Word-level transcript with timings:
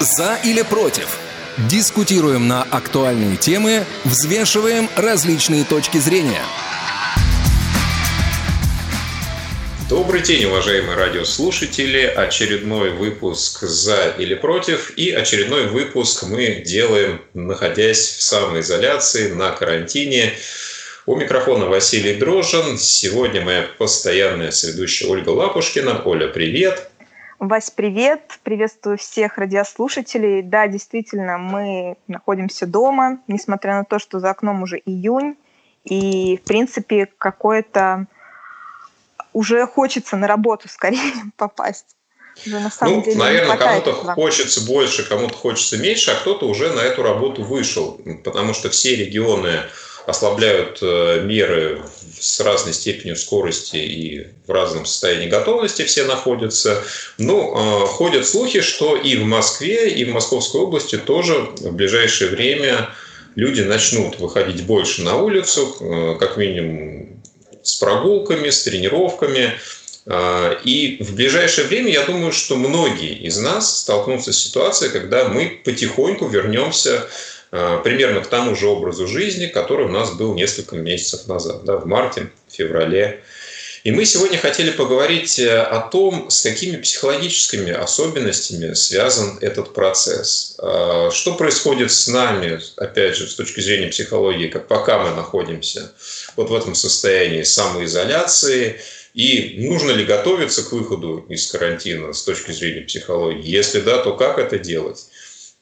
За 0.00 0.38
или 0.44 0.62
против? 0.62 1.18
Дискутируем 1.70 2.48
на 2.48 2.62
актуальные 2.62 3.36
темы, 3.36 3.84
взвешиваем 4.04 4.88
различные 4.96 5.64
точки 5.64 5.98
зрения. 5.98 6.42
Добрый 9.88 10.22
день, 10.22 10.46
уважаемые 10.46 10.96
радиослушатели. 10.96 12.00
Очередной 12.00 12.90
выпуск 12.90 13.60
«За 13.60 14.08
или 14.18 14.34
против» 14.34 14.92
и 14.96 15.10
очередной 15.12 15.68
выпуск 15.68 16.24
мы 16.24 16.62
делаем, 16.64 17.20
находясь 17.34 18.00
в 18.00 18.22
самоизоляции, 18.22 19.30
на 19.30 19.52
карантине. 19.52 20.32
У 21.06 21.16
микрофона 21.16 21.66
Василий 21.66 22.14
Дрожин. 22.14 22.78
Сегодня 22.78 23.42
моя 23.42 23.68
постоянная 23.78 24.50
соведущая 24.50 25.08
Ольга 25.08 25.28
Лапушкина. 25.30 26.02
Оля, 26.04 26.28
привет. 26.28 26.88
Вась, 27.40 27.70
привет! 27.70 28.38
Приветствую 28.44 28.96
всех 28.96 29.38
радиослушателей. 29.38 30.40
Да, 30.40 30.68
действительно, 30.68 31.36
мы 31.36 31.96
находимся 32.06 32.66
дома, 32.66 33.18
несмотря 33.26 33.74
на 33.74 33.84
то, 33.84 33.98
что 33.98 34.20
за 34.20 34.30
окном 34.30 34.62
уже 34.62 34.78
июнь, 34.78 35.36
и, 35.82 36.36
в 36.36 36.46
принципе, 36.46 37.08
какое-то 37.18 38.06
уже 39.32 39.66
хочется 39.66 40.16
на 40.16 40.28
работу 40.28 40.68
скорее 40.68 41.12
попасть. 41.36 41.96
Уже 42.46 42.60
на 42.60 42.70
самом 42.70 42.96
ну, 42.96 43.04
деле 43.04 43.16
наверное, 43.16 43.56
кому-то 43.56 43.92
хочется 43.92 44.64
больше, 44.64 45.08
кому-то 45.08 45.34
хочется 45.34 45.76
меньше, 45.76 46.12
а 46.12 46.14
кто-то 46.14 46.48
уже 46.48 46.72
на 46.72 46.80
эту 46.80 47.02
работу 47.02 47.42
вышел, 47.42 48.00
потому 48.24 48.54
что 48.54 48.70
все 48.70 48.96
регионы 48.96 49.60
ослабляют 50.06 50.78
э, 50.82 51.22
меры 51.22 51.82
с 52.18 52.40
разной 52.40 52.74
степенью 52.74 53.16
скорости 53.16 53.76
и 53.76 54.26
в 54.46 54.50
разном 54.50 54.86
состоянии 54.86 55.28
готовности 55.28 55.82
все 55.82 56.04
находятся. 56.04 56.82
Ну, 57.18 57.84
э, 57.84 57.86
ходят 57.86 58.26
слухи, 58.26 58.60
что 58.60 58.96
и 58.96 59.16
в 59.16 59.24
Москве, 59.24 59.90
и 59.90 60.04
в 60.04 60.12
Московской 60.12 60.60
области 60.60 60.96
тоже 60.98 61.48
в 61.58 61.72
ближайшее 61.72 62.30
время 62.30 62.90
люди 63.34 63.62
начнут 63.62 64.18
выходить 64.18 64.64
больше 64.64 65.02
на 65.02 65.16
улицу, 65.16 65.76
э, 65.80 66.16
как 66.18 66.36
минимум 66.36 67.22
с 67.62 67.76
прогулками, 67.76 68.50
с 68.50 68.62
тренировками. 68.62 69.54
И 70.64 70.98
в 71.00 71.14
ближайшее 71.14 71.66
время, 71.66 71.90
я 71.90 72.04
думаю, 72.04 72.30
что 72.30 72.56
многие 72.56 73.14
из 73.14 73.38
нас 73.38 73.80
столкнутся 73.80 74.34
с 74.34 74.38
ситуацией, 74.38 74.90
когда 74.90 75.30
мы 75.30 75.62
потихоньку 75.64 76.28
вернемся 76.28 77.08
примерно 77.82 78.20
к 78.20 78.26
тому 78.26 78.56
же 78.56 78.66
образу 78.66 79.06
жизни, 79.06 79.46
который 79.46 79.86
у 79.86 79.90
нас 79.90 80.12
был 80.12 80.34
несколько 80.34 80.76
месяцев 80.76 81.26
назад, 81.28 81.64
да, 81.64 81.76
в 81.76 81.86
марте, 81.86 82.30
феврале. 82.48 83.22
И 83.84 83.90
мы 83.90 84.06
сегодня 84.06 84.38
хотели 84.38 84.70
поговорить 84.70 85.38
э, 85.38 85.60
о 85.60 85.78
том, 85.80 86.30
с 86.30 86.40
какими 86.40 86.76
психологическими 86.78 87.70
особенностями 87.70 88.72
связан 88.72 89.36
этот 89.42 89.74
процесс. 89.74 90.56
Э, 90.58 91.10
что 91.12 91.34
происходит 91.34 91.92
с 91.92 92.08
нами, 92.08 92.60
опять 92.76 93.14
же, 93.14 93.28
с 93.28 93.34
точки 93.34 93.60
зрения 93.60 93.88
психологии, 93.88 94.48
как 94.48 94.68
пока 94.68 94.98
мы 94.98 95.14
находимся 95.14 95.92
вот 96.34 96.48
в 96.48 96.54
этом 96.54 96.74
состоянии 96.74 97.42
самоизоляции, 97.42 98.80
и 99.12 99.56
нужно 99.68 99.90
ли 99.90 100.06
готовиться 100.06 100.62
к 100.62 100.72
выходу 100.72 101.26
из 101.28 101.46
карантина 101.48 102.14
с 102.14 102.22
точки 102.22 102.52
зрения 102.52 102.80
психологии? 102.80 103.46
Если 103.46 103.80
да, 103.80 103.98
то 103.98 104.16
как 104.16 104.38
это 104.38 104.58
делать? 104.58 105.04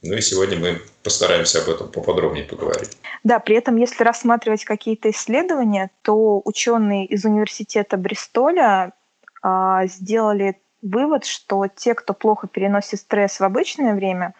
Ну 0.02 0.14
и 0.14 0.20
сегодня 0.20 0.58
мы 0.58 0.80
постараемся 1.04 1.62
об 1.62 1.68
этом 1.68 1.88
поподробнее 1.88 2.44
поговорить. 2.44 2.98
Да, 3.22 3.38
при 3.38 3.56
этом, 3.56 3.76
если 3.76 4.02
рассматривать 4.02 4.64
какие-то 4.64 5.10
исследования, 5.10 5.90
то 6.02 6.42
ученые 6.44 7.06
из 7.06 7.24
университета 7.24 7.96
Бристоля 7.96 8.94
а, 9.42 9.86
сделали 9.86 10.60
вывод, 10.82 11.24
что 11.24 11.68
те, 11.68 11.94
кто 11.94 12.14
плохо 12.14 12.48
переносит 12.48 12.98
стресс 12.98 13.38
в 13.38 13.44
обычное 13.44 13.94
время, 13.94 14.34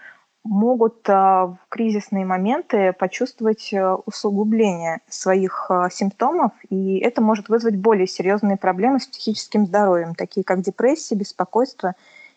могут 0.44 1.08
а, 1.08 1.46
в 1.46 1.58
кризисные 1.68 2.24
моменты 2.24 2.92
почувствовать 2.92 3.72
а, 3.72 3.94
усугубление 3.94 5.00
своих 5.08 5.66
а, 5.68 5.88
симптомов, 5.90 6.50
и 6.68 6.98
это 6.98 7.20
может 7.20 7.48
вызвать 7.48 7.76
более 7.76 8.08
серьезные 8.08 8.56
проблемы 8.56 8.98
с 8.98 9.06
психическим 9.06 9.66
здоровьем, 9.66 10.16
такие 10.16 10.42
как 10.42 10.62
депрессия, 10.62 11.14
беспокойство 11.14 11.94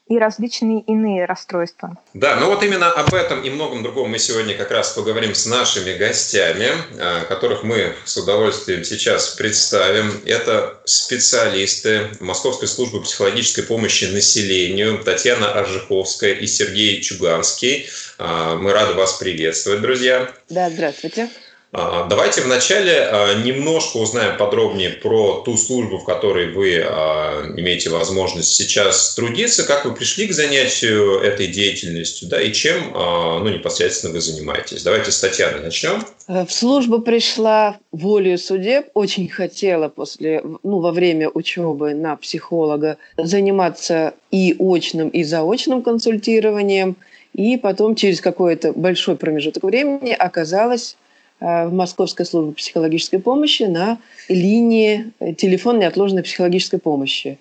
и 0.08 0.20
различные 0.20 0.82
иные 0.82 1.26
расстройства. 1.26 1.98
Да, 2.14 2.36
ну 2.36 2.48
вот 2.48 2.62
именно 2.64 2.92
об 2.92 3.14
этом 3.14 3.42
и 3.42 3.50
многом 3.50 3.82
другом 3.82 4.12
мы 4.12 4.20
сегодня 4.20 4.56
как 4.56 4.70
раз 4.70 4.92
поговорим 4.92 5.34
с 5.34 5.48
нашими 5.48 5.98
гостями, 5.98 6.68
а, 7.00 7.26
которых 7.26 7.64
мы 7.64 7.96
с 8.06 8.16
удовольствием 8.16 8.84
сейчас 8.84 9.30
представим. 9.30 10.22
Это 10.26 10.80
специалисты 10.86 12.10
Московской 12.20 12.68
службы 12.68 13.02
психологической 13.02 13.64
помощи 13.64 14.06
населению 14.06 15.04
Татьяна 15.04 15.52
Аржиховская 15.54 16.34
и 16.34 16.46
Сергей 16.46 17.02
Чуганский. 17.02 17.88
А, 18.20 18.56
мы 18.58 18.74
рады 18.74 18.94
вас 18.94 19.14
приветствовать, 19.14 19.82
друзья. 19.82 20.32
Да, 20.50 20.70
здравствуйте. 20.70 21.30
А, 21.72 22.08
давайте 22.08 22.42
вначале 22.42 23.02
а, 23.02 23.34
немножко 23.44 23.98
узнаем 23.98 24.38
подробнее 24.38 24.92
про 24.92 25.42
ту 25.44 25.58
службу, 25.58 25.98
в 25.98 26.06
которой 26.06 26.52
вы 26.52 26.81
а, 26.81 27.44
имеете 27.58 27.90
возможность 27.90 28.56
сейчас 28.56 29.16
трудиться, 29.16 29.64
как 29.66 29.86
вы 29.86 29.94
пришли 29.94 30.28
к 30.28 30.34
занятию 30.34 31.20
этой 31.20 31.48
деятельностью, 31.48 32.30
да, 32.30 32.42
и 32.42 32.52
чем 32.54 32.94
ну, 32.94 33.48
непосредственно 33.50 34.14
вы 34.14 34.22
занимаетесь. 34.22 34.84
Давайте 34.84 35.12
с 35.12 35.20
Татьяны 35.20 35.59
начнем. 35.59 36.04
Э, 36.28 36.46
в 36.46 36.52
службу 36.52 37.02
пришла 37.02 37.78
волею 37.92 38.38
судеб, 38.38 38.88
очень 38.94 39.28
хотела 39.28 39.90
после, 39.90 40.44
ну, 40.64 40.80
во 40.80 40.92
время 40.92 41.30
учебы 41.30 41.94
на 41.94 42.16
психолога 42.16 42.98
заниматься 43.18 44.14
и 44.31 44.56
очным, 44.58 45.09
и 45.09 45.24
заочным 45.24 45.81
консультированием, 45.81 46.96
и 47.34 47.58
потом 47.58 47.96
через 47.96 48.22
какой-то 48.22 48.72
большой 48.74 49.18
промежуток 49.18 49.64
времени 49.64 50.12
оказалась 50.12 50.96
Э, 51.05 51.05
в 51.40 51.72
Московской 51.72 52.25
службе 52.25 52.53
психологической 52.53 53.19
помощи 53.19 53.63
на 53.63 53.97
линии 54.29 55.12
э, 55.19 55.34
телефон 55.34 55.79
неотложной 55.79 56.23
психологической 56.23 56.79
помощи. 56.79 57.38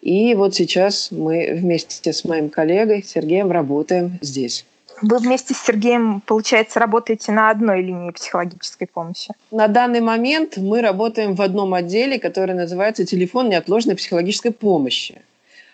И 0.00 0.34
вот 0.34 0.54
сейчас 0.54 1.10
мы 1.10 1.50
вместе 1.54 2.12
с 2.12 2.24
моим 2.24 2.50
коллегой 2.50 3.02
Сергеем 3.02 3.50
работаем 3.50 4.18
здесь. 4.20 4.66
Вы 5.02 5.18
вместе 5.18 5.54
с 5.54 5.58
Сергеем, 5.58 6.20
получается, 6.20 6.78
работаете 6.78 7.32
на 7.32 7.50
одной 7.50 7.82
линии 7.82 8.10
психологической 8.10 8.86
помощи? 8.86 9.32
На 9.50 9.66
данный 9.66 10.00
момент 10.00 10.56
мы 10.56 10.82
работаем 10.82 11.34
в 11.34 11.42
одном 11.42 11.74
отделе, 11.74 12.18
который 12.18 12.54
называется 12.54 13.04
«Телефон 13.04 13.48
неотложной 13.48 13.96
психологической 13.96 14.52
помощи». 14.52 15.22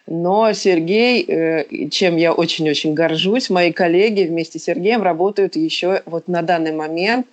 Но 0.06 0.52
Сергей, 0.52 1.24
э, 1.24 1.88
чем 1.90 2.16
я 2.16 2.32
очень-очень 2.32 2.94
горжусь, 2.94 3.50
мои 3.50 3.72
коллеги 3.72 4.22
вместе 4.22 4.58
с 4.58 4.64
Сергеем 4.64 5.02
работают 5.02 5.56
еще 5.56 6.02
вот 6.06 6.28
на 6.28 6.42
данный 6.42 6.72
момент 6.72 7.26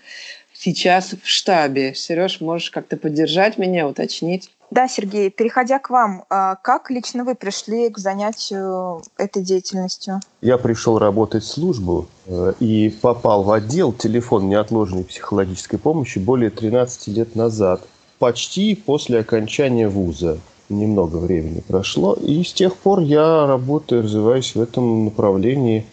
сейчас 0.53 1.13
в 1.21 1.27
штабе. 1.27 1.93
Сереж, 1.95 2.41
можешь 2.41 2.71
как-то 2.71 2.97
поддержать 2.97 3.57
меня, 3.57 3.87
уточнить? 3.87 4.49
Да, 4.69 4.89
Сергей, 4.89 5.29
переходя 5.29 5.79
к 5.79 5.89
вам, 5.89 6.25
а 6.29 6.55
как 6.55 6.91
лично 6.91 7.23
вы 7.23 7.35
пришли 7.35 7.89
к 7.89 7.97
занятию 7.97 9.01
этой 9.17 9.41
деятельностью? 9.41 10.19
Я 10.41 10.57
пришел 10.57 10.99
работать 10.99 11.43
в 11.43 11.47
службу 11.47 12.07
э, 12.25 12.53
и 12.59 12.89
попал 12.89 13.43
в 13.43 13.51
отдел 13.51 13.93
телефон 13.93 14.49
неотложной 14.49 15.05
психологической 15.05 15.79
помощи 15.79 16.19
более 16.19 16.49
13 16.49 17.07
лет 17.15 17.35
назад, 17.35 17.81
почти 18.19 18.75
после 18.75 19.19
окончания 19.19 19.87
вуза 19.87 20.39
немного 20.69 21.17
времени 21.17 21.61
прошло. 21.67 22.13
И 22.13 22.43
с 22.43 22.53
тех 22.53 22.75
пор 22.75 22.99
я 22.99 23.45
работаю, 23.45 24.03
развиваюсь 24.03 24.55
в 24.55 24.61
этом 24.61 25.05
направлении. 25.05 25.85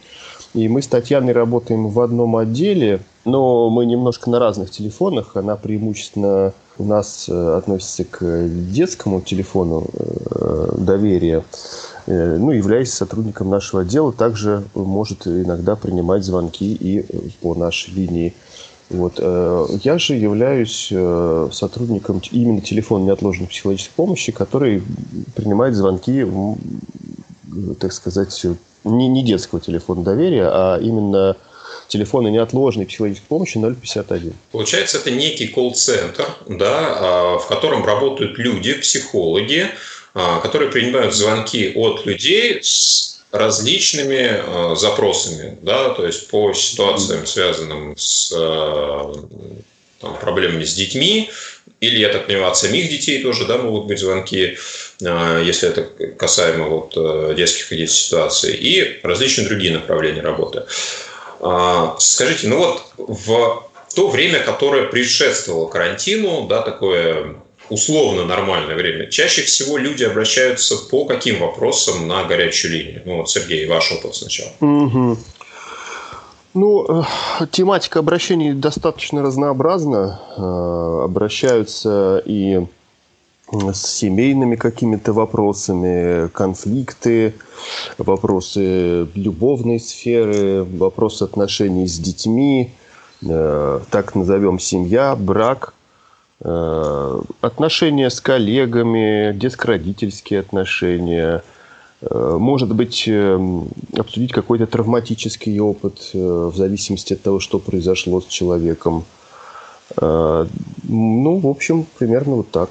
И 0.55 0.69
мы 0.69 0.83
с 0.83 0.87
Татьяной 0.87 1.33
работаем 1.33 1.89
в 1.89 2.01
одном 2.01 2.37
отделе, 2.37 3.01
но 3.25 3.71
мы 3.71 3.87
немножко 3.87 4.31
на 4.31 4.39
разных 4.39 4.71
телефонах. 4.71 5.37
Она 5.37 5.57
преимущественно 5.57 6.53
у 6.79 6.85
нас 6.85 7.29
э, 7.29 7.57
относится 7.57 8.05
к 8.05 8.49
детскому 8.71 9.21
телефону 9.21 9.87
э, 9.93 10.75
доверия. 10.79 11.45
Э, 12.07 12.37
ну, 12.37 12.51
являясь 12.51 12.93
сотрудником 12.93 13.51
нашего 13.51 13.83
отдела, 13.83 14.13
также 14.13 14.65
может 14.75 15.27
иногда 15.27 15.77
принимать 15.77 16.25
звонки 16.25 16.75
и 16.75 17.05
по 17.41 17.55
нашей 17.55 17.95
линии 17.95 18.35
вот. 18.91 19.15
Э, 19.19 19.67
я 19.83 19.99
же 19.99 20.15
являюсь 20.15 20.89
э, 20.91 21.49
сотрудником 21.53 22.21
именно 22.31 22.61
телефона 22.61 23.05
неотложной 23.05 23.47
психологической 23.49 23.95
помощи, 23.97 24.33
который 24.33 24.83
принимает 25.35 25.75
звонки, 25.75 26.27
так 27.81 27.93
сказать, 27.93 28.45
не, 28.85 29.09
не 29.09 29.25
детского 29.25 29.61
телефона 29.61 30.03
доверия, 30.03 30.49
а 30.49 30.79
именно 30.79 31.37
телефона 31.89 32.29
неотложной 32.29 32.87
психологической 32.87 33.29
помощи 33.29 33.59
051. 33.59 34.33
Получается, 34.53 34.99
это 34.99 35.11
некий 35.11 35.49
колл-центр, 35.49 36.27
да, 36.49 36.97
а, 36.99 37.39
в 37.39 37.47
котором 37.47 37.85
работают 37.85 38.39
люди, 38.39 38.75
психологи, 38.75 39.69
а, 40.15 40.41
которые 40.41 40.71
принимают 40.71 41.15
звонки 41.15 41.73
от 41.75 42.07
людей 42.07 42.61
с 42.63 43.14
различными 43.35 44.31
э, 44.31 44.77
запросами, 44.77 45.59
да, 45.61 45.91
то 45.91 46.07
есть 46.07 46.29
по 46.29 46.55
ситуациям, 46.55 47.27
связанным 47.27 47.97
с 47.97 48.33
э, 48.33 49.15
там, 50.01 50.17
проблемами 50.19 50.65
с 50.65 50.75
детьми, 50.75 51.31
или, 51.81 51.99
я 51.99 52.11
так 52.11 52.27
понимаю, 52.27 52.51
от 52.53 52.57
самих 52.57 52.89
детей 52.89 53.23
тоже 53.23 53.45
да, 53.45 53.59
могут 53.59 53.87
быть 53.87 53.99
звонки, 53.99 54.57
если 55.01 55.69
это 55.69 55.83
касаемо 56.17 56.67
вот 56.69 57.37
детских 57.37 57.69
каких 57.69 57.91
ситуаций, 57.91 58.55
и 58.55 59.01
различные 59.03 59.49
другие 59.49 59.75
направления 59.75 60.23
работы. 60.23 60.63
Скажите, 61.99 62.49
ну 62.49 62.59
вот 62.59 62.83
в 62.97 63.63
то 63.95 64.09
время, 64.09 64.41
которое 64.41 64.85
предшествовало 64.85 65.69
карантину, 65.69 66.47
да, 66.49 66.63
такое 66.63 67.35
условно 67.71 68.25
нормальное 68.25 68.77
время, 68.77 69.07
чаще 69.07 69.43
всего 69.43 69.77
люди 69.77 70.05
обращаются 70.05 70.77
по 70.77 71.05
каким 71.05 71.41
вопросам 71.41 72.07
на 72.07 72.25
горячую 72.25 72.73
линию? 72.73 73.03
Ну 73.05 73.19
вот, 73.19 73.31
Сергей, 73.31 73.67
ваш 73.67 73.93
опыт 73.93 74.15
сначала. 74.15 74.51
Угу. 74.61 75.19
Ну, 76.55 76.87
э, 76.89 77.47
тематика 77.51 77.99
обращений 77.99 78.53
достаточно 78.53 79.23
разнообразна. 79.23 80.21
Э, 80.37 81.05
обращаются 81.05 82.23
и 82.25 82.65
с 83.51 83.87
семейными 83.87 84.57
какими-то 84.57 85.13
вопросами, 85.13 86.29
конфликты, 86.29 87.35
вопросы 87.99 89.09
любовной 89.15 89.81
сферы, 89.81 90.65
вопросы 90.65 91.25
отношений 91.25 91.87
с 91.87 91.99
детьми, 91.99 92.73
э, 93.23 93.81
так 93.91 94.15
назовем 94.15 94.59
семья, 94.59 95.15
брак, 95.17 95.74
отношения 96.45 98.11
с 98.11 98.21
коллегами, 98.21 99.33
детско-родительские 99.33 100.41
отношения– 100.41 101.43
Э, 102.11 102.37
может 102.39 102.75
быть, 102.75 103.05
э, 103.07 103.63
обсудить 103.97 104.33
какой-то 104.33 104.67
травматический 104.67 105.59
опыт 105.59 106.11
э, 106.13 106.19
в 106.19 106.57
зависимости 106.57 107.15
от 107.15 107.23
того, 107.23 107.41
что 107.41 107.59
произошло 107.59 108.21
с 108.21 108.27
человеком. 108.27 109.05
Ну, 110.01 111.39
в 111.39 111.47
общем, 111.47 111.87
примерно 111.99 112.37
вот 112.37 112.51
так. 112.51 112.71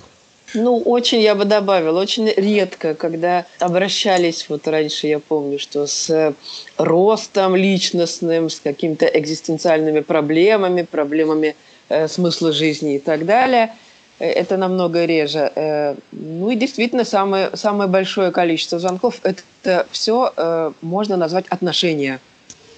Ну, 0.53 0.77
очень, 0.77 1.21
я 1.21 1.35
бы 1.35 1.45
добавила, 1.45 1.99
очень 1.99 2.27
редко, 2.29 2.93
когда 2.93 3.45
обращались, 3.59 4.47
вот 4.49 4.67
раньше 4.67 5.07
я 5.07 5.19
помню, 5.19 5.57
что 5.57 5.87
с 5.87 6.35
ростом 6.77 7.55
личностным, 7.55 8.49
с 8.49 8.59
какими-то 8.59 9.05
экзистенциальными 9.05 10.01
проблемами, 10.01 10.83
проблемами 10.83 11.55
э, 11.89 12.07
смысла 12.07 12.51
жизни 12.51 12.95
и 12.95 12.99
так 12.99 13.25
далее– 13.25 13.73
Э, 14.19 14.29
это 14.29 14.57
намного 14.57 15.05
реже. 15.05 15.51
Э, 15.55 15.95
ну 16.11 16.49
и 16.51 16.55
действительно, 16.55 17.03
самое, 17.03 17.49
самое 17.55 17.89
большое 17.89 18.31
количество 18.31 18.79
звонков– 18.79 19.19
это 19.23 19.85
все 19.91 20.33
э, 20.35 20.71
можно 20.81 21.17
назвать 21.17 21.45
отношения 21.49 22.19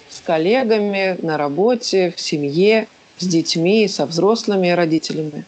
с 0.09 0.21
коллегами, 0.21 1.17
на 1.21 1.37
работе, 1.37 2.13
в 2.15 2.21
семье, 2.21 2.87
с 3.17 3.27
детьми, 3.27 3.87
со 3.87 4.05
взрослыми 4.05 4.69
родителями. 4.69 5.45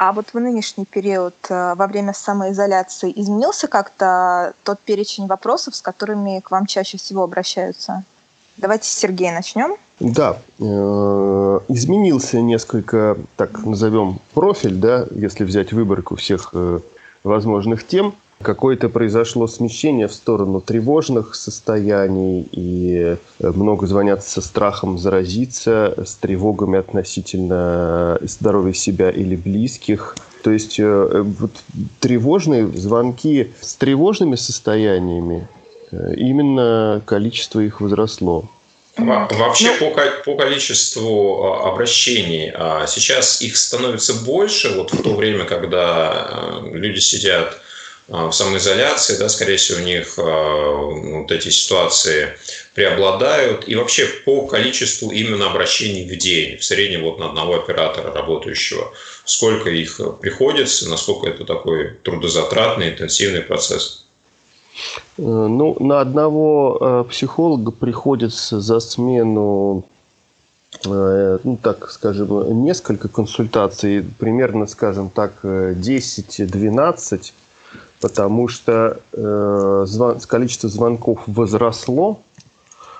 А 0.00 0.12
вот 0.12 0.28
в 0.32 0.40
нынешний 0.40 0.86
период 0.86 1.34
во 1.50 1.86
время 1.86 2.14
самоизоляции 2.14 3.12
изменился 3.14 3.68
как-то 3.68 4.54
тот 4.62 4.80
перечень 4.80 5.26
вопросов, 5.26 5.76
с 5.76 5.82
которыми 5.82 6.40
к 6.40 6.50
вам 6.50 6.64
чаще 6.64 6.96
всего 6.96 7.22
обращаются? 7.22 8.02
Давайте 8.56 8.88
с 8.88 8.92
Сергея 8.92 9.34
начнем. 9.34 9.76
Да, 9.98 10.38
э, 10.58 11.60
изменился 11.68 12.40
несколько, 12.40 13.18
так 13.36 13.62
назовем, 13.62 14.20
профиль, 14.32 14.76
да, 14.76 15.04
если 15.10 15.44
взять 15.44 15.74
выборку 15.74 16.16
всех 16.16 16.48
э, 16.54 16.80
возможных 17.22 17.86
тем. 17.86 18.14
Какое-то 18.42 18.88
произошло 18.88 19.46
смещение 19.46 20.08
в 20.08 20.14
сторону 20.14 20.60
тревожных 20.60 21.34
состояний, 21.34 22.48
и 22.52 23.16
э, 23.38 23.50
много 23.50 23.86
звонят 23.86 24.24
со 24.24 24.40
страхом 24.40 24.98
заразиться, 24.98 25.94
с 26.04 26.14
тревогами 26.14 26.78
относительно 26.78 28.18
здоровья 28.22 28.72
себя 28.72 29.10
или 29.10 29.36
близких. 29.36 30.16
То 30.42 30.50
есть 30.50 30.78
вот, 30.80 31.50
тревожные 32.00 32.66
звонки 32.68 33.52
с 33.60 33.74
тревожными 33.74 34.36
состояниями, 34.36 35.46
именно 35.92 37.02
количество 37.04 37.60
их 37.60 37.82
возросло. 37.82 38.48
Вообще 38.96 39.72
ну, 39.80 39.90
по, 39.90 40.02
по 40.24 40.36
количеству 40.36 41.44
а, 41.44 41.70
обращений 41.70 42.50
а, 42.54 42.86
сейчас 42.86 43.40
их 43.40 43.56
становится 43.56 44.14
больше, 44.14 44.74
вот 44.74 44.92
в 44.92 45.02
то 45.02 45.14
время, 45.14 45.44
когда 45.44 46.10
а, 46.10 46.62
люди 46.72 46.98
сидят 46.98 47.60
в 48.10 48.32
самоизоляции, 48.32 49.16
да, 49.18 49.28
скорее 49.28 49.56
всего, 49.56 49.78
у 49.78 49.84
них 49.84 50.16
вот 50.16 51.30
эти 51.30 51.48
ситуации 51.48 52.30
преобладают. 52.74 53.68
И 53.68 53.76
вообще 53.76 54.06
по 54.24 54.46
количеству 54.46 55.10
именно 55.10 55.48
обращений 55.48 56.04
в 56.04 56.18
день, 56.18 56.56
в 56.56 56.64
среднем 56.64 57.02
вот 57.04 57.18
на 57.20 57.28
одного 57.28 57.56
оператора 57.56 58.12
работающего, 58.12 58.92
сколько 59.24 59.70
их 59.70 60.00
приходится, 60.20 60.88
насколько 60.88 61.28
это 61.28 61.44
такой 61.44 61.98
трудозатратный, 62.02 62.90
интенсивный 62.90 63.42
процесс? 63.42 64.06
Э, 65.18 65.22
ну, 65.22 65.76
на 65.80 66.00
одного 66.00 66.78
э, 66.80 67.04
психолога 67.10 67.70
приходится 67.70 68.60
за 68.60 68.80
смену, 68.80 69.84
э, 70.84 71.38
ну, 71.42 71.58
так 71.62 71.90
скажем, 71.90 72.64
несколько 72.64 73.08
консультаций, 73.08 74.04
примерно, 74.18 74.66
скажем 74.66 75.10
так, 75.10 75.32
10-12, 75.42 77.32
потому 78.00 78.48
что 78.48 79.00
количество 80.28 80.68
звонков 80.68 81.20
возросло 81.26 82.20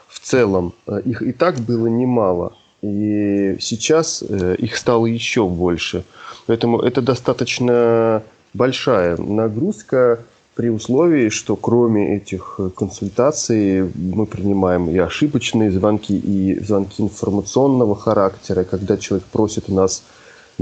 в 0.09 0.21
целом, 0.21 0.75
их 1.05 1.23
и 1.23 1.33
так 1.33 1.59
было 1.61 1.87
немало, 1.87 2.53
и 2.83 3.57
сейчас 3.61 4.23
их 4.23 4.77
стало 4.77 5.07
еще 5.07 5.47
больше. 5.47 6.05
Поэтому 6.47 6.81
это 6.81 7.03
достаточно 7.03 8.23
большая 8.55 9.17
нагрузка 9.17 10.21
при 10.55 10.69
условии, 10.69 11.29
что 11.29 11.57
кроме 11.57 12.17
этих 12.17 12.57
э, 12.59 12.69
консультаций 12.77 13.91
мы 13.95 14.27
принимаем 14.27 14.91
и 14.91 14.99
ошибочные 14.99 15.71
звонки, 15.71 16.19
и 16.19 16.63
звонки 16.63 17.03
информационного 17.03 17.97
характера, 17.97 18.65
когда 18.65 18.97
человек 18.97 19.27
просит 19.33 19.71
у 19.71 19.75
нас, 19.75 20.03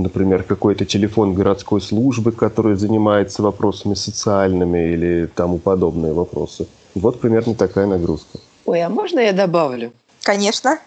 например, 0.03 0.43
какой-то 0.43 0.85
телефон 0.85 1.35
городской 1.35 1.81
службы, 1.81 2.33
который 2.33 2.77
занимается 2.77 3.43
вопросами 3.43 3.95
социальными 3.95 4.93
или 4.93 5.27
тому 5.35 5.59
подобные 5.59 6.13
вопросы. 6.13 6.67
Вот 6.95 7.21
примерно 7.21 7.55
такая 7.55 7.87
нагрузка. 7.87 8.39
Ой, 8.65 8.83
а 8.83 8.89
можно 8.89 9.21
я 9.21 9.33
добавлю? 9.33 9.93
Конечно. 10.23 10.79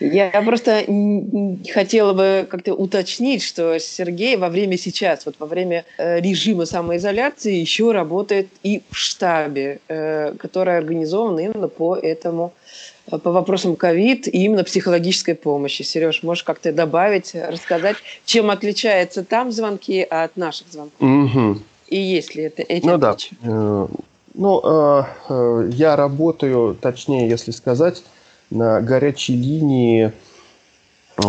Я 0.00 0.42
просто 0.44 0.84
хотела 1.72 2.12
бы 2.12 2.46
как-то 2.48 2.74
уточнить, 2.74 3.42
что 3.42 3.78
Сергей 3.78 4.36
во 4.36 4.48
время 4.48 4.78
сейчас, 4.78 5.26
вот 5.26 5.36
во 5.38 5.46
время 5.46 5.84
э, 5.98 6.20
режима 6.20 6.64
самоизоляции 6.64 7.54
еще 7.54 7.92
работает 7.92 8.48
и 8.62 8.82
в 8.90 8.96
штабе, 8.96 9.80
э, 9.88 10.34
который 10.38 10.78
организован 10.78 11.38
именно 11.38 11.68
по 11.68 11.96
этому 11.96 12.52
э, 12.54 12.85
по 13.10 13.30
вопросам 13.30 13.76
ковид 13.76 14.26
и 14.26 14.44
именно 14.44 14.64
психологической 14.64 15.34
помощи. 15.34 15.82
Сереж, 15.82 16.22
можешь 16.22 16.44
как-то 16.44 16.72
добавить, 16.72 17.34
рассказать, 17.34 17.96
чем 18.24 18.50
отличаются 18.50 19.24
там 19.24 19.52
звонки 19.52 20.02
от 20.02 20.36
наших 20.36 20.68
звонков? 20.68 21.00
Угу. 21.00 21.58
И 21.88 22.00
есть 22.00 22.34
ли 22.34 22.44
это 22.44 22.62
эти 22.62 22.84
Ну 22.84 22.94
отличия? 22.94 23.36
да. 23.42 23.88
Ну, 24.34 25.66
я 25.70 25.96
работаю, 25.96 26.76
точнее, 26.78 27.28
если 27.28 27.52
сказать, 27.52 28.02
на 28.50 28.80
горячей 28.80 29.34
линии 29.34 30.12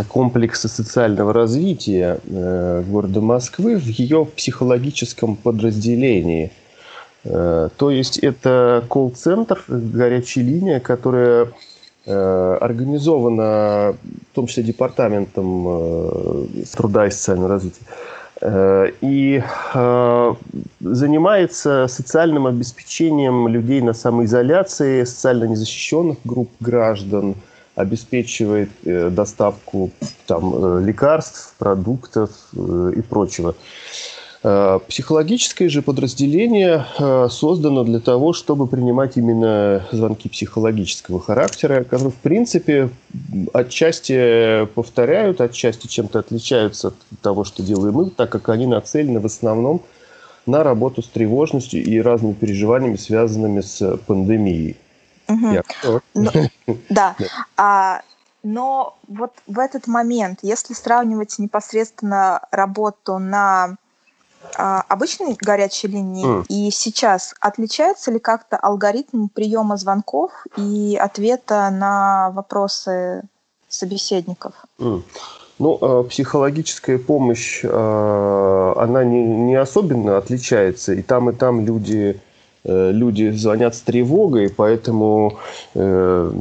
комплекса 0.09 0.67
социального 0.67 1.33
развития 1.33 2.19
э, 2.25 2.83
города 2.87 3.21
Москвы 3.21 3.77
в 3.77 3.85
ее 3.85 4.25
психологическом 4.25 5.35
подразделении. 5.35 6.51
Э, 7.23 7.69
то 7.75 7.91
есть 7.91 8.17
это 8.19 8.83
колл-центр, 8.89 9.63
горячая 9.67 10.43
линия, 10.43 10.79
которая 10.79 11.45
э, 11.45 11.47
организована 12.07 13.95
в 14.31 14.35
том 14.35 14.47
числе 14.47 14.63
департаментом 14.63 16.47
труда 16.75 17.07
и 17.07 17.11
социального 17.11 17.49
развития 17.49 17.83
и 19.01 19.43
занимается 20.79 21.87
социальным 21.89 22.47
обеспечением 22.47 23.47
людей 23.47 23.81
на 23.81 23.93
самоизоляции, 23.93 25.03
социально 25.03 25.45
незащищенных 25.45 26.17
групп 26.23 26.51
граждан, 26.59 27.35
обеспечивает 27.77 28.71
э, 28.85 29.09
доставку 29.11 29.91
там, 30.25 30.79
э, 30.79 30.83
лекарств, 30.83 31.53
продуктов 31.59 32.31
э, 32.55 32.93
и 32.97 33.01
прочего. 33.01 33.53
Психологическое 34.87 35.67
же 35.67 35.81
подразделение 35.81 36.85
создано 37.29 37.83
для 37.83 37.99
того, 37.99 38.33
чтобы 38.33 38.67
принимать 38.67 39.17
именно 39.17 39.85
звонки 39.91 40.29
психологического 40.29 41.19
характера, 41.19 41.83
которые, 41.83 42.11
в 42.11 42.15
принципе, 42.15 42.89
отчасти 43.53 44.65
повторяют, 44.75 45.41
отчасти 45.41 45.87
чем-то 45.87 46.19
отличаются 46.19 46.89
от 46.89 46.95
того, 47.21 47.43
что 47.43 47.63
делаем 47.63 47.95
мы, 47.95 48.09
так 48.09 48.29
как 48.29 48.49
они 48.49 48.67
нацелены 48.67 49.19
в 49.19 49.25
основном 49.25 49.81
на 50.45 50.63
работу 50.63 51.01
с 51.01 51.07
тревожностью 51.07 51.83
и 51.83 51.99
разными 51.99 52.33
переживаниями, 52.33 52.95
связанными 52.95 53.61
с 53.61 53.97
пандемией. 54.07 54.77
Угу. 55.27 55.51
Я... 55.51 55.63
Ну, 56.13 56.31
да. 56.89 57.15
А 57.57 58.01
Но 58.43 58.97
вот 59.07 59.33
в 59.45 59.59
этот 59.59 59.87
момент, 59.87 60.39
если 60.41 60.73
сравнивать 60.73 61.37
непосредственно 61.37 62.41
работу 62.51 63.17
на 63.17 63.75
обычной 64.55 65.37
горячей 65.39 65.87
линии 65.87 66.25
mm. 66.25 66.45
и 66.49 66.71
сейчас, 66.71 67.35
отличается 67.39 68.11
ли 68.11 68.19
как-то 68.19 68.57
алгоритм 68.57 69.27
приема 69.27 69.77
звонков 69.77 70.31
и 70.57 70.97
ответа 70.99 71.69
на 71.69 72.31
вопросы 72.31 73.23
собеседников? 73.67 74.53
Mm. 74.79 75.03
Ну, 75.59 75.77
э, 75.81 76.03
психологическая 76.09 76.99
помощь, 76.99 77.61
э, 77.63 78.73
она 78.77 79.03
не, 79.03 79.23
не 79.23 79.55
особенно 79.55 80.17
отличается. 80.17 80.93
И 80.93 81.01
там, 81.01 81.29
и 81.31 81.33
там 81.33 81.65
люди 81.65 82.19
люди 82.67 83.31
звонят 83.31 83.75
с 83.75 83.81
тревогой, 83.81 84.49
поэтому 84.49 85.37
э, 85.73 86.31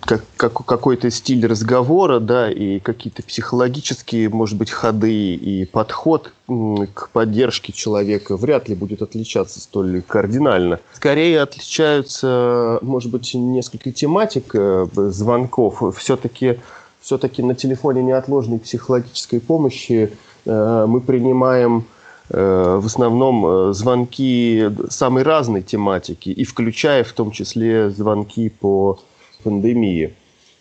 как, 0.00 0.24
как, 0.36 0.64
какой-то 0.64 1.10
стиль 1.10 1.46
разговора, 1.46 2.18
да, 2.18 2.50
и 2.50 2.78
какие-то 2.80 3.22
психологические, 3.22 4.28
может 4.30 4.56
быть, 4.56 4.70
ходы 4.70 5.34
и 5.34 5.66
подход 5.66 6.32
к 6.46 7.10
поддержке 7.10 7.72
человека 7.72 8.36
вряд 8.36 8.68
ли 8.68 8.74
будет 8.74 9.02
отличаться 9.02 9.60
столь 9.60 10.02
кардинально. 10.02 10.80
Скорее 10.92 11.40
отличаются, 11.42 12.78
может 12.82 13.10
быть, 13.10 13.32
несколько 13.34 13.92
тематик 13.92 14.54
э, 14.54 14.86
звонков. 14.94 15.82
Все-таки 15.98 16.58
все-таки 17.00 17.42
на 17.42 17.54
телефоне 17.54 18.02
неотложной 18.02 18.58
психологической 18.58 19.40
помощи 19.40 20.10
э, 20.46 20.84
мы 20.88 21.00
принимаем 21.02 21.84
Э, 21.84 21.93
в 22.30 22.86
основном 22.86 23.46
э, 23.46 23.72
звонки 23.74 24.70
самой 24.88 25.24
разной 25.24 25.62
тематики, 25.62 26.30
и 26.30 26.44
включая 26.44 27.04
в 27.04 27.12
том 27.12 27.30
числе 27.30 27.90
звонки 27.90 28.48
по 28.48 28.98
пандемии, 29.42 30.14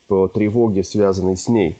по 0.08 0.28
тревоге, 0.28 0.84
связанной 0.84 1.38
с 1.38 1.48
ней. 1.48 1.78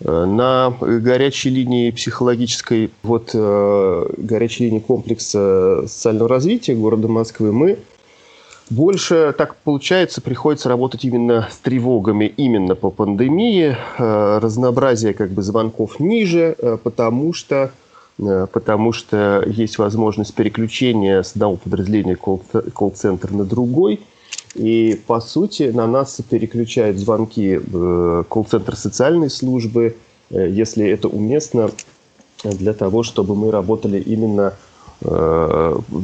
Э, 0.00 0.24
на 0.24 0.74
горячей 0.80 1.50
линии 1.50 1.92
психологической, 1.92 2.90
вот 3.04 3.30
горячей 3.32 4.64
линии 4.64 4.80
комплекса 4.80 5.82
социального 5.86 6.28
развития 6.28 6.74
города 6.74 7.06
Москвы 7.06 7.52
мы 7.52 7.78
больше, 8.68 9.34
так 9.36 9.56
получается, 9.56 10.20
приходится 10.20 10.68
работать 10.68 11.04
именно 11.04 11.48
с 11.50 11.58
тревогами 11.58 12.26
именно 12.36 12.76
по 12.76 12.90
пандемии. 12.90 13.76
Разнообразие 13.98 15.12
как 15.12 15.30
бы 15.30 15.42
звонков 15.42 15.98
ниже, 15.98 16.56
потому 16.84 17.32
что 17.32 17.72
Э, 17.72 17.79
потому 18.52 18.92
что 18.92 19.42
есть 19.46 19.78
возможность 19.78 20.34
переключения 20.34 21.22
с 21.22 21.32
одного 21.32 21.56
подразделения 21.56 22.16
колл-центра 22.16 23.32
на 23.32 23.44
другой. 23.44 24.00
И, 24.54 25.00
по 25.06 25.20
сути, 25.20 25.70
на 25.70 25.86
нас 25.86 26.20
переключают 26.28 26.98
звонки 26.98 27.60
э, 27.60 28.24
колл-центр 28.28 28.76
социальной 28.76 29.30
службы, 29.30 29.96
э, 30.30 30.50
если 30.50 30.86
это 30.88 31.08
уместно, 31.08 31.70
для 32.42 32.72
того, 32.72 33.02
чтобы 33.02 33.34
мы 33.36 33.50
работали 33.50 34.00
именно 34.00 34.54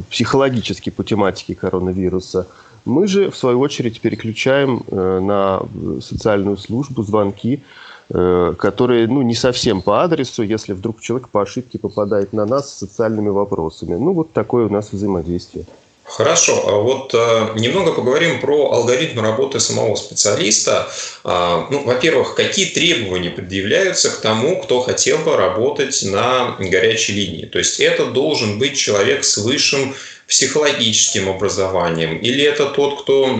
психологически 0.09 0.89
по 0.89 1.03
тематике 1.03 1.53
коронавируса. 1.53 2.47
Мы 2.83 3.07
же, 3.07 3.29
в 3.29 3.37
свою 3.37 3.59
очередь, 3.59 4.01
переключаем 4.01 4.83
на 4.89 5.61
социальную 6.01 6.57
службу 6.57 7.03
звонки 7.03 7.57
Э, 7.57 7.61
которые 8.09 9.07
ну, 9.07 9.21
не 9.21 9.35
совсем 9.35 9.81
по 9.81 10.03
адресу, 10.03 10.43
если 10.43 10.73
вдруг 10.73 11.01
человек 11.01 11.29
по 11.29 11.41
ошибке 11.41 11.77
попадает 11.77 12.31
на 12.33 12.45
нас 12.45 12.69
с 12.69 12.77
социальными 12.77 13.29
вопросами. 13.29 13.95
Ну, 13.95 14.13
вот 14.13 14.31
такое 14.31 14.65
у 14.65 14.69
нас 14.69 14.93
взаимодействие. 14.93 15.65
Хорошо, 16.07 16.63
а 16.65 16.71
вот 16.77 17.13
э, 17.13 17.49
немного 17.55 17.91
поговорим 17.91 18.39
про 18.39 18.71
алгоритм 18.71 19.19
работы 19.19 19.59
самого 19.59 19.95
специалиста. 19.95 20.89
Э, 21.25 21.65
ну, 21.69 21.83
во-первых, 21.83 22.33
какие 22.33 22.67
требования 22.67 23.29
предъявляются 23.29 24.09
к 24.09 24.21
тому, 24.21 24.61
кто 24.61 24.79
хотел 24.79 25.17
бы 25.17 25.35
работать 25.35 26.01
на 26.03 26.55
горячей 26.59 27.11
линии? 27.11 27.45
То 27.45 27.59
есть 27.59 27.81
это 27.81 28.05
должен 28.05 28.57
быть 28.57 28.77
человек 28.77 29.25
с 29.25 29.35
высшим 29.35 29.95
психологическим 30.29 31.29
образованием, 31.29 32.17
или 32.17 32.43
это 32.43 32.65
тот, 32.65 33.01
кто 33.01 33.39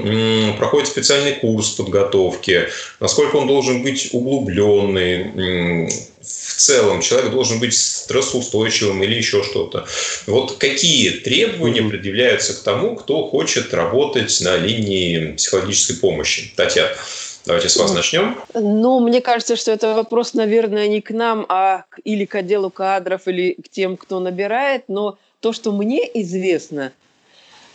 проходит 0.58 0.88
специальный 0.88 1.34
курс 1.34 1.72
подготовки, 1.72 2.70
насколько 3.02 3.36
он 3.36 3.48
должен 3.48 3.84
быть 3.84 4.10
углубленный, 4.14 5.92
в 6.28 6.56
целом 6.60 7.02
человек 7.02 7.32
должен 7.32 7.60
быть 7.60 7.76
стрессоустойчивым 7.76 9.04
или 9.04 9.16
еще 9.16 9.44
что-то. 9.44 9.86
Вот 10.26 10.58
какие 10.58 11.12
требования 11.12 11.84
предъявляются 11.84 12.54
к 12.54 12.64
тому, 12.64 12.96
кто 12.96 13.28
хочет 13.28 13.74
работать 13.74 14.40
на 14.42 14.58
линии 14.58 15.34
психологической 15.34 15.98
помощи? 15.98 16.52
Татьяна. 16.56 16.92
Давайте 17.46 17.70
с 17.70 17.78
вас 17.78 17.94
начнем. 17.94 18.36
Ну, 18.54 19.00
мне 19.00 19.22
кажется, 19.22 19.56
что 19.56 19.72
это 19.72 19.94
вопрос, 19.94 20.34
наверное, 20.34 20.90
не 20.90 21.00
к 21.00 21.12
нам, 21.12 21.46
а 21.48 21.84
к, 21.90 22.00
или 22.04 22.26
к 22.26 22.36
отделу 22.36 22.70
кадров, 22.70 23.22
или 23.28 23.54
к 23.54 23.70
тем, 23.70 23.96
кто 23.96 24.20
набирает. 24.20 24.84
Но 24.90 25.18
то, 25.40 25.54
что 25.54 25.72
мне 25.72 26.02
известно, 26.22 26.92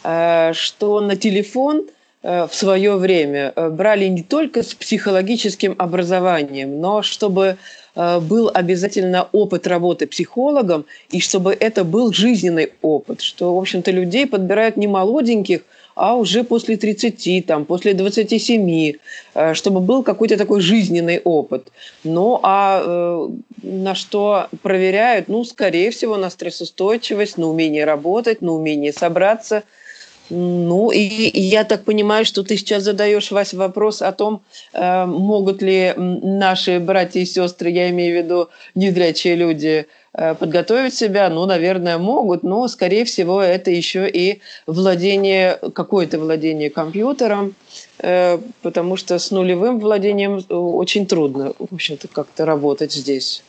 э, 0.05 0.53
что 0.53 1.01
на 1.01 1.17
телефон 1.17 1.87
э, 2.23 2.47
в 2.47 2.55
свое 2.55 2.97
время 2.97 3.55
э, 3.57 3.71
брали 3.71 4.09
не 4.09 4.23
только 4.23 4.63
с 4.63 4.75
психологическим 4.75 5.75
образованием, 5.79 6.79
но 6.79 7.01
чтобы 7.01 7.57
был 7.95 8.51
обязательно 8.53 9.29
опыт 9.33 9.67
работы 9.67 10.07
психологом, 10.07 10.87
и 11.11 11.21
чтобы 11.21 11.57
это 11.59 11.85
был 11.85 12.13
жизненный 12.13 12.73
опыт, 12.81 13.21
что, 13.21 13.55
в 13.55 13.59
общем-то, 13.59 13.91
людей 13.91 14.27
подбирают 14.27 14.77
не 14.77 14.87
молоденьких, 14.87 15.63
а 15.95 16.17
уже 16.17 16.45
после 16.45 16.77
30, 16.77 17.47
там, 17.47 17.65
после 17.65 17.95
27, 17.95 18.95
э, 19.35 19.55
чтобы 19.55 19.81
был 19.81 20.03
какой-то 20.03 20.37
такой 20.37 20.61
жизненный 20.61 21.21
опыт. 21.23 21.69
Ну, 22.05 22.41
а 22.43 22.83
э, 22.85 23.29
на 23.63 23.95
что 23.95 24.49
проверяют? 24.63 25.29
Ну, 25.29 25.45
скорее 25.45 25.91
всего, 25.91 26.17
на 26.17 26.31
стрессоустойчивость, 26.31 27.39
на 27.39 27.49
умение 27.49 27.85
работать, 27.85 28.43
на 28.43 28.53
умение 28.53 28.93
собраться. 28.93 29.65
Ну, 30.35 30.91
и, 30.91 31.01
я 31.39 31.65
так 31.65 31.85
понимаю, 31.85 32.25
что 32.25 32.43
ты 32.43 32.57
сейчас 32.57 32.85
задаешь, 32.85 33.31
Вась, 33.31 33.53
вопрос 33.55 34.01
о 34.01 34.13
том, 34.13 34.43
э, 34.73 35.05
могут 35.07 35.63
ли 35.63 35.93
наши 35.97 36.81
братья 36.81 37.21
и 37.21 37.27
сестры, 37.27 37.71
я 37.71 37.91
имею 37.91 38.15
в 38.15 38.25
виду 38.25 38.49
незрячие 38.75 39.35
люди, 39.37 39.87
Э, 40.15 40.35
подготовить 40.35 40.95
себя, 40.95 41.31
ну, 41.31 41.47
наверное, 41.47 41.97
могут, 41.97 42.43
но, 42.43 42.69
скорее 42.69 43.07
всего, 43.07 43.41
это 43.41 43.71
еще 43.71 44.07
и 44.09 44.41
владение, 44.67 45.59
какое-то 45.75 46.19
владение 46.19 46.69
компьютером, 46.69 47.55
э, 47.99 48.39
потому 48.61 48.97
что 48.97 49.19
с 49.19 49.31
нулевым 49.31 49.81
владением 49.81 50.45
очень 50.51 51.07
трудно, 51.07 51.55
в 51.59 51.75
общем-то, 51.75 52.09
как-то 52.09 52.45
работать 52.45 52.93
здесь. 52.93 53.43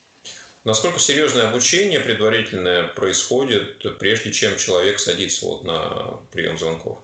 Насколько 0.64 1.00
серьезное 1.00 1.50
обучение 1.50 2.00
предварительное 2.00 2.88
происходит, 2.88 3.86
прежде 4.00 4.32
чем 4.32 4.58
человек 4.58 5.00
садится 5.00 5.46
вот 5.46 5.66
на 5.66 6.20
прием 6.32 6.58
звонков? 6.58 7.00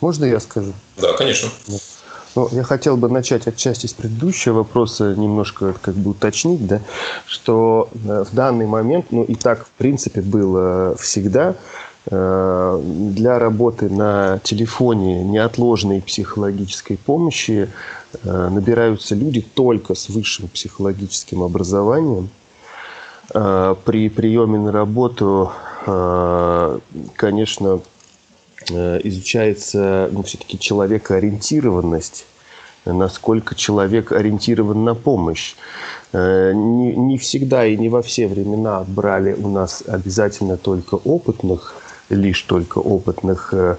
Можно 0.00 0.24
я 0.24 0.40
скажу? 0.40 0.72
Да, 0.96 1.12
конечно. 1.12 1.50
Ну, 2.34 2.48
я 2.50 2.64
хотел 2.64 2.96
бы 2.96 3.08
начать 3.08 3.46
отчасти 3.46 3.86
с 3.86 3.92
предыдущего 3.92 4.54
вопроса, 4.54 5.14
немножко 5.16 5.72
как 5.80 5.94
бы 5.94 6.10
уточнить, 6.10 6.66
да, 6.66 6.80
что 7.26 7.88
э, 7.92 8.24
в 8.28 8.34
данный 8.34 8.66
момент, 8.66 9.06
ну 9.10 9.22
и 9.22 9.36
так 9.36 9.66
в 9.66 9.70
принципе 9.78 10.20
было 10.20 10.96
всегда, 10.96 11.54
э, 12.10 12.82
для 12.82 13.38
работы 13.38 13.88
на 13.88 14.40
телефоне 14.42 15.22
неотложной 15.22 16.02
психологической 16.02 16.96
помощи 16.96 17.70
э, 18.24 18.48
набираются 18.48 19.14
люди 19.14 19.40
только 19.40 19.94
с 19.94 20.08
высшим 20.08 20.48
психологическим 20.48 21.40
образованием. 21.40 22.30
При 23.32 24.08
приеме 24.08 24.58
на 24.58 24.72
работу, 24.72 25.50
конечно, 27.16 27.80
Э, 28.70 29.00
изучается 29.04 30.08
ну, 30.12 30.22
все-таки 30.22 30.58
человекоориентированность, 30.58 32.26
насколько 32.84 33.54
человек 33.54 34.12
ориентирован 34.12 34.84
на 34.84 34.94
помощь. 34.94 35.54
Э, 36.12 36.52
не, 36.54 36.94
не 36.94 37.18
всегда 37.18 37.66
и 37.66 37.76
не 37.76 37.88
во 37.88 38.02
все 38.02 38.26
времена 38.26 38.84
брали 38.86 39.34
у 39.34 39.48
нас 39.48 39.82
обязательно 39.86 40.56
только 40.56 40.94
опытных, 40.94 41.74
лишь 42.08 42.42
только 42.42 42.78
опытных, 42.78 43.52
э, 43.52 43.76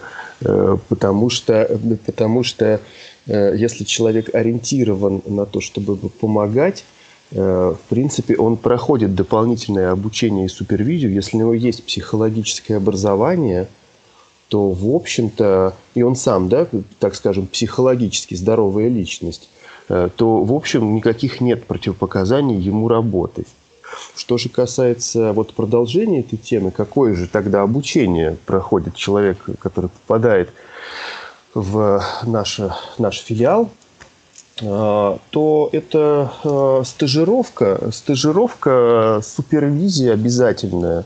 потому 0.90 1.30
что, 1.30 1.80
потому 2.06 2.44
что 2.44 2.82
если 3.26 3.86
человек 3.86 4.36
ориентирован 4.36 5.24
на 5.26 5.46
то, 5.48 5.62
чтобы 5.62 5.96
помогать, 5.96 6.84
в 7.32 7.78
принципе, 7.90 8.38
он 8.38 8.56
проходит 8.56 9.16
дополнительное 9.16 9.92
обучение 9.92 10.46
и 10.46 10.50
супервизию, 10.50 11.12
если 11.12 11.38
у 11.38 11.40
него 11.40 11.54
есть 11.54 11.84
психологическое 11.86 12.78
образование– 12.78 13.68
то, 14.50 14.72
в 14.72 14.96
общем-то, 14.96 15.74
и 15.96 16.04
он 16.04 16.16
сам, 16.16 16.50
да, 16.50 16.68
так 17.00 17.16
скажем, 17.16 17.48
психологически 17.48 18.36
здоровая 18.36 18.90
личность, 18.90 19.50
э, 19.90 20.10
то, 20.16 20.44
в 20.44 20.54
общем, 20.54 20.96
никаких 20.96 21.42
нет 21.42 21.66
противопоказаний 21.66 22.58
ему 22.58 22.88
работать. 22.88 23.48
Что 24.16 24.38
же 24.38 24.50
касается 24.50 25.34
вот 25.34 25.54
продолжения 25.54 26.20
этой 26.20 26.38
темы, 26.38 26.72
какое 26.72 27.16
же 27.16 27.28
тогда 27.28 27.62
обучение 27.62 28.38
проходит 28.46 28.96
человек, 28.96 29.38
который 29.60 29.90
попадает 29.90 30.50
в 31.54 32.04
наш, 32.24 32.60
наш 32.98 33.20
филиал, 33.20 33.70
то 34.58 35.70
это 35.72 36.84
стажировка, 36.86 37.92
стажировка, 37.92 39.22
супервизия 39.24 40.14
обязательная, 40.14 41.06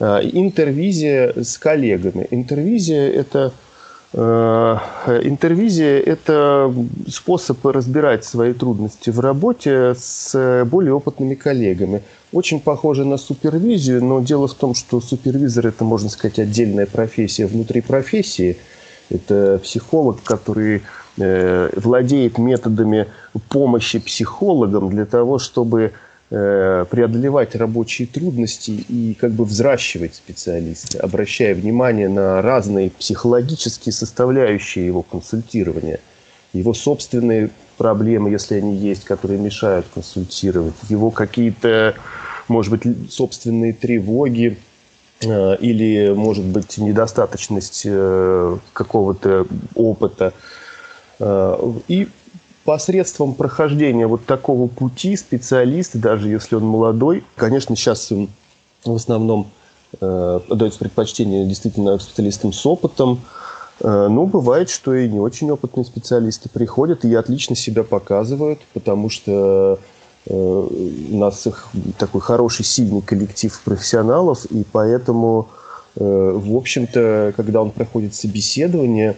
интервизия 0.00 1.32
с 1.36 1.56
коллегами. 1.58 2.26
Интервизия– 2.30 3.08
это 3.12 3.52
интервизия– 4.12 6.00
это 6.04 6.74
способ 7.08 7.64
разбирать 7.64 8.24
свои 8.24 8.52
трудности 8.54 9.10
в 9.10 9.20
работе 9.20 9.94
с 9.96 10.64
более 10.68 10.94
опытными 10.94 11.34
коллегами. 11.36 12.02
Очень 12.32 12.58
похоже 12.58 13.04
на 13.04 13.18
супервизию, 13.18 14.04
но 14.04 14.20
дело 14.20 14.48
в 14.48 14.54
том, 14.54 14.74
что 14.74 15.00
супервизор– 15.00 15.66
это, 15.68 15.84
можно 15.84 16.08
сказать, 16.08 16.40
отдельная 16.40 16.86
профессия 16.86 17.46
внутри 17.46 17.82
профессии. 17.82 18.56
Это 19.10 19.60
психолог, 19.62 20.22
который 20.22 20.82
э, 21.18 21.70
владеет 21.76 22.38
методами 22.38 23.06
помощи 23.48 23.98
психологам 23.98 24.88
для 24.88 25.04
того, 25.04 25.38
чтобы 25.38 25.92
Э, 26.32 26.86
преодолевать 26.88 27.56
рабочие 27.56 28.06
трудности 28.06 28.70
и 28.70 29.14
как 29.14 29.32
бы 29.32 29.44
взращивать 29.44 30.14
специалиста, 30.14 31.00
обращая 31.00 31.56
внимание 31.56 32.08
на 32.08 32.40
разные 32.40 32.90
психологические 32.90 33.92
составляющие 33.92 34.86
его 34.86 35.02
консультирования, 35.02 35.98
его 36.52 36.72
собственные 36.72 37.50
проблемы, 37.78 38.30
если 38.30 38.54
они 38.54 38.76
есть, 38.76 39.02
которые 39.02 39.40
мешают 39.40 39.86
консультировать, 39.92 40.74
его 40.88 41.10
какие-то, 41.10 41.96
может 42.46 42.70
быть, 42.70 43.12
собственные 43.12 43.72
тревоги, 43.72 44.56
или, 45.22 46.14
может 46.14 46.44
быть, 46.44 46.78
недостаточность 46.78 47.82
э, 47.84 48.56
какого-то 48.72 49.46
опыта. 49.74 50.32
И 51.88 52.08
посредством 52.64 53.34
прохождения 53.34 54.06
вот 54.06 54.24
такого 54.26 54.68
пути 54.68 55.16
специалист, 55.16 55.96
даже 55.96 56.28
если 56.28 56.56
он 56.56 56.64
молодой, 56.64 57.24
конечно, 57.36 57.74
сейчас 57.74 58.10
в 58.84 58.94
основном 58.94 59.50
э, 60.00 60.40
дается 60.48 60.78
предпочтение 60.78 61.46
действительно 61.46 61.98
специалистам 61.98 62.52
с 62.52 62.64
опытом, 62.64 63.20
э, 63.80 64.08
но 64.08 64.26
бывает, 64.26 64.70
что 64.70 64.94
и 64.94 65.08
не 65.08 65.18
очень 65.18 65.50
опытные 65.50 65.84
специалисты 65.84 66.48
приходят 66.48 67.04
и 67.04 67.14
отлично 67.14 67.56
себя 67.56 67.82
показывают, 67.82 68.60
потому 68.72 69.10
что 69.10 69.78
э, 69.80 69.99
у 70.32 71.16
нас 71.16 71.46
такой 71.98 72.20
хороший, 72.20 72.64
сильный 72.64 73.02
коллектив 73.02 73.60
профессионалов, 73.64 74.44
и 74.46 74.64
поэтому, 74.70 75.48
э, 75.96 76.04
в 76.04 76.56
общем-то, 76.56 77.34
когда 77.36 77.62
он 77.62 77.70
проходит 77.70 78.14
собеседование, 78.14 79.16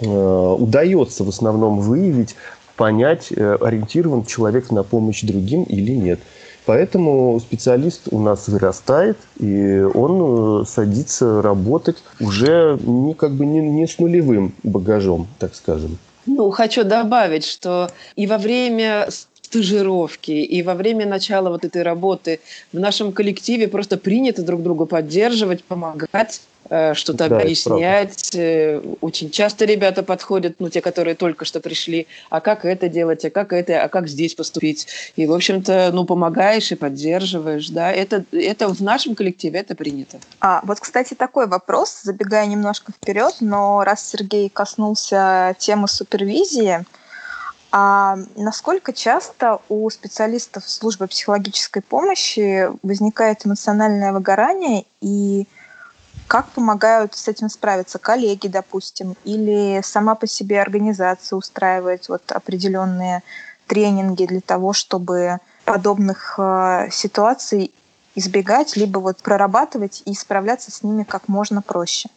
э, 0.00 0.06
удается 0.06 1.24
в 1.24 1.28
основном 1.28 1.80
выявить 1.80 2.36
понять, 2.76 3.32
э, 3.32 3.56
ориентирован 3.60 4.24
человек 4.24 4.70
на 4.70 4.82
помощь 4.82 5.22
другим 5.22 5.64
или 5.64 5.92
нет. 5.92 6.20
Поэтому 6.68 7.40
специалист 7.40 8.08
у 8.10 8.20
нас 8.20 8.46
вырастает, 8.46 9.16
и 9.38 9.80
он 9.80 10.62
э, 10.62 10.64
садится 10.66 11.40
работать 11.40 11.96
уже 12.20 12.78
не, 12.82 13.14
как 13.14 13.32
бы 13.32 13.46
не, 13.46 13.60
не 13.60 13.86
с 13.86 13.98
нулевым 13.98 14.52
багажом, 14.62 15.26
так 15.38 15.54
скажем. 15.54 15.98
Ну, 16.26 16.50
хочу 16.50 16.84
добавить, 16.84 17.46
что 17.46 17.90
и 18.16 18.26
во 18.26 18.36
время 18.36 19.08
стажировки 19.48 20.30
и 20.30 20.62
во 20.62 20.74
время 20.74 21.06
начала 21.06 21.48
вот 21.48 21.64
этой 21.64 21.82
работы 21.82 22.40
в 22.72 22.78
нашем 22.78 23.12
коллективе 23.12 23.66
просто 23.68 23.96
принято 23.96 24.42
друг 24.42 24.62
друга 24.62 24.84
поддерживать, 24.84 25.64
помогать 25.64 26.40
Э, 26.70 26.94
что-то 26.94 27.28
да, 27.28 27.40
объяснять. 27.40 28.30
Э, 28.34 28.80
очень 29.00 29.30
часто 29.30 29.64
ребята 29.64 30.02
подходят, 30.02 30.56
ну, 30.58 30.68
те, 30.68 30.80
которые 30.80 31.14
только 31.14 31.44
что 31.44 31.60
пришли, 31.60 32.06
а 32.30 32.40
как 32.40 32.64
это 32.64 32.88
делать, 32.88 33.24
а 33.24 33.30
как 33.30 33.52
это, 33.52 33.82
а 33.82 33.88
как 33.88 34.08
здесь 34.08 34.34
поступить. 34.34 34.86
И, 35.16 35.26
в 35.26 35.32
общем-то, 35.32 35.90
ну, 35.92 36.04
помогаешь 36.04 36.70
и 36.70 36.74
поддерживаешь, 36.74 37.68
да. 37.70 37.90
Это, 37.90 38.24
это 38.32 38.68
в 38.68 38.80
нашем 38.82 39.14
коллективе 39.14 39.60
это 39.60 39.74
принято. 39.74 40.18
А, 40.40 40.60
вот, 40.64 40.80
кстати, 40.80 41.14
такой 41.14 41.46
вопрос, 41.46 42.00
забегая 42.02 42.46
немножко 42.46 42.92
вперед, 42.92 43.36
но 43.40 43.82
раз 43.84 44.06
Сергей 44.06 44.50
коснулся 44.50 45.56
темы 45.58 45.88
супервизии, 45.88 46.84
а 47.70 48.16
насколько 48.36 48.92
часто 48.92 49.60
у 49.68 49.88
специалистов 49.90 50.68
службы 50.68 51.06
психологической 51.06 51.82
помощи 51.82 52.70
возникает 52.82 53.44
эмоциональное 53.46 54.12
выгорание 54.12 54.84
и 55.00 55.46
как 56.26 56.48
помогают 56.50 57.14
с 57.14 57.26
этим 57.28 57.48
справиться 57.48 57.98
коллеги, 57.98 58.48
допустим, 58.48 59.16
или 59.24 59.80
сама 59.82 60.14
по 60.14 60.26
себе 60.26 60.60
организация 60.60 61.36
устраивает 61.36 62.08
вот 62.08 62.30
определенные 62.32 63.22
тренинги 63.66 64.26
для 64.26 64.40
того, 64.40 64.72
чтобы 64.72 65.38
подобных 65.64 66.34
э, 66.38 66.88
ситуаций 66.90 67.72
избегать, 68.14 68.76
либо 68.76 68.98
вот 68.98 69.18
прорабатывать 69.18 70.02
и 70.04 70.14
справляться 70.14 70.70
с 70.70 70.82
ними 70.82 71.04
как 71.04 71.28
можно 71.28 71.62
проще? 71.62 72.08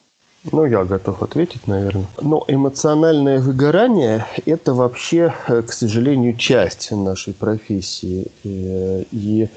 Ну, 0.52 0.66
я 0.66 0.84
готов 0.86 1.22
ответить, 1.22 1.68
наверное. 1.68 2.08
Но 2.22 2.44
эмоциональное 2.48 3.40
выгорание– 3.40 4.26
это 4.46 4.74
вообще, 4.74 5.34
э, 5.48 5.62
к 5.62 5.72
сожалению, 5.72 6.36
часть 6.36 6.92
нашей 6.92 7.34
профессии. 7.34 8.32
И, 8.44 9.08
и 9.12 9.50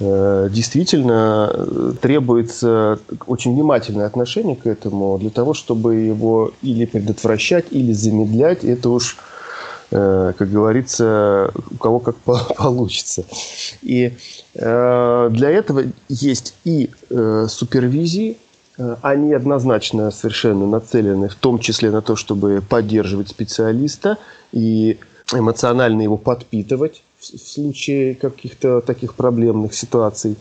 Э, 0.00 0.48
действительно 0.50 1.50
э, 1.52 1.92
требуется 2.00 3.00
очень 3.26 3.54
внимательное 3.54 4.06
отношение 4.06 4.54
к 4.54 4.66
этому 4.66 5.18
для 5.18 5.30
того, 5.30 5.54
чтобы 5.54 5.96
его 5.96 6.52
или 6.62 6.84
предотвращать, 6.84 7.66
или 7.70 7.92
замедлять. 7.92 8.62
Это 8.62 8.90
уж, 8.90 9.16
э, 9.90 10.34
как 10.38 10.50
говорится, 10.50 11.52
у 11.72 11.76
кого 11.78 11.98
как 11.98 12.16
получится. 12.56 13.24
И 13.82 14.12
для 14.54 15.50
этого 15.50 15.84
есть 16.08 16.54
и 16.64 16.90
супервизии, 17.48 18.38
они 19.02 19.32
однозначно 19.32 20.10
совершенно 20.10 20.66
нацелены 20.66 21.28
в 21.28 21.34
том 21.34 21.58
числе 21.58 21.90
на 21.90 22.00
то, 22.00 22.16
чтобы 22.16 22.62
поддерживать 22.66 23.28
специалиста 23.28 24.18
и 24.52 24.98
эмоционально 25.32 26.02
его 26.02 26.16
подпитывать 26.16 27.02
в 27.18 27.24
случае 27.24 28.14
каких-то 28.14 28.80
таких 28.80 29.14
проблемных 29.14 29.74
ситуаций. 29.74 30.36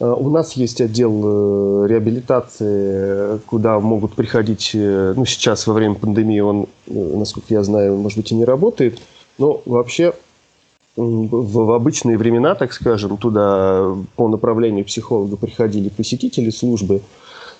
Э, 0.00 0.06
у 0.06 0.30
нас 0.30 0.52
есть 0.52 0.80
отдел 0.80 1.22
э, 1.24 1.86
реабилитации, 1.88 3.38
куда 3.46 3.80
могут 3.80 4.14
приходить, 4.14 4.72
э, 4.74 5.14
ну, 5.16 5.24
сейчас 5.24 5.66
во 5.66 5.74
время 5.74 5.94
пандемии 5.94 6.40
он, 6.40 6.66
насколько 6.86 7.52
я 7.54 7.62
знаю, 7.62 7.96
может 7.96 8.18
быть, 8.18 8.32
и 8.32 8.34
не 8.34 8.44
работает, 8.44 9.00
но 9.38 9.62
вообще 9.66 10.12
в 10.96 11.74
обычные 11.74 12.16
времена, 12.16 12.54
так 12.54 12.72
скажем, 12.72 13.16
туда 13.16 13.96
по 14.14 14.28
направлению 14.28 14.84
психолога 14.84 15.36
приходили 15.36 15.88
посетители 15.88 16.50
службы, 16.50 17.02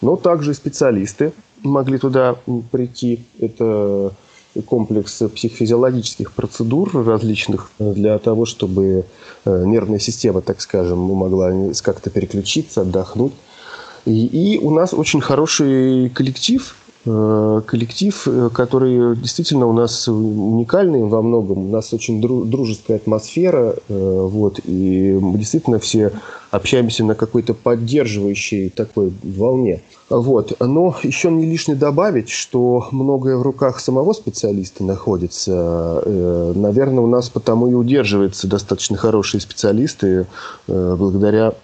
но 0.00 0.16
также 0.16 0.54
специалисты 0.54 1.32
могли 1.62 1.98
туда 1.98 2.36
прийти. 2.70 3.24
Это 3.38 4.12
комплекс 4.66 5.22
психофизиологических 5.34 6.32
процедур 6.32 6.90
различных 7.06 7.70
для 7.78 8.18
того, 8.18 8.46
чтобы 8.46 9.04
э, 9.44 9.64
нервная 9.66 9.98
система, 9.98 10.42
так 10.42 10.60
скажем, 10.60 10.98
могла 10.98 11.52
как-то 11.82 12.10
переключиться, 12.10 12.82
отдохнуть. 12.82 13.32
И, 14.04 14.26
и 14.26 14.58
у 14.58 14.70
нас 14.70 14.94
очень 14.94 15.20
хороший 15.20 16.10
коллектив, 16.10 16.76
Э, 16.83 16.83
коллектив, 17.04 18.26
э, 18.26 18.50
который 18.52 19.16
действительно 19.16 19.66
у 19.66 19.72
нас 19.72 20.08
уникальный 20.08 21.02
во 21.02 21.20
многом. 21.20 21.66
У 21.66 21.68
нас 21.68 21.92
очень 21.92 22.20
дружеская 22.20 22.96
атмосфера, 22.96 23.76
э, 23.88 24.28
вот, 24.30 24.60
и 24.64 25.18
мы 25.20 25.38
действительно 25.38 25.78
все 25.78 26.12
общаемся 26.50 27.04
на 27.04 27.14
какой-то 27.14 27.52
поддерживающей 27.52 28.70
такой 28.70 29.12
волне. 29.22 29.82
Вот. 30.08 30.56
Но 30.60 30.96
еще 31.02 31.30
не 31.30 31.46
лишне 31.46 31.74
добавить, 31.74 32.30
что 32.30 32.88
многое 32.90 33.36
в 33.36 33.42
руках 33.42 33.80
самого 33.80 34.12
специалиста 34.12 34.84
находится. 34.84 36.02
Наверное, 36.54 37.02
у 37.02 37.08
нас 37.08 37.28
потому 37.28 37.68
и 37.68 37.74
удерживаются 37.74 38.46
достаточно 38.46 38.96
хорошие 38.96 39.40
специалисты 39.40 40.26
благодаря 40.68 41.54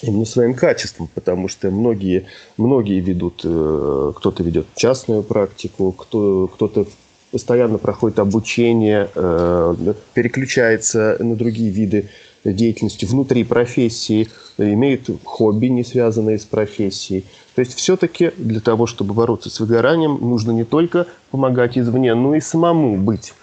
именно 0.00 0.24
своим 0.24 0.54
качеством, 0.54 1.08
потому 1.14 1.48
что 1.48 1.70
многие, 1.70 2.26
многие 2.56 3.00
ведут, 3.00 3.42
э, 3.44 4.12
кто-то 4.16 4.42
ведет 4.42 4.66
частную 4.74 5.22
практику, 5.22 5.92
кто, 5.92 6.48
кто-то 6.48 6.86
постоянно 7.30 7.78
проходит 7.78 8.18
обучение, 8.18 9.08
э, 9.14 9.94
переключается 10.14 11.16
на 11.20 11.36
другие 11.36 11.70
виды 11.70 12.08
деятельности 12.44 13.04
внутри 13.04 13.44
профессии, 13.44 14.28
имеет 14.58 15.08
хобби, 15.24 15.66
не 15.66 15.84
связанные 15.84 16.38
с 16.38 16.44
профессией. 16.44 17.24
То 17.54 17.60
есть 17.60 17.74
все-таки 17.74 18.32
для 18.36 18.60
того, 18.60 18.86
чтобы 18.86 19.14
бороться 19.14 19.50
с 19.50 19.60
выгоранием, 19.60 20.18
нужно 20.20 20.50
не 20.50 20.64
только 20.64 21.06
помогать 21.30 21.78
извне, 21.78 22.14
но 22.14 22.34
и 22.34 22.40
самому 22.40 22.96
быть 22.96 23.34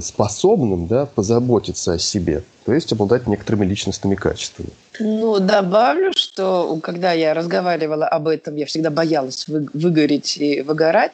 способным 0.00 0.86
да, 0.86 1.06
позаботиться 1.06 1.94
о 1.94 1.98
себе, 1.98 2.42
то 2.64 2.72
есть 2.72 2.92
обладать 2.92 3.26
некоторыми 3.26 3.66
личностными 3.66 4.14
качествами. 4.14 4.70
Ну, 5.00 5.38
добавлю, 5.40 6.12
что 6.14 6.78
когда 6.82 7.12
я 7.12 7.34
разговаривала 7.34 8.06
об 8.06 8.28
этом, 8.28 8.56
я 8.56 8.66
всегда 8.66 8.90
боялась 8.90 9.48
вы, 9.48 9.66
выгореть 9.72 10.36
и 10.36 10.60
выгорать. 10.60 11.12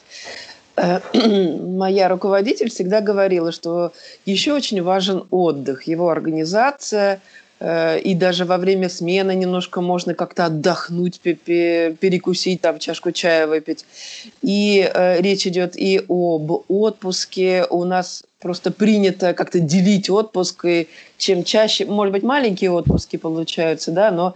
Э, 0.79 1.01
моя 1.59 2.09
руководитель 2.09 2.71
всегда 2.71 3.01
говорила, 3.01 3.53
что 3.53 3.93
еще 4.27 4.53
очень 4.53 4.83
важен 4.83 5.25
отдых, 5.31 5.85
его 5.85 6.09
организация, 6.09 7.21
э, 7.61 7.99
и 8.01 8.15
даже 8.15 8.45
во 8.45 8.59
время 8.59 8.89
смены 8.89 9.35
немножко 9.35 9.81
можно 9.81 10.15
как-то 10.15 10.47
отдохнуть, 10.47 11.21
перекусить, 11.21 12.61
там 12.61 12.79
чашку 12.79 13.13
чая 13.13 13.47
выпить. 13.47 13.85
И 14.43 14.89
э, 14.93 15.21
речь 15.21 15.47
идет 15.47 15.77
и 15.77 15.99
об 16.09 16.65
отпуске. 16.69 17.67
У 17.71 17.85
нас 17.85 18.23
просто 18.41 18.71
принято 18.71 19.35
как-то 19.35 19.61
делить 19.61 20.09
отпуск, 20.11 20.65
и 20.65 20.89
чем 21.17 21.45
чаще, 21.45 21.87
может 21.87 22.13
быть, 22.13 22.23
маленькие 22.23 22.71
отпуски 22.71 23.17
получаются, 23.17 23.91
да, 23.91 24.11
но 24.11 24.35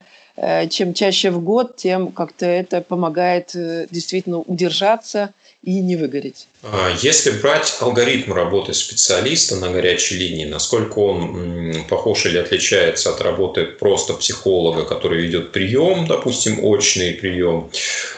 чем 0.70 0.94
чаще 0.94 1.30
в 1.30 1.42
год, 1.42 1.76
тем 1.76 2.10
как-то 2.10 2.46
это 2.46 2.80
помогает 2.80 3.50
действительно 3.52 4.38
удержаться– 4.38 5.32
и 5.62 5.80
не 5.80 5.94
выгореть. 5.94 6.48
А 6.64 6.90
если 7.02 7.30
брать 7.30 7.76
алгоритм 7.80 8.32
работы 8.32 8.74
специалиста 8.74 9.56
на 9.56 9.70
горячей 9.70 10.16
линии, 10.16 10.44
насколько 10.44 10.98
он 10.98 11.84
похож 11.88 12.26
или 12.26 12.38
отличается 12.38 13.10
от 13.10 13.20
работы 13.20 13.64
просто 13.64 14.14
психолога, 14.14 14.84
который 14.84 15.22
ведет 15.22 15.52
прием, 15.52 16.06
допустим, 16.06 16.64
очный 16.64 17.12
прием, 17.12 17.70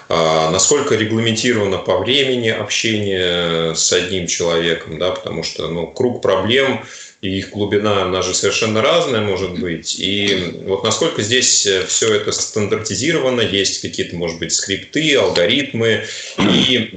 а 0.08 0.50
насколько 0.50 0.94
регламентировано 0.94 1.78
по 1.78 1.98
времени 1.98 2.48
общение 2.48 3.74
с 3.74 3.92
одним 3.92 4.26
человеком, 4.26 4.98
да, 4.98 5.10
потому 5.10 5.42
что 5.42 5.68
ну, 5.68 5.86
круг 5.86 6.22
проблем 6.22 6.84
и 7.24 7.38
их 7.38 7.50
глубина, 7.50 8.02
она 8.02 8.20
же 8.20 8.34
совершенно 8.34 8.82
разная 8.82 9.22
может 9.22 9.58
быть. 9.58 9.98
И 9.98 10.60
вот 10.66 10.84
насколько 10.84 11.22
здесь 11.22 11.64
э, 11.64 11.86
все 11.86 12.14
это 12.14 12.32
стандартизировано, 12.32 13.40
есть 13.40 13.80
какие-то, 13.80 14.14
может 14.14 14.38
быть, 14.38 14.52
скрипты, 14.52 15.16
алгоритмы. 15.16 16.04
И 16.38 16.90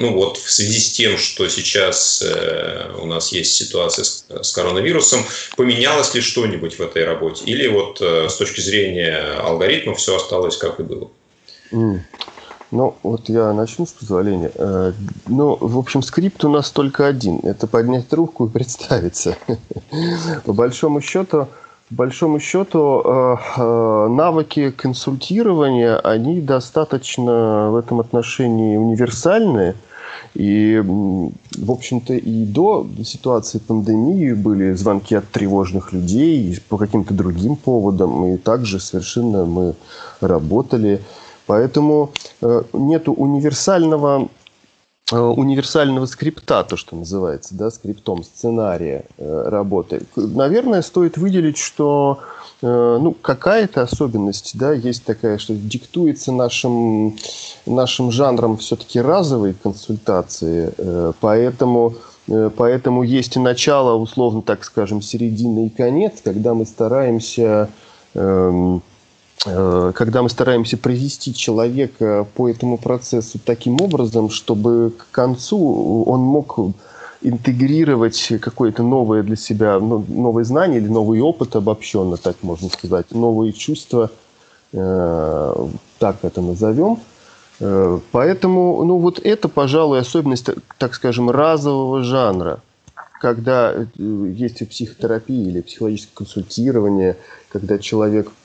ну 0.00 0.12
вот 0.12 0.38
в 0.38 0.50
связи 0.50 0.80
с 0.80 0.90
тем, 0.92 1.16
что 1.18 1.48
сейчас 1.48 2.20
э, 2.26 2.90
у 2.98 3.06
нас 3.06 3.30
есть 3.30 3.54
ситуация 3.54 4.04
с 4.04 4.52
коронавирусом, 4.52 5.24
поменялось 5.56 6.12
ли 6.14 6.20
что-нибудь 6.20 6.78
в 6.78 6.82
этой 6.82 7.04
работе? 7.04 7.44
Или 7.44 7.68
вот 7.68 7.98
э, 8.00 8.28
с 8.28 8.34
точки 8.36 8.60
зрения 8.60 9.38
алгоритмов 9.38 9.98
все 9.98 10.16
осталось 10.16 10.56
как 10.56 10.80
и 10.80 10.82
было? 10.82 11.10
Ну, 12.74 12.96
вот 13.04 13.28
я 13.28 13.52
начну 13.52 13.86
с 13.86 13.92
позволения. 13.92 14.50
Э, 14.56 14.92
ну, 15.28 15.56
в 15.60 15.78
общем, 15.78 16.02
скрипт 16.02 16.44
у 16.44 16.48
нас 16.48 16.72
только 16.72 17.06
один. 17.06 17.38
Это 17.44 17.68
поднять 17.68 18.08
трубку 18.08 18.46
и 18.46 18.48
представиться. 18.48 19.36
По 20.44 20.52
большому 20.52 21.00
счету, 21.00 21.46
по 21.88 21.94
большому 21.94 22.40
счету, 22.40 23.00
э, 23.04 23.36
э, 23.58 24.08
навыки 24.08 24.70
консультирования, 24.72 25.98
они 25.98 26.40
достаточно 26.40 27.70
в 27.70 27.76
этом 27.76 28.00
отношении 28.00 28.76
универсальные. 28.76 29.76
И, 30.34 30.82
в 30.84 31.70
общем-то, 31.70 32.14
и 32.14 32.44
до 32.44 32.88
ситуации 33.04 33.58
пандемии 33.58 34.32
были 34.32 34.72
звонки 34.72 35.14
от 35.14 35.28
тревожных 35.28 35.92
людей 35.92 36.58
по 36.68 36.76
каким-то 36.76 37.14
другим 37.14 37.54
поводам. 37.54 38.34
И 38.34 38.36
также 38.36 38.80
совершенно 38.80 39.44
мы 39.44 39.74
работали 40.20 41.00
Поэтому 41.46 42.12
э, 42.40 42.62
нету 42.72 43.12
универсального 43.12 44.28
э, 45.12 45.18
универсального 45.18 46.06
скрипта, 46.06 46.64
то, 46.64 46.76
что 46.76 46.96
называется, 46.96 47.54
да, 47.54 47.70
скриптом 47.70 48.24
сценария 48.24 49.04
э, 49.18 49.48
работы. 49.48 50.06
Наверное, 50.16 50.82
стоит 50.82 51.16
выделить, 51.16 51.58
что 51.58 52.20
ну, 52.62 53.14
какая-то 53.20 53.82
особенность, 53.82 54.56
да, 54.56 54.72
есть 54.72 55.04
такая, 55.04 55.36
что 55.36 55.54
диктуется 55.54 56.32
нашим, 56.32 57.18
нашим 57.66 58.10
жанром 58.10 58.56
все-таки 58.56 59.02
разовой 59.02 59.52
консультации, 59.52 60.72
поэтому, 61.20 61.94
поэтому 62.56 63.02
есть 63.02 63.36
и 63.36 63.40
начало, 63.40 63.96
условно 63.96 64.40
так 64.40 64.64
скажем, 64.64 65.02
середина 65.02 65.66
и 65.66 65.68
конец, 65.68 66.22
когда 66.24 66.54
мы 66.54 66.64
стараемся 66.64 67.68
эм, 68.14 68.82
когда 69.42 70.22
мы 70.22 70.30
стараемся 70.30 70.78
провести 70.78 71.34
человека 71.34 72.26
по 72.34 72.48
этому 72.48 72.78
процессу 72.78 73.38
таким 73.44 73.80
образом, 73.80 74.30
чтобы 74.30 74.92
к 74.96 75.10
концу 75.10 76.04
он 76.04 76.20
мог 76.20 76.58
интегрировать 77.24 78.32
какое-то 78.40 78.82
новое 78.82 79.22
для 79.22 79.36
себя, 79.36 79.80
ну, 79.80 80.04
новые 80.08 80.44
знания 80.44 80.76
или 80.76 80.88
новый 80.88 81.20
опыт 81.20 81.56
обобщенно, 81.56 82.16
так 82.16 82.36
можно 82.42 82.68
сказать, 82.68 83.10
новые 83.10 83.52
чувства, 83.52 84.10
э, 84.72 85.66
так 85.98 86.16
это 86.22 86.40
назовем. 86.42 86.98
Э, 87.60 87.98
поэтому, 88.12 88.84
ну 88.84 88.98
вот 88.98 89.18
это, 89.18 89.48
пожалуй, 89.48 90.00
особенность, 90.00 90.50
так 90.78 90.94
скажем, 90.94 91.30
разового 91.30 92.02
жанра, 92.02 92.60
когда 93.20 93.74
есть 93.96 94.60
в 94.60 94.66
психотерапии 94.66 95.48
или 95.48 95.62
психологическое 95.62 96.14
консультирование, 96.14 97.16
когда 97.48 97.78
человек 97.78 98.28
Э, 98.28 98.43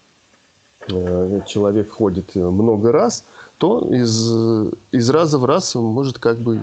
человек 0.87 1.91
ходит 1.91 2.35
много 2.35 2.91
раз, 2.91 3.23
то 3.59 3.85
из, 3.91 4.73
из 4.91 5.09
раза 5.09 5.37
в 5.37 5.45
раз 5.45 5.75
может 5.75 6.17
как 6.17 6.37
бы 6.37 6.61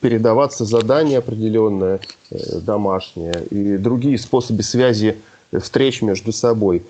передаваться 0.00 0.64
задание 0.64 1.18
определенное, 1.18 2.00
э, 2.30 2.58
домашнее, 2.60 3.44
и 3.50 3.76
другие 3.76 4.18
способы 4.18 4.64
связи 4.64 5.16
встреч 5.60 6.02
между 6.02 6.32
собой. 6.32 6.82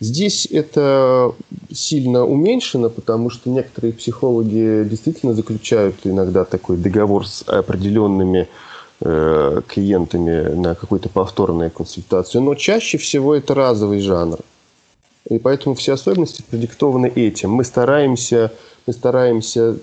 Здесь 0.00 0.46
это 0.50 1.32
сильно 1.72 2.26
уменьшено, 2.26 2.90
потому 2.90 3.30
что 3.30 3.48
некоторые 3.48 3.92
психологи 3.92 4.84
действительно 4.88 5.34
заключают 5.34 5.96
иногда 6.04 6.44
такой 6.44 6.76
договор 6.76 7.28
с 7.28 7.44
определенными 7.46 8.48
э, 9.02 9.60
клиентами 9.68 10.54
на 10.54 10.74
какую-то 10.74 11.10
повторную 11.10 11.70
консультацию, 11.70 12.42
но 12.42 12.56
чаще 12.56 12.98
всего 12.98 13.36
это 13.36 13.54
разовый 13.54 14.00
жанр. 14.00 14.40
И 15.30 15.38
поэтому 15.38 15.74
все 15.76 15.92
особенности 15.92 16.42
продиктованы 16.42 17.06
этим. 17.06 17.50
Мы 17.50 17.64
стараемся, 17.64 18.52
мы 18.86 18.92
стараемся 18.92 19.76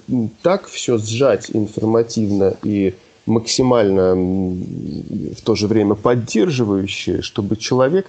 так 0.44 0.68
все 0.68 0.98
сжать 0.98 1.50
информативно 1.54 2.56
и 2.64 2.94
максимально 3.26 4.14
в 4.16 5.42
то 5.44 5.56
же 5.56 5.68
время 5.68 5.96
поддерживающее, 5.96 7.22
чтобы 7.22 7.56
человек 7.56 8.08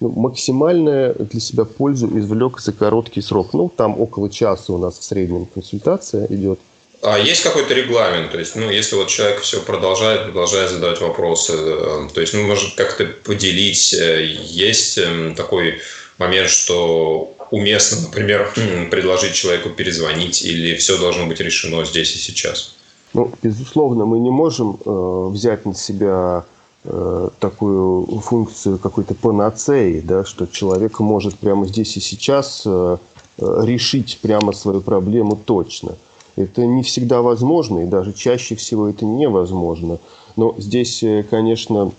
ну, 0.00 0.10
максимально 0.10 1.12
для 1.14 1.40
себя 1.40 1.64
пользу 1.64 2.06
извлек 2.18 2.58
за 2.58 2.72
короткий 2.72 3.20
срок. 3.20 3.52
Ну, 3.52 3.70
там 3.74 4.00
около 4.00 4.28
часа 4.28 4.72
у 4.72 4.78
нас 4.78 4.98
в 4.98 5.04
среднем 5.04 5.46
консультация 5.46 6.26
идет. 6.28 6.58
А 7.02 7.18
есть 7.18 7.42
какой-то 7.42 7.72
регламент? 7.72 8.32
То 8.32 8.38
есть, 8.38 8.56
ну, 8.56 8.70
если 8.70 8.96
вот 8.96 9.08
человек 9.08 9.40
все 9.40 9.60
продолжает, 9.60 10.24
продолжает 10.24 10.70
задавать 10.70 11.00
вопросы, 11.00 11.54
э, 11.56 12.08
то 12.12 12.20
есть, 12.20 12.34
ну, 12.34 12.46
может 12.46 12.74
как-то 12.74 13.06
поделить, 13.06 13.94
э, 13.94 14.24
есть 14.24 14.98
эм, 14.98 15.34
такой 15.34 15.80
момент, 16.20 16.50
что 16.50 17.32
уместно, 17.50 18.02
например, 18.02 18.52
предложить 18.90 19.34
человеку 19.34 19.70
перезвонить, 19.70 20.44
или 20.44 20.76
все 20.76 20.98
должно 20.98 21.26
быть 21.26 21.40
решено 21.40 21.84
здесь 21.84 22.14
и 22.14 22.18
сейчас? 22.18 22.76
Ну, 23.12 23.32
безусловно, 23.42 24.04
мы 24.04 24.20
не 24.20 24.30
можем 24.30 24.78
э, 24.84 25.28
взять 25.32 25.66
на 25.66 25.74
себя 25.74 26.44
э, 26.84 27.28
такую 27.40 28.06
функцию 28.20 28.78
какой-то 28.78 29.14
панацеи, 29.14 30.00
да, 30.00 30.24
что 30.24 30.46
человек 30.46 31.00
может 31.00 31.34
прямо 31.36 31.66
здесь 31.66 31.96
и 31.96 32.00
сейчас 32.00 32.62
э, 32.66 32.98
э, 33.38 33.62
решить 33.64 34.20
прямо 34.22 34.52
свою 34.52 34.80
проблему 34.80 35.36
точно. 35.44 35.96
Это 36.36 36.64
не 36.64 36.84
всегда 36.84 37.20
возможно, 37.20 37.80
и 37.80 37.86
даже 37.86 38.12
чаще 38.12 38.54
всего 38.54 38.88
это 38.88 39.04
невозможно. 39.04 39.98
Но 40.36 40.54
здесь, 40.58 41.02
э, 41.02 41.24
конечно, 41.28 41.90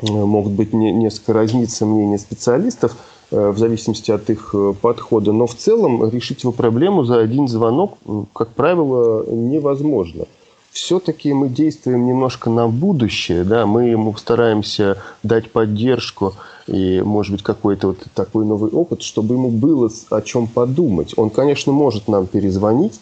э, 0.00 0.06
могут 0.10 0.54
быть 0.54 0.72
не, 0.72 0.90
несколько 0.90 1.34
разниться 1.34 1.86
мнения 1.86 2.18
специалистов– 2.18 2.96
в 3.32 3.58
зависимости 3.58 4.10
от 4.10 4.28
их 4.28 4.50
э, 4.54 4.74
подхода. 4.80 5.32
Но 5.32 5.46
в 5.46 5.54
целом 5.54 6.08
решить 6.10 6.42
его 6.42 6.52
проблему 6.52 7.04
за 7.04 7.20
один 7.20 7.48
звонок, 7.48 7.98
как 8.34 8.50
правило, 8.50 9.24
невозможно. 9.26 10.26
Все-таки 10.70 11.32
мы 11.32 11.48
действуем 11.48 12.06
немножко 12.06 12.48
на 12.48 12.66
будущее, 12.66 13.44
да, 13.44 13.66
мы 13.66 13.84
ему 13.88 14.14
стараемся 14.16 14.96
дать 15.22 15.50
поддержку 15.50 16.34
и, 16.66 17.02
может 17.04 17.32
быть, 17.32 17.42
какой-то 17.42 17.88
вот 17.88 17.98
такой 18.14 18.46
новый 18.46 18.70
опыт, 18.70 19.02
чтобы 19.02 19.34
ему 19.34 19.50
было 19.50 19.90
о 20.10 20.22
чем 20.22 20.46
подумать. 20.46 21.12
Он, 21.18 21.28
конечно, 21.28 21.72
может 21.72 22.08
нам 22.08 22.26
перезвонить, 22.26 23.00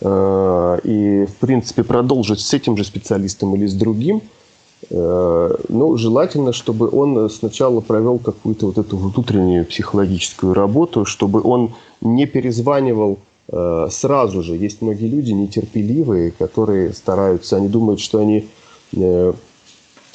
э, 0.00 0.78
и, 0.84 1.26
в 1.26 1.36
принципе, 1.36 1.84
продолжить 1.84 2.40
с 2.40 2.54
этим 2.54 2.76
же 2.76 2.84
специалистом 2.84 3.54
или 3.54 3.66
с 3.66 3.74
другим– 3.74 4.22
Э, 4.30 4.37
ну, 4.90 5.96
желательно, 5.96 6.52
чтобы 6.52 6.88
он 6.88 7.28
сначала 7.30 7.80
провел 7.80 8.18
какую-то 8.18 8.66
вот 8.66 8.78
эту 8.78 8.96
внутреннюю 8.96 9.66
психологическую 9.66 10.54
работу, 10.54 11.04
чтобы 11.04 11.42
он 11.42 11.74
не 12.00 12.26
перезванивал 12.26 13.18
э, 13.48 13.88
сразу 13.90 14.42
же. 14.42 14.56
Есть 14.56 14.80
многие 14.80 15.08
люди 15.08 15.32
нетерпеливые, 15.32 16.30
которые 16.30 16.92
стараются, 16.92 17.56
они 17.56 17.68
думают, 17.68 18.00
что 18.00 18.20
они 18.20 18.48
э, 18.96 19.32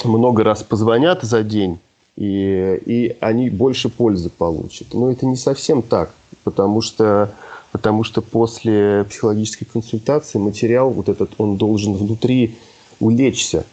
много 0.04 0.44
раз 0.44 0.64
позвонят 0.64 1.24
за 1.24 1.44
день, 1.44 1.80
и, 2.16 2.82
и 2.86 3.18
они 3.20 3.50
больше 3.50 3.90
пользы 3.90 4.30
получат. 4.30 4.94
Но 4.94 5.12
это 5.12 5.26
не 5.26 5.36
совсем 5.36 5.82
так, 5.82 6.12
потому 6.44 6.82
что 6.82 7.32
потому 7.72 8.04
что 8.04 8.22
после 8.22 9.04
психологической 9.10 9.68
консультации 9.68 10.38
материал 10.38 10.92
вот 10.92 11.10
этот, 11.10 11.32
он 11.40 11.58
должен 11.58 11.96
внутри 11.96 12.56
улечься. 13.00 13.66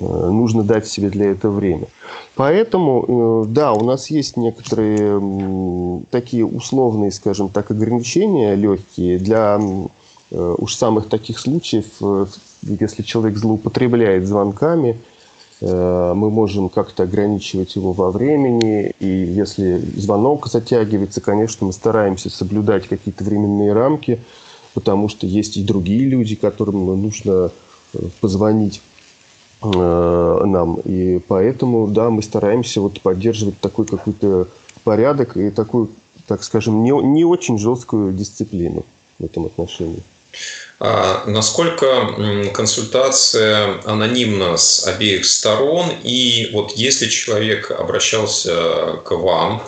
Э, 0.00 0.28
нужно 0.30 0.62
дать 0.62 0.86
себе 0.86 1.10
для 1.10 1.30
этого 1.32 1.56
время. 1.56 1.86
Поэтому, 2.34 3.44
э, 3.44 3.48
да, 3.48 3.72
у 3.72 3.84
нас 3.84 4.10
есть 4.10 4.36
некоторые 4.36 6.02
такие 6.10 6.46
условные, 6.46 7.10
скажем 7.10 7.48
так, 7.48 7.70
ограничения 7.70 8.54
легкие 8.54 9.18
для 9.18 9.60
э, 10.30 10.54
уж 10.58 10.74
самых 10.74 11.08
таких 11.08 11.38
случаев, 11.38 11.86
если 12.62 13.02
человек 13.02 13.36
злоупотребляет 13.38 14.26
звонками, 14.26 14.98
мы 15.60 16.30
можем 16.30 16.68
как-то 16.68 17.02
ограничивать 17.02 17.74
его 17.74 17.92
во 17.92 18.12
времени, 18.12 18.92
и 19.00 19.08
если 19.08 19.78
звонок 19.96 20.46
затягивается, 20.46 21.20
конечно, 21.20 21.66
мы 21.66 21.72
стараемся 21.72 22.30
соблюдать 22.30 22.86
какие-то 22.86 23.24
временные 23.24 23.72
рамки, 23.72 24.20
потому 24.74 25.08
что 25.08 25.26
есть 25.26 25.56
и 25.56 25.64
другие 25.64 26.08
люди, 26.08 26.36
которым 26.36 26.86
нужно 27.02 27.50
позвонить 28.20 28.80
нам. 29.62 30.80
И 30.84 31.18
поэтому, 31.26 31.88
да, 31.88 32.10
мы 32.10 32.22
стараемся 32.22 32.80
вот 32.80 33.00
поддерживать 33.00 33.58
такой 33.60 33.86
какой-то 33.86 34.48
порядок 34.84 35.36
и 35.36 35.50
такую, 35.50 35.90
так 36.26 36.44
скажем, 36.44 36.82
не, 36.82 36.90
не 36.90 37.24
очень 37.24 37.58
жесткую 37.58 38.12
дисциплину 38.12 38.84
в 39.18 39.24
этом 39.24 39.46
отношении. 39.46 40.02
А 40.80 41.24
насколько 41.26 42.50
консультация 42.54 43.80
анонимна 43.84 44.56
с 44.56 44.86
обеих 44.86 45.26
сторон? 45.26 45.86
И 46.04 46.50
вот 46.52 46.72
если 46.72 47.08
человек 47.08 47.72
обращался 47.72 49.00
к 49.04 49.10
вам, 49.10 49.62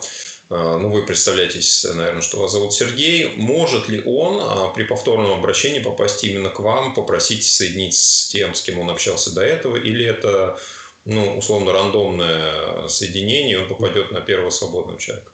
ну, 0.51 0.89
вы 0.89 1.05
представляетесь, 1.05 1.85
наверное, 1.85 2.21
что 2.21 2.37
вас 2.39 2.51
зовут 2.51 2.73
Сергей. 2.73 3.35
Может 3.37 3.87
ли 3.87 4.03
он 4.05 4.37
а, 4.41 4.67
при 4.67 4.83
повторном 4.83 5.31
обращении 5.31 5.79
попасть 5.79 6.25
именно 6.25 6.49
к 6.49 6.59
вам, 6.59 6.93
попросить 6.93 7.45
соединить 7.45 7.95
с 7.95 8.27
тем, 8.27 8.53
с 8.53 8.61
кем 8.61 8.79
он 8.79 8.89
общался 8.89 9.33
до 9.33 9.41
этого, 9.41 9.77
или 9.77 10.05
это, 10.05 10.59
ну, 11.05 11.37
условно, 11.37 11.71
рандомное 11.71 12.89
соединение, 12.89 13.59
он 13.59 13.69
попадет 13.69 14.11
на 14.11 14.19
первого 14.19 14.49
свободного 14.49 14.99
человека? 14.99 15.31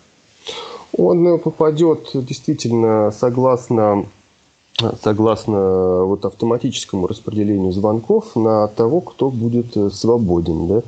Он 0.95 1.39
попадет 1.39 2.11
действительно 2.13 3.11
согласно 3.11 4.05
согласно 5.01 6.03
вот 6.05 6.25
автоматическому 6.25 7.07
распределению 7.07 7.71
звонков 7.71 8.35
на 8.35 8.67
того, 8.67 9.01
кто 9.01 9.29
будет 9.31 9.75
э, 9.75 9.89
свободен. 9.89 10.67
Да? 10.67 10.81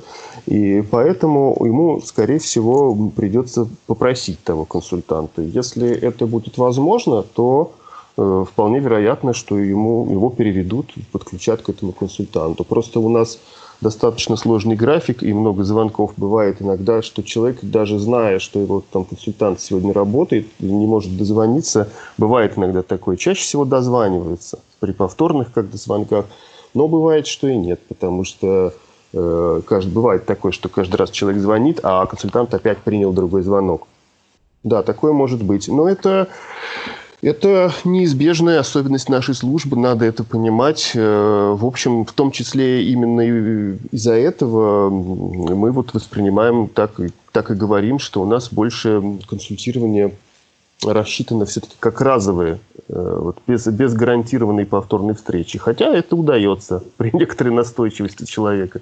И 0.45 0.81
поэтому 0.81 1.57
ему, 1.65 1.99
скорее 2.01 2.39
всего, 2.39 2.95
придется 3.15 3.67
попросить 3.87 4.43
того 4.43 4.65
консультанта. 4.65 5.41
Если 5.41 5.89
это 5.89 6.27
будет 6.27 6.57
возможно, 6.57 7.23
то 7.23 7.71
э, 8.17 8.45
вполне 8.47 8.79
вероятно, 8.79 9.33
что 9.33 9.57
ему, 9.57 10.07
его 10.11 10.29
переведут, 10.29 10.93
подключат 11.11 11.63
к 11.63 11.69
этому 11.69 11.91
консультанту. 11.91 12.63
Просто 12.63 12.99
у 12.99 13.09
нас 13.09 13.39
достаточно 13.81 14.35
сложный 14.35 14.75
график 14.75 15.23
и 15.23 15.33
много 15.33 15.63
звонков. 15.63 16.13
Бывает 16.17 16.61
иногда, 16.61 17.01
что 17.01 17.23
человек, 17.23 17.59
даже 17.61 17.97
зная, 17.99 18.39
что 18.39 18.59
его 18.59 18.83
там 18.91 19.05
консультант 19.05 19.61
сегодня 19.61 19.93
работает, 19.93 20.47
не 20.59 20.85
может 20.85 21.17
дозвониться. 21.17 21.89
Бывает 22.17 22.57
иногда 22.57 22.81
такое. 22.81 23.17
Чаще 23.17 23.41
всего 23.41 23.65
дозваниваются 23.65 24.59
при 24.79 24.91
повторных 24.91 25.51
как 25.53 25.73
звонках. 25.73 26.25
Но 26.73 26.87
бывает, 26.87 27.25
что 27.25 27.47
и 27.47 27.55
нет, 27.55 27.79
потому 27.87 28.23
что 28.23 28.73
э, 29.13 29.61
каждый, 29.65 29.91
бывает 29.91 30.25
такое, 30.25 30.51
что 30.51 30.69
каждый 30.69 30.97
раз 30.97 31.09
человек 31.09 31.41
звонит, 31.41 31.79
а 31.81 32.05
консультант 32.05 32.53
опять 32.53 32.77
принял 32.79 33.11
другой 33.11 33.41
звонок. 33.41 33.87
Да, 34.63 34.83
такое 34.83 35.13
может 35.13 35.41
быть. 35.41 35.67
Но 35.67 35.89
это 35.89 36.27
это 37.21 37.71
неизбежная 37.83 38.59
особенность 38.59 39.09
нашей 39.09 39.35
службы, 39.35 39.77
надо 39.77 40.05
это 40.05 40.23
понимать. 40.23 40.91
Э, 40.95 41.53
в 41.57 41.65
общем, 41.65 42.05
в 42.05 42.13
том 42.13 42.31
числе 42.31 42.83
именно 42.83 43.21
из-за 43.91 44.13
этого 44.13 44.89
мы 44.89 45.71
вот 45.71 45.93
воспринимаем 45.93 46.67
так, 46.67 46.91
так 47.31 47.51
и 47.51 47.55
говорим, 47.55 47.99
что 47.99 48.21
у 48.21 48.25
нас 48.25 48.51
больше 48.51 49.01
консультирование 49.27 50.13
рассчитано 50.83 51.45
все-таки 51.45 51.75
как 51.79 51.99
разовые, 51.99 52.59
э, 52.87 53.17
вот 53.19 53.39
без, 53.45 53.67
без 53.67 53.93
гарантированной 53.93 54.65
повторной 54.65 55.15
встречи. 55.15 55.59
Хотя 55.59 55.93
это 55.93 56.15
удается 56.15 56.83
при 56.97 57.11
некоторой 57.13 57.53
настойчивости 57.53 58.25
человека. 58.25 58.81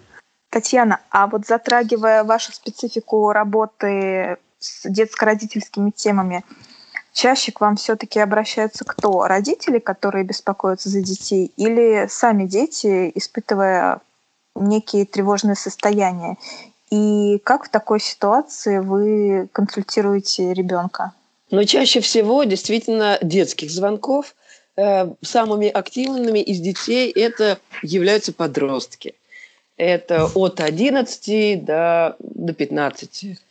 Татьяна, 0.50 1.00
а 1.10 1.28
вот 1.28 1.46
затрагивая 1.46 2.24
вашу 2.24 2.54
специфику 2.54 3.32
работы 3.32 4.38
с 4.60 4.90
детско-родительскими 4.90 5.92
темами, 5.92 6.44
чаще 7.18 7.52
к 7.52 7.62
вам 7.62 7.76
все-таки 7.78 8.20
обращаются 8.20 8.86
кто? 8.86 9.26
Родители, 9.26 9.80
которые 9.80 10.24
беспокоятся 10.24 10.90
за 10.90 11.02
детей, 11.02 11.52
или 11.58 12.08
сами 12.10 12.46
дети, 12.46 13.12
испытывая 13.16 14.02
некие 14.56 15.06
тревожные 15.06 15.56
состояния? 15.56 16.38
И 16.92 17.40
как 17.44 17.66
в 17.66 17.70
такой 17.70 18.00
ситуации 18.00 18.78
вы 18.78 19.50
консультируете 19.52 20.54
ребенка? 20.54 21.12
Но 21.50 21.64
чаще 21.64 22.02
всего 22.02 22.44
действительно 22.44 23.18
детских 23.22 23.72
звонков 23.72 24.36
э, 24.76 25.10
самыми 25.24 25.70
активными 25.70 26.40
из 26.40 26.60
детей 26.60 27.12
это 27.12 27.58
являются 27.82 28.32
подростки. 28.32 29.16
Это 29.76 30.26
от 30.36 30.60
11 30.60 31.66
до, 31.66 32.16
до 32.20 32.54
15 32.54 33.26
Э, 33.26 33.47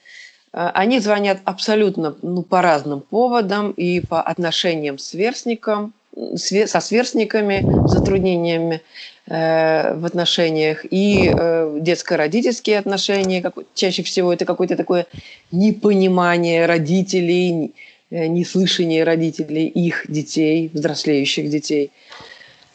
они 0.56 1.00
звонят 1.00 1.38
абсолютно 1.44 2.16
ну, 2.22 2.42
по 2.42 2.62
разным 2.62 3.02
поводам 3.02 3.72
и 3.72 4.00
по 4.00 4.22
отношениям 4.22 4.98
с 4.98 5.08
сверстником, 5.08 5.92
со 6.34 6.80
сверстниками, 6.80 7.62
затруднениями 7.86 8.80
э, 9.26 9.94
в 9.94 10.06
отношениях 10.06 10.86
и 10.90 11.30
э, 11.30 11.78
детско-родительские 11.80 12.78
отношения. 12.78 13.52
Чаще 13.74 14.02
всего 14.02 14.32
это 14.32 14.46
какое-то 14.46 14.76
такое 14.76 15.06
непонимание 15.52 16.64
родителей, 16.64 17.74
э, 18.10 18.26
неслышание 18.26 19.04
родителей 19.04 19.66
их 19.66 20.06
детей, 20.08 20.70
взрослеющих 20.72 21.50
детей. 21.50 21.90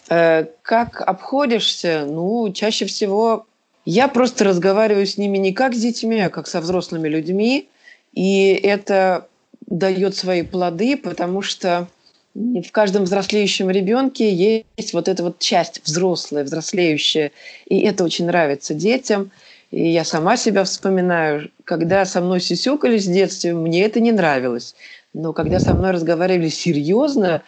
Э, 0.10 0.46
как 0.62 1.02
обходишься? 1.02 2.06
Ну, 2.08 2.52
чаще 2.54 2.86
всего 2.86 3.48
я 3.86 4.08
просто 4.08 4.44
разговариваю 4.44 5.08
с 5.08 5.18
ними 5.18 5.40
не 5.40 5.52
как 5.52 5.74
с 5.74 5.80
детьми, 5.80 6.22
а 6.22 6.30
как 6.30 6.48
со 6.48 6.62
взрослыми 6.62 7.08
людьми. 7.08 7.70
И 8.14 8.50
это 8.64 9.28
дает 9.68 10.16
свои 10.16 10.44
плоды, 10.44 10.98
потому 10.98 11.42
что 11.42 11.88
в 12.34 12.72
каждом 12.72 13.04
взрослеющем 13.04 13.70
ребенке 13.70 14.34
есть 14.34 14.94
вот 14.94 15.08
эта 15.08 15.24
вот 15.24 15.40
часть 15.40 15.82
взрослая, 15.84 16.44
взрослеющая. 16.44 17.32
И 17.66 17.80
это 17.82 18.04
очень 18.04 18.26
нравится 18.26 18.74
детям. 18.74 19.32
И 19.70 19.90
я 19.90 20.04
сама 20.04 20.38
себя 20.38 20.64
вспоминаю, 20.64 21.50
когда 21.64 22.06
со 22.06 22.22
мной 22.22 22.42
сисюкались 22.42 23.06
в 23.06 23.14
детстве, 23.14 23.54
мне 23.54 23.84
это 23.84 24.00
не 24.00 24.12
нравилось. 24.12 24.76
Но 25.14 25.34
когда 25.34 25.60
со 25.60 25.74
мной 25.74 25.92
разговаривали 25.92 26.50
серьезно, 26.50 27.42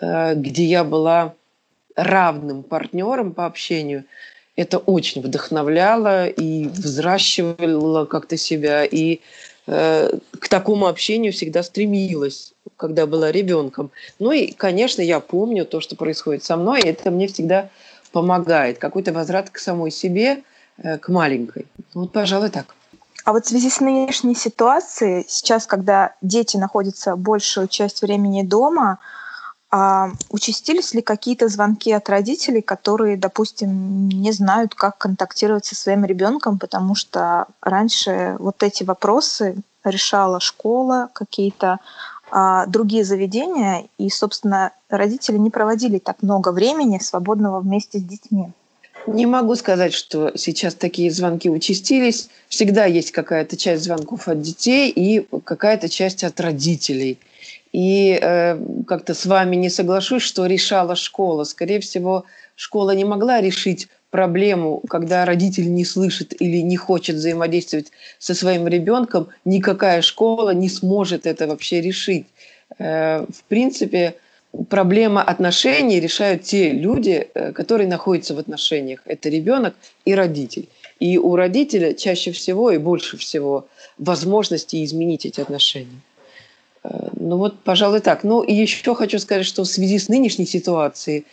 э, 0.00 0.34
где 0.34 0.64
я 0.64 0.84
была 0.84 1.34
равным 1.96 2.62
партнером 2.62 3.32
по 3.32 3.46
общению, 3.46 4.04
это 4.54 4.78
очень 4.78 5.22
вдохновляло 5.22 6.26
и 6.26 6.66
взращивало 6.66 8.06
как-то 8.06 8.36
себя. 8.36 8.84
И 8.84 9.20
к 9.68 10.48
такому 10.48 10.86
общению 10.86 11.32
всегда 11.32 11.62
стремилась, 11.62 12.54
когда 12.76 13.06
была 13.06 13.30
ребенком. 13.30 13.90
Ну 14.18 14.32
и, 14.32 14.52
конечно, 14.52 15.02
я 15.02 15.20
помню 15.20 15.66
то, 15.66 15.80
что 15.80 15.94
происходит 15.94 16.42
со 16.42 16.56
мной, 16.56 16.80
и 16.80 16.88
это 16.88 17.10
мне 17.10 17.26
всегда 17.26 17.68
помогает. 18.12 18.78
Какой-то 18.78 19.12
возврат 19.12 19.50
к 19.50 19.58
самой 19.58 19.90
себе, 19.90 20.42
э, 20.78 20.96
к 20.96 21.10
маленькой. 21.10 21.66
Вот, 21.92 22.12
пожалуй, 22.12 22.48
так. 22.48 22.74
А 23.24 23.32
вот 23.32 23.44
в 23.44 23.48
связи 23.48 23.68
с 23.68 23.80
нынешней 23.80 24.34
ситуацией, 24.34 25.26
сейчас, 25.28 25.66
когда 25.66 26.14
дети 26.22 26.56
находятся 26.56 27.14
большую 27.14 27.68
часть 27.68 28.00
времени 28.00 28.42
дома, 28.42 28.98
а 29.70 30.12
участились 30.30 30.94
ли 30.94 31.02
какие-то 31.02 31.48
звонки 31.48 31.92
от 31.92 32.08
родителей, 32.08 32.62
которые, 32.62 33.16
допустим, 33.16 34.08
не 34.08 34.32
знают, 34.32 34.74
как 34.74 34.96
контактировать 34.96 35.66
со 35.66 35.74
своим 35.74 36.04
ребенком, 36.04 36.58
потому 36.58 36.94
что 36.94 37.46
раньше 37.60 38.36
вот 38.38 38.62
эти 38.62 38.82
вопросы 38.82 39.56
решала 39.84 40.40
школа, 40.40 41.10
какие-то 41.12 41.80
а, 42.30 42.66
другие 42.66 43.04
заведения, 43.04 43.84
и, 43.98 44.08
собственно, 44.10 44.72
родители 44.88 45.36
не 45.36 45.50
проводили 45.50 45.98
так 45.98 46.22
много 46.22 46.50
времени 46.50 46.98
свободного 46.98 47.60
вместе 47.60 47.98
с 47.98 48.02
детьми. 48.02 48.52
Не 49.06 49.26
могу 49.26 49.54
сказать, 49.54 49.94
что 49.94 50.32
сейчас 50.36 50.74
такие 50.74 51.10
звонки 51.10 51.48
участились. 51.48 52.28
Всегда 52.48 52.84
есть 52.84 53.12
какая-то 53.12 53.56
часть 53.56 53.84
звонков 53.84 54.28
от 54.28 54.42
детей 54.42 54.90
и 54.90 55.26
какая-то 55.44 55.88
часть 55.88 56.24
от 56.24 56.38
родителей. 56.40 57.18
И 57.72 58.18
э, 58.20 58.58
как-то 58.86 59.14
с 59.14 59.26
вами 59.26 59.56
не 59.56 59.70
соглашусь, 59.70 60.22
что 60.22 60.46
решала 60.46 60.96
школа. 60.96 61.44
Скорее 61.44 61.80
всего, 61.80 62.24
школа 62.56 62.92
не 62.92 63.04
могла 63.04 63.40
решить 63.40 63.88
проблему, 64.10 64.82
когда 64.88 65.24
родитель 65.24 65.72
не 65.72 65.84
слышит 65.84 66.40
или 66.40 66.58
не 66.58 66.76
хочет 66.76 67.16
взаимодействовать 67.16 67.92
со 68.18 68.34
своим 68.34 68.66
ребенком, 68.66 69.28
никакая 69.44 70.02
школа 70.02 70.50
не 70.50 70.68
сможет 70.68 71.26
это 71.26 71.46
вообще 71.46 71.80
решить. 71.80 72.26
Э, 72.78 73.26
в 73.26 73.44
принципе, 73.48 74.14
проблема 74.68 75.22
отношений 75.22 76.00
решают 76.00 76.42
те 76.42 76.70
люди, 76.70 77.28
э, 77.34 77.52
которые 77.52 77.88
находятся 77.88 78.34
в 78.34 78.38
отношениях. 78.38 79.00
Это 79.04 79.28
ребенок 79.28 79.74
и 80.04 80.14
родитель. 80.14 80.68
И 81.00 81.18
у 81.18 81.36
родителя 81.36 81.92
чаще 81.92 82.32
всего 82.32 82.70
и 82.70 82.78
больше 82.78 83.16
всего 83.16 83.68
возможности 83.98 84.84
изменить 84.84 85.26
эти 85.26 85.40
отношения. 85.40 86.00
Э, 86.84 87.08
ну 87.18 87.36
вот, 87.36 87.58
пожалуй, 87.60 88.00
так. 88.00 88.24
Ну 88.24 88.42
и 88.42 88.52
еще 88.52 88.94
хочу 88.94 89.18
сказать, 89.18 89.46
что 89.46 89.64
в 89.64 89.66
связи 89.66 89.98
с 89.98 90.08
нынешней 90.08 90.46
ситуацией 90.46 91.26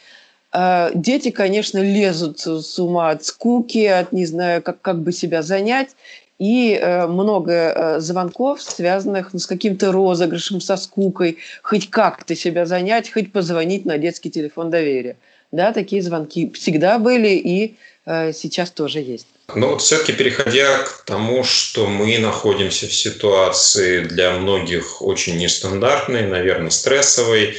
э, 0.54 0.92
дети, 0.94 1.32
конечно, 1.32 1.80
лезут 1.80 2.40
с 2.40 2.80
ума 2.80 3.12
от 3.12 3.24
скуки, 3.26 3.86
от 3.86 4.12
не 4.12 4.26
знаю, 4.26 4.62
как, 4.62 4.82
как 4.82 5.00
бы 5.00 5.12
себя 5.12 5.42
занять. 5.42 5.96
И 6.38 6.74
э, 6.74 7.08
много 7.08 7.96
звонков, 8.00 8.62
связанных 8.62 9.32
ну, 9.32 9.40
с 9.40 9.48
каким-то 9.48 9.94
розыгрышем, 9.94 10.60
со 10.60 10.76
скукой, 10.76 11.38
хоть 11.64 11.90
как-то 11.90 12.36
себя 12.36 12.66
занять, 12.66 13.10
хоть 13.12 13.32
позвонить 13.32 13.86
на 13.86 13.98
детский 13.98 14.30
телефон 14.30 14.70
доверия. 14.70 15.16
Да, 15.52 15.74
такие 15.74 16.02
звонки 16.02 16.52
всегда 16.54 17.00
были 17.00 17.30
и 17.30 17.76
сейчас 18.06 18.70
тоже 18.72 19.00
есть. 19.00 19.28
Но 19.54 19.70
вот 19.70 19.82
все-таки 19.82 20.14
переходя 20.14 20.80
к 20.80 21.04
тому, 21.06 21.44
что 21.44 21.88
мы 21.88 22.18
находимся 22.20 22.88
в 22.88 22.94
ситуации 22.94 24.02
для 24.02 24.32
многих 24.34 25.02
очень 25.02 25.38
нестандартной, 25.38 26.28
наверное, 26.28 26.70
стрессовой, 26.70 27.56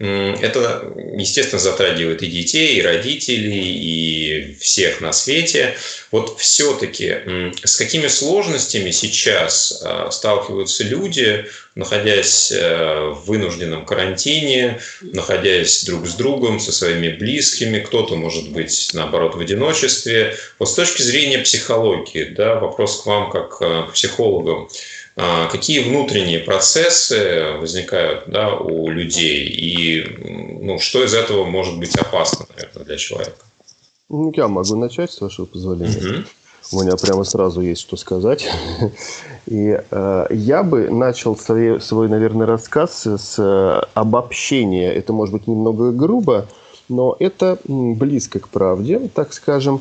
это, 0.00 0.94
естественно, 1.14 1.60
затрагивает 1.60 2.22
и 2.22 2.26
детей, 2.26 2.76
и 2.76 2.82
родителей, 2.82 3.74
и 3.74 4.54
всех 4.58 5.02
на 5.02 5.12
свете. 5.12 5.76
Вот 6.10 6.40
все-таки 6.40 7.52
с 7.62 7.76
какими 7.76 8.08
сложностями 8.08 8.92
сейчас 8.92 9.82
а, 9.84 10.10
сталкиваются 10.10 10.84
люди, 10.84 11.44
находясь 11.74 12.50
э, 12.50 13.10
в 13.10 13.26
вынужденном 13.26 13.86
карантине, 13.86 14.80
находясь 15.02 15.84
друг 15.84 16.06
с 16.06 16.14
другом, 16.14 16.58
со 16.58 16.72
своими 16.72 17.08
близкими, 17.08 17.78
кто-то 17.78 18.16
может 18.16 18.50
быть, 18.50 18.90
наоборот, 18.92 19.36
в 19.36 19.40
одиночестве. 19.40 20.36
Вот 20.58 20.68
с 20.68 20.74
точки 20.74 21.02
зрения 21.02 21.38
психологии, 21.38 22.24
да, 22.24 22.56
вопрос 22.56 23.02
к 23.02 23.06
вам 23.06 23.30
как 23.30 23.58
э, 23.60 23.84
к 23.88 23.92
психологам. 23.92 24.68
А, 25.16 25.48
какие 25.48 25.88
внутренние 25.88 26.38
процессы 26.38 27.56
возникают 27.58 28.24
да, 28.28 28.54
у 28.54 28.88
людей 28.88 29.46
и 29.46 30.60
ну, 30.62 30.78
что 30.78 31.04
из 31.04 31.14
этого 31.14 31.44
может 31.44 31.78
быть 31.78 31.96
опасно, 31.96 32.46
наверное, 32.54 32.84
для 32.84 32.96
человека? 32.96 33.44
Ну, 34.08 34.32
я 34.36 34.48
могу 34.48 34.76
начать, 34.76 35.10
с 35.10 35.20
вашего 35.20 35.46
позволения. 35.46 35.96
Угу. 35.96 36.24
У 36.72 36.82
меня 36.82 36.96
прямо 36.96 37.24
сразу 37.24 37.60
есть 37.60 37.80
что 37.80 37.96
сказать. 37.96 38.48
И 39.46 39.80
э, 39.90 40.26
я 40.30 40.62
бы 40.62 40.88
начал 40.90 41.36
свой, 41.36 41.80
свой, 41.80 42.08
наверное, 42.08 42.46
рассказ 42.46 43.06
с 43.06 43.34
э, 43.38 43.82
обобщения. 43.94 44.92
Это 44.92 45.12
может 45.12 45.32
быть 45.34 45.48
немного 45.48 45.90
грубо, 45.90 46.46
но 46.88 47.16
это 47.18 47.58
близко 47.64 48.38
к 48.38 48.48
правде, 48.48 49.10
так 49.12 49.32
скажем. 49.32 49.80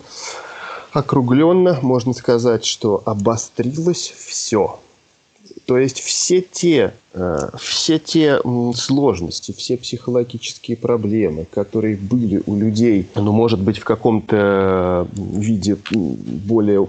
Округленно 0.91 1.77
можно 1.83 2.13
сказать, 2.13 2.65
что 2.65 3.03
обострилось 3.05 4.11
все 4.17 4.79
то 5.69 5.77
есть 5.77 5.99
все 6.01 6.41
те, 6.41 6.95
э, 7.13 7.49
все 7.59 7.99
те 7.99 8.39
сложности, 8.73 9.51
все 9.55 9.77
психологические 9.77 10.75
проблемы, 10.75 11.45
которые 11.45 11.95
были 11.95 12.41
у 12.47 12.55
людей, 12.55 13.07
ну, 13.13 13.31
может 13.31 13.61
быть, 13.61 13.77
в 13.77 13.83
каком-то 13.83 15.07
виде 15.13 15.77
более 15.85 16.87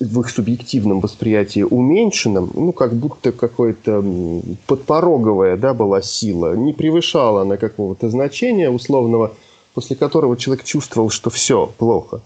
в 0.00 0.20
их 0.20 0.30
субъективном 0.30 0.98
восприятии 0.98 1.62
уменьшенном, 1.62 2.50
ну, 2.54 2.72
как 2.72 2.92
будто 2.92 3.30
какое-то 3.30 4.04
подпороговая 4.66 5.56
да, 5.56 5.72
была 5.72 6.02
сила, 6.02 6.56
не 6.56 6.72
превышала 6.72 7.42
она 7.42 7.56
какого-то 7.56 8.10
значения 8.10 8.68
условного, 8.68 9.32
после 9.74 9.94
которого 9.94 10.36
человек 10.36 10.64
чувствовал, 10.64 11.10
что 11.10 11.30
все 11.30 11.72
плохо, 11.78 12.20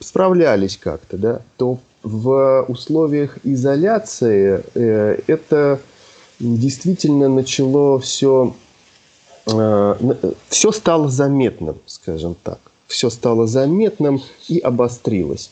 справлялись 0.00 0.78
как-то, 0.78 1.18
да, 1.18 1.42
то 1.58 1.80
в 2.02 2.64
условиях 2.68 3.38
изоляции 3.44 4.64
э, 4.74 5.20
это 5.26 5.80
действительно 6.40 7.28
начало 7.28 7.98
все, 8.00 8.54
э, 9.46 9.94
все 10.48 10.72
стало 10.72 11.08
заметным, 11.08 11.76
скажем 11.86 12.36
так. 12.42 12.58
Все 12.86 13.08
стало 13.08 13.46
заметным 13.46 14.20
и 14.48 14.58
обострилось. 14.58 15.50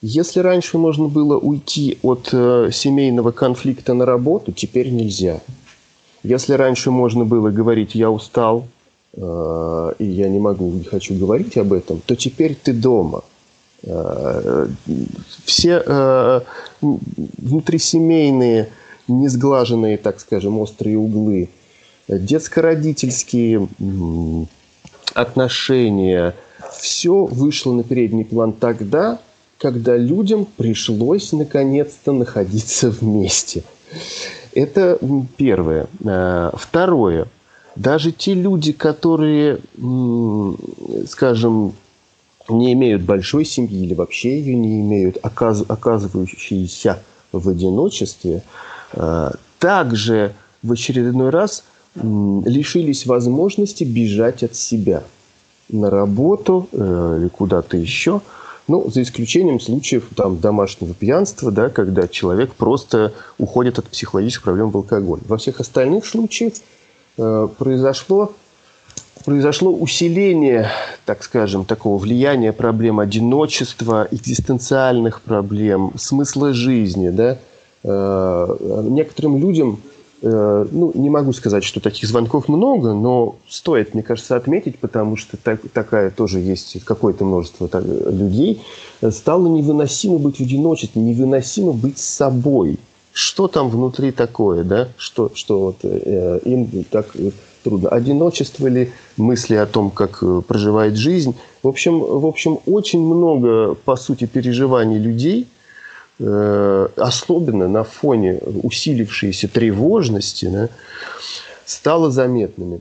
Если 0.00 0.40
раньше 0.40 0.78
можно 0.78 1.08
было 1.08 1.36
уйти 1.36 1.98
от 2.02 2.30
э, 2.32 2.70
семейного 2.72 3.30
конфликта 3.32 3.94
на 3.94 4.06
работу, 4.06 4.52
теперь 4.52 4.90
нельзя. 4.90 5.40
Если 6.22 6.54
раньше 6.54 6.90
можно 6.90 7.24
было 7.24 7.50
говорить 7.50 7.94
«я 7.94 8.10
устал», 8.10 8.66
и 9.14 9.18
я 9.18 10.28
не 10.30 10.38
могу, 10.38 10.70
не 10.70 10.84
хочу 10.84 11.14
говорить 11.14 11.58
об 11.58 11.74
этом, 11.74 12.00
то 12.06 12.16
теперь 12.16 12.54
ты 12.54 12.72
дома– 12.72 13.24
все 15.44 15.82
э, 15.84 16.40
внутрисемейные, 16.80 18.68
несглаженные, 19.08 19.98
так 19.98 20.20
скажем, 20.20 20.58
острые 20.60 20.98
углы, 20.98 21.48
детско-родительские 22.08 23.68
отношения, 25.14 26.34
все 26.78 27.24
вышло 27.24 27.72
на 27.72 27.82
передний 27.82 28.24
план 28.24 28.52
тогда, 28.52 29.18
когда 29.58 29.96
людям 29.96 30.46
пришлось 30.56 31.32
наконец-то 31.32 32.12
находиться 32.12 32.90
вместе. 32.90 33.64
Это 34.54 34.98
первое. 35.36 35.86
Э, 36.04 36.50
второе. 36.54 37.26
Даже 37.74 38.12
те 38.12 38.34
люди, 38.34 38.72
которые, 38.72 39.60
скажем, 41.08 41.72
не 42.48 42.72
имеют 42.72 43.02
большой 43.02 43.44
семьи 43.44 43.84
или 43.84 43.94
вообще 43.94 44.40
ее 44.40 44.54
не 44.54 44.80
имеют, 44.80 45.18
оказ, 45.22 45.64
оказывающиеся 45.66 47.02
в 47.32 47.48
одиночестве, 47.48 48.42
э, 48.92 49.30
также 49.58 50.34
в 50.62 50.72
очередной 50.72 51.30
раз 51.30 51.64
лишились 51.94 53.06
возможности 53.06 53.84
бежать 53.84 54.42
от 54.42 54.56
себя 54.56 55.04
на 55.68 55.90
работу 55.90 56.68
э, 56.72 57.18
или 57.20 57.28
куда-то 57.28 57.76
еще. 57.76 58.20
Ну, 58.68 58.88
за 58.90 59.02
исключением 59.02 59.60
случаев 59.60 60.08
там, 60.14 60.38
домашнего 60.38 60.94
пьянства, 60.94 61.50
да, 61.50 61.68
когда 61.68 62.06
человек 62.06 62.54
просто 62.54 63.12
уходит 63.38 63.78
от 63.78 63.88
психологических 63.88 64.44
проблем 64.44 64.70
в 64.70 64.76
алкоголь. 64.76 65.20
Во 65.26 65.36
всех 65.36 65.60
остальных 65.60 66.06
случаях 66.06 66.54
э, 67.18 67.48
произошло 67.58 68.32
произошло 69.24 69.72
усиление, 69.72 70.68
так 71.04 71.22
скажем, 71.22 71.64
такого 71.64 71.98
влияния 71.98 72.52
проблем 72.52 73.00
одиночества, 73.00 74.08
экзистенциальных 74.10 75.22
проблем, 75.22 75.92
смысла 75.96 76.52
жизни. 76.52 77.10
Да? 77.10 77.38
Э, 77.84 78.56
некоторым 78.84 79.38
людям, 79.38 79.80
э, 80.22 80.66
ну, 80.70 80.92
не 80.94 81.10
могу 81.10 81.32
сказать, 81.32 81.64
что 81.64 81.80
таких 81.80 82.08
звонков 82.08 82.48
много, 82.48 82.92
но 82.92 83.36
стоит, 83.48 83.94
мне 83.94 84.02
кажется, 84.02 84.36
отметить, 84.36 84.78
потому 84.78 85.16
что 85.16 85.36
так, 85.36 85.60
такая 85.72 86.10
тоже 86.10 86.40
есть 86.40 86.84
какое-то 86.84 87.24
множество 87.24 87.68
людей, 87.80 88.62
стало 89.10 89.48
невыносимо 89.48 90.18
быть 90.18 90.36
в 90.36 90.40
одиночестве, 90.40 91.00
невыносимо 91.02 91.72
быть 91.72 91.98
собой. 91.98 92.78
Что 93.12 93.46
там 93.46 93.68
внутри 93.68 94.10
такое, 94.10 94.64
да? 94.64 94.88
Что, 94.96 95.30
что 95.34 95.60
вот, 95.60 95.76
э, 95.82 96.40
им 96.44 96.84
так 96.90 97.08
трудно. 97.62 97.88
Одиночество 97.88 98.66
ли, 98.66 98.92
мысли 99.16 99.54
о 99.54 99.66
том, 99.66 99.90
как 99.90 100.22
э, 100.22 100.42
проживает 100.46 100.96
жизнь. 100.96 101.34
В 101.62 101.68
общем, 101.68 102.00
в 102.00 102.26
общем 102.26 102.58
очень 102.66 103.00
много, 103.00 103.74
по 103.74 103.96
сути, 103.96 104.26
переживаний 104.26 104.98
людей, 104.98 105.48
э, 106.18 106.88
особенно 106.96 107.68
на 107.68 107.84
фоне 107.84 108.38
усилившейся 108.62 109.48
тревожности, 109.48 110.46
да, 110.46 110.68
стало 111.64 112.10
заметными. 112.10 112.80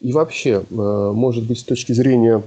И 0.00 0.12
вообще, 0.12 0.64
э, 0.68 1.12
может 1.14 1.44
быть, 1.44 1.60
с 1.60 1.64
точки 1.64 1.92
зрения 1.92 2.42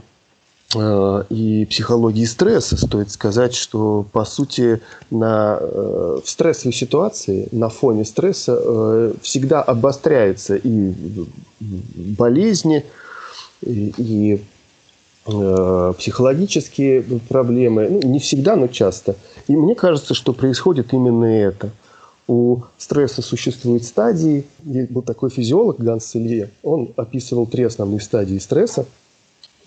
и 0.76 1.66
психологии 1.70 2.26
стресса 2.26 2.76
стоит 2.76 3.10
сказать, 3.10 3.56
что 3.56 4.06
по 4.12 4.26
сути 4.26 4.82
на, 5.10 5.58
э, 5.62 6.20
в 6.24 6.30
стрессовой 6.30 6.74
ситуации, 6.74 7.48
на 7.54 7.70
фоне 7.70 8.04
стресса 8.04 8.60
э, 8.60 9.14
всегда 9.22 9.62
обостряются 9.62 10.58
и 10.58 10.94
болезни, 11.62 12.84
и, 13.62 13.94
и 13.98 14.42
психологические 15.26 17.02
проблемы. 17.28 17.90
Ну, 17.90 18.02
не 18.02 18.20
всегда, 18.20 18.56
но 18.56 18.68
часто. 18.68 19.18
И 19.50 19.56
мне 19.58 19.76
кажется, 19.76 20.14
что 20.14 20.32
происходит 20.32 20.94
именно 20.94 21.26
это. 21.26 21.72
У 22.30 22.62
стресса 22.78 23.22
существуют 23.22 23.84
стадии. 23.84 24.46
Был 24.64 25.02
такой 25.02 25.30
физиолог 25.30 25.80
Ганс 25.80 26.16
Илье. 26.16 26.50
Он 26.64 26.94
описывал 26.96 27.46
три 27.46 27.66
основные 27.66 28.00
стадии 28.00 28.38
стресса– 28.38 28.86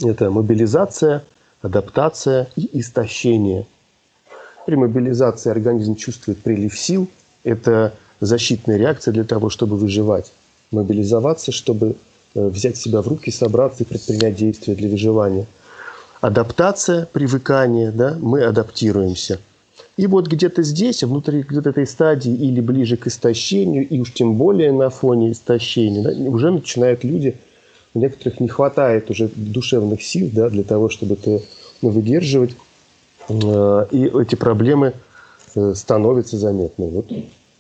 это 0.03 0.31
мобилизация, 0.31 1.25
адаптация 1.63 2.49
и 2.57 2.81
истощение. 2.81 3.67
При 4.67 4.77
мобилизации 4.77 5.51
организм 5.51 5.95
чувствует 5.95 6.39
прилив 6.39 6.79
сил. 6.79 7.09
Это 7.45 7.95
защитная 8.21 8.77
реакция 8.77 9.13
для 9.13 9.25
того, 9.25 9.51
чтобы 9.51 9.77
выживать. 9.77 10.33
Мобилизоваться, 10.71 11.53
чтобы 11.53 11.97
взять 12.35 12.77
себя 12.77 13.03
в 13.03 13.09
руки, 13.09 13.31
собраться 13.31 13.83
и 13.83 13.87
предпринять 13.87 14.37
действия 14.37 14.75
для 14.75 14.89
выживания. 14.89 15.47
Адаптация, 16.21 17.07
привыкание, 17.07 17.91
да, 17.91 18.17
мы 18.21 18.43
адаптируемся. 18.43 19.41
И 19.97 20.07
вот 20.07 20.29
где-то 20.29 20.63
здесь, 20.63 21.03
внутри 21.03 21.45
вот 21.51 21.67
этой 21.67 21.87
стадии 21.87 22.33
или 22.33 22.61
ближе 22.61 22.97
к 22.97 23.07
истощению, 23.07 23.89
и 23.89 23.99
уж 24.01 24.13
тем 24.13 24.37
более 24.37 24.73
на 24.73 24.91
фоне 24.91 25.33
истощения, 25.33 26.03
да, 26.03 26.11
уже 26.31 26.51
начинают 26.51 27.05
люди, 27.05 27.37
у 27.95 27.99
некоторых 27.99 28.41
не 28.41 28.49
хватает 28.49 29.11
уже 29.11 29.29
душевных 29.35 30.03
сил 30.03 30.31
да, 30.33 30.49
для 30.49 30.63
того, 30.63 30.89
чтобы 30.89 31.15
это 31.15 31.43
выдерживать. 31.83 32.55
Э, 33.29 33.87
и 33.91 34.07
эти 34.07 34.35
проблемы 34.35 34.95
э, 35.55 35.75
становятся 35.75 36.37
заметны. 36.37 36.87
Вот, 36.87 37.07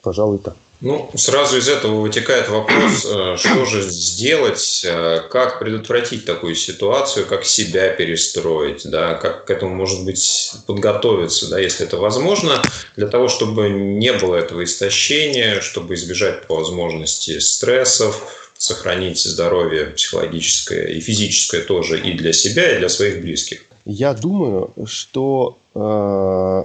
пожалуй, 0.02 0.38
так. 0.38 0.56
Ну, 0.80 1.10
сразу 1.14 1.58
из 1.58 1.68
этого 1.68 2.00
вытекает 2.00 2.48
вопрос, 2.48 3.04
э, 3.04 3.36
что 3.36 3.64
же 3.66 3.82
сделать, 3.82 4.86
как 5.30 5.58
предотвратить 5.58 6.24
такую 6.24 6.54
ситуацию, 6.54 7.26
как 7.26 7.44
себя 7.44 7.90
перестроить, 7.90 8.88
да, 8.88 9.14
как 9.14 9.46
к 9.46 9.50
этому, 9.50 9.74
может 9.74 10.04
быть, 10.04 10.52
подготовиться, 10.66 11.50
да, 11.50 11.58
если 11.58 11.86
это 11.86 11.98
возможно, 11.98 12.62
для 12.96 13.08
того, 13.08 13.28
чтобы 13.28 13.68
не 13.68 14.12
было 14.12 14.36
этого 14.36 14.64
истощения, 14.64 15.60
чтобы 15.60 15.94
избежать 15.94 16.46
по 16.46 16.56
возможности 16.56 17.38
стрессов, 17.40 18.49
сохранить 18.60 19.18
здоровье 19.22 19.86
психологическое 19.86 20.84
и 20.84 21.00
физическое 21.00 21.62
тоже 21.62 21.98
и 21.98 22.12
для 22.12 22.34
себя, 22.34 22.76
и 22.76 22.78
для 22.78 22.90
своих 22.90 23.22
близких. 23.22 23.64
Я 23.86 24.12
думаю, 24.12 24.70
что 24.84 25.56
э, 25.74 26.64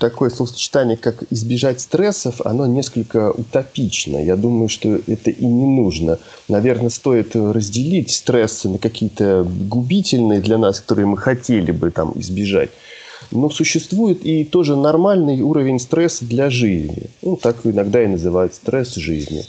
такое 0.00 0.30
словосочетание, 0.30 0.96
как 0.96 1.22
избежать 1.30 1.80
стрессов, 1.80 2.40
оно 2.40 2.66
несколько 2.66 3.30
утопично. 3.30 4.18
Я 4.18 4.34
думаю, 4.34 4.68
что 4.68 4.98
это 5.06 5.30
и 5.30 5.44
не 5.44 5.64
нужно. 5.64 6.18
Наверное, 6.48 6.90
стоит 6.90 7.36
разделить 7.36 8.10
стрессы 8.10 8.68
на 8.68 8.78
какие-то 8.78 9.44
губительные 9.44 10.40
для 10.40 10.58
нас, 10.58 10.80
которые 10.80 11.06
мы 11.06 11.18
хотели 11.18 11.70
бы 11.70 11.92
там 11.92 12.14
избежать. 12.16 12.70
Но 13.30 13.48
существует 13.48 14.26
и 14.26 14.44
тоже 14.44 14.74
нормальный 14.74 15.40
уровень 15.40 15.78
стресса 15.78 16.24
для 16.24 16.50
жизни. 16.50 17.10
Ну, 17.22 17.36
так 17.36 17.58
иногда 17.62 18.02
и 18.02 18.08
называют 18.08 18.54
стресс 18.54 18.96
жизни. 18.96 19.44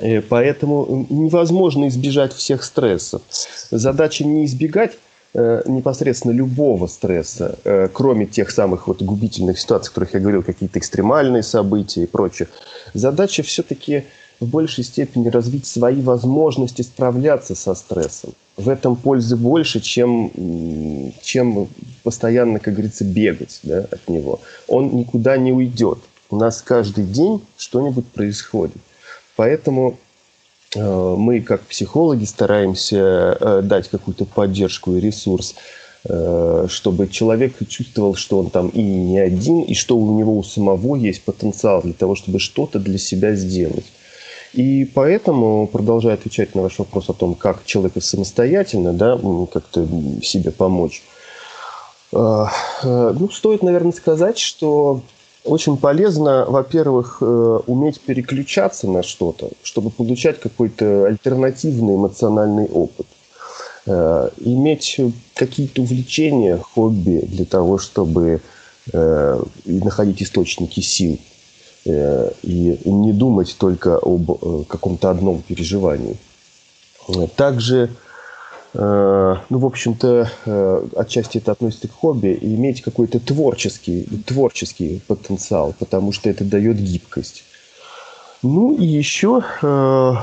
Э, 0.00 0.20
поэтому 0.20 1.06
невозможно 1.08 1.88
избежать 1.88 2.32
всех 2.32 2.64
стрессов. 2.64 3.22
Задача 3.70 4.24
не 4.24 4.44
избегать 4.44 4.98
Э, 5.32 5.62
непосредственно 5.66 6.32
любого 6.32 6.88
стресса, 6.88 7.56
э, 7.62 7.88
кроме 7.92 8.26
тех 8.26 8.50
самых 8.50 8.88
вот 8.88 9.00
губительных 9.00 9.60
ситуаций, 9.60 9.86
о 9.86 9.90
которых 9.90 10.14
я 10.14 10.18
говорил, 10.18 10.42
какие-то 10.42 10.80
экстремальные 10.80 11.44
события 11.44 12.02
и 12.02 12.06
прочее, 12.06 12.48
задача 12.94 13.44
все-таки 13.44 14.06
в 14.40 14.48
большей 14.48 14.82
степени 14.82 15.28
развить 15.28 15.66
свои 15.66 16.00
возможности 16.00 16.82
справляться 16.82 17.54
со 17.54 17.76
стрессом. 17.76 18.32
В 18.56 18.68
этом 18.68 18.96
пользы 18.96 19.36
больше, 19.36 19.78
чем, 19.78 20.32
чем 21.22 21.68
постоянно, 22.02 22.58
как 22.58 22.74
говорится, 22.74 23.04
бегать 23.04 23.60
да, 23.62 23.86
от 23.88 24.08
него. 24.08 24.40
Он 24.66 24.96
никуда 24.96 25.36
не 25.36 25.52
уйдет. 25.52 25.98
У 26.30 26.36
нас 26.36 26.60
каждый 26.60 27.04
день 27.04 27.40
что-нибудь 27.56 28.08
происходит. 28.08 28.78
Поэтому 29.40 29.98
Э, 30.76 31.14
мы, 31.16 31.40
как 31.40 31.62
психологи, 31.62 32.24
стараемся 32.24 33.36
э, 33.40 33.60
дать 33.62 33.88
какую-то 33.88 34.24
поддержку 34.24 34.94
и 34.94 35.00
ресурс, 35.00 35.56
э, 36.04 36.66
чтобы 36.68 37.08
человек 37.08 37.56
чувствовал, 37.68 38.14
что 38.14 38.38
он 38.38 38.50
там 38.50 38.68
и 38.68 38.82
не 38.82 39.18
один, 39.18 39.62
и 39.62 39.74
что 39.74 39.96
у 39.96 40.18
него 40.18 40.36
у 40.38 40.42
самого 40.42 40.94
есть 40.94 41.22
потенциал 41.22 41.82
для 41.82 41.92
того, 41.92 42.14
чтобы 42.14 42.38
что-то 42.38 42.78
для 42.78 42.98
себя 42.98 43.34
сделать. 43.34 43.86
И 44.52 44.84
поэтому, 44.84 45.66
продолжая 45.66 46.14
отвечать 46.14 46.54
на 46.54 46.62
ваш 46.62 46.78
вопрос 46.78 47.08
о 47.08 47.14
том, 47.14 47.34
как 47.34 47.64
человеку 47.64 48.00
самостоятельно 48.00 48.92
да, 48.92 49.18
как-то 49.52 49.86
себе 50.22 50.50
помочь, 50.50 51.04
ну, 52.10 53.30
стоит, 53.30 53.62
наверное, 53.62 53.92
сказать, 53.92 54.38
что 54.38 55.02
очень 55.44 55.76
полезно, 55.76 56.44
во-первых, 56.46 57.18
э, 57.20 57.60
уметь 57.66 58.00
переключаться 58.00 58.88
на 58.88 59.02
что-то, 59.02 59.50
чтобы 59.62 59.90
получать 59.90 60.40
какой-то 60.40 61.06
альтернативный 61.06 61.94
эмоциональный 61.94 62.66
опыт. 62.66 63.06
Э, 63.86 64.28
иметь 64.38 65.00
какие-то 65.34 65.82
увлечения, 65.82 66.58
хобби 66.58 67.20
для 67.26 67.46
того, 67.46 67.78
чтобы 67.78 68.42
э, 68.92 69.42
находить 69.64 70.22
источники 70.22 70.80
сил 70.80 71.18
и 71.86 72.78
не 72.84 73.12
думать 73.14 73.56
только 73.58 73.96
об 73.96 74.66
каком-то 74.66 75.08
одном 75.08 75.40
переживании. 75.40 76.18
Также 77.36 77.88
ну, 78.72 79.58
в 79.58 79.66
общем-то, 79.66 80.30
э, 80.46 80.88
отчасти 80.96 81.38
это 81.38 81.52
относится 81.52 81.88
к 81.88 81.92
хобби, 81.92 82.28
и 82.28 82.54
иметь 82.54 82.82
какой-то 82.82 83.18
творческий, 83.18 84.06
творческий 84.26 85.02
потенциал, 85.08 85.74
потому 85.78 86.12
что 86.12 86.30
это 86.30 86.44
дает 86.44 86.76
гибкость. 86.76 87.44
Ну 88.42 88.74
и 88.74 88.86
еще 88.86 89.42
э, 89.60 90.14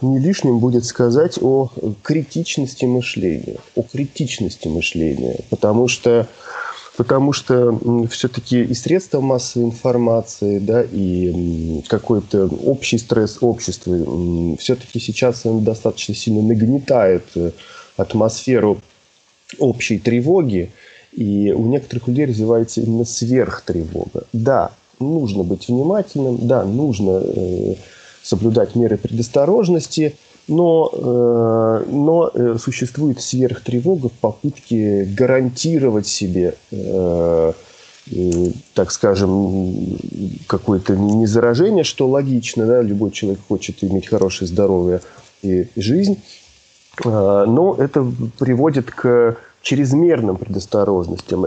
не 0.00 0.18
лишним 0.18 0.58
будет 0.58 0.86
сказать 0.86 1.38
о 1.42 1.70
критичности 2.02 2.86
мышления, 2.86 3.58
о 3.76 3.82
критичности 3.82 4.68
мышления, 4.68 5.40
потому 5.50 5.86
что 5.86 6.28
потому 6.96 7.32
что 7.32 7.78
все-таки 8.10 8.62
и 8.62 8.74
средства 8.74 9.20
массовой 9.20 9.66
информации, 9.66 10.58
да, 10.58 10.82
и 10.82 11.82
какой-то 11.88 12.46
общий 12.46 12.98
стресс 12.98 13.38
общества 13.40 13.96
все-таки 14.58 14.98
сейчас 15.00 15.46
он 15.46 15.64
достаточно 15.64 16.14
сильно 16.14 16.42
нагнетает 16.42 17.24
э, 17.34 17.52
атмосферу 17.96 18.80
общей 19.58 19.98
тревоги, 19.98 20.70
и 21.12 21.52
у 21.52 21.66
некоторых 21.66 22.08
людей 22.08 22.26
развивается 22.26 22.80
именно 22.80 23.04
сверхтревога. 23.04 24.24
Да, 24.32 24.72
нужно 24.98 25.44
быть 25.44 25.68
внимательным, 25.68 26.46
да, 26.46 26.64
нужно 26.64 27.22
э, 27.24 27.74
соблюдать 28.22 28.74
меры 28.74 28.96
предосторожности– 28.98 30.16
но, 30.48 30.90
э, 30.92 31.84
но 31.88 32.30
э, 32.32 32.56
существует 32.58 33.20
сверхтревога 33.20 34.08
в 34.08 34.12
попытке 34.12 35.04
гарантировать 35.04 36.06
себе, 36.06 36.56
э, 36.70 37.52
так 38.74 38.90
скажем, 38.90 39.98
какое-то 40.48 40.96
не 40.96 41.26
заражение, 41.26 41.84
что 41.84 42.08
логично, 42.08 42.66
да, 42.66 42.82
любой 42.82 43.12
человек 43.12 43.40
хочет 43.46 43.84
иметь 43.84 44.08
хорошее 44.08 44.48
здоровье 44.48 45.00
и 45.42 45.68
жизнь, 45.76 46.20
но 47.04 47.76
это 47.78 48.04
приводит 48.40 48.90
к 48.90 49.36
чрезмерным 49.62 50.36
предосторожностям. 50.36 51.46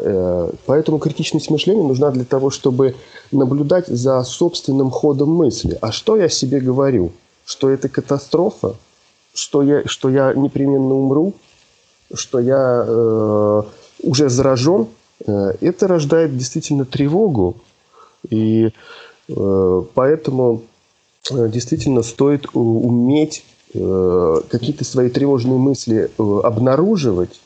Поэтому 0.66 1.00
критичность 1.00 1.52
мышления 1.52 1.84
нужна 1.84 2.10
для 2.12 2.24
того, 2.24 2.50
чтобы 2.50 2.96
наблюдать 3.34 3.88
за 3.88 4.24
собственным 4.24 4.90
ходом 4.92 5.32
мысли. 5.32 5.78
А 5.82 5.92
что 5.92 6.16
я 6.16 6.30
себе 6.30 6.62
говорю? 6.62 7.12
Что 7.46 7.70
это 7.70 7.90
катастрофа? 7.90 8.78
Что 9.36 9.62
я, 9.62 9.86
что 9.86 10.10
я 10.10 10.34
непременно 10.34 10.96
умру, 10.96 11.34
что 12.14 12.40
я 12.40 12.86
э, 12.88 13.62
уже 14.04 14.30
заражен, 14.30 14.88
э, 15.26 15.54
это 15.62 15.88
рождает 15.88 16.36
действительно 16.38 16.86
тревогу. 16.86 17.58
И 18.30 18.72
э, 19.30 19.82
поэтому 19.94 20.64
э, 21.32 21.50
действительно 21.50 22.02
стоит 22.02 22.48
уметь 22.54 23.46
э, 23.74 24.42
какие-то 24.50 24.86
свои 24.86 25.10
тревожные 25.10 25.58
мысли 25.58 26.10
э, 26.18 26.40
обнаруживать 26.44 27.42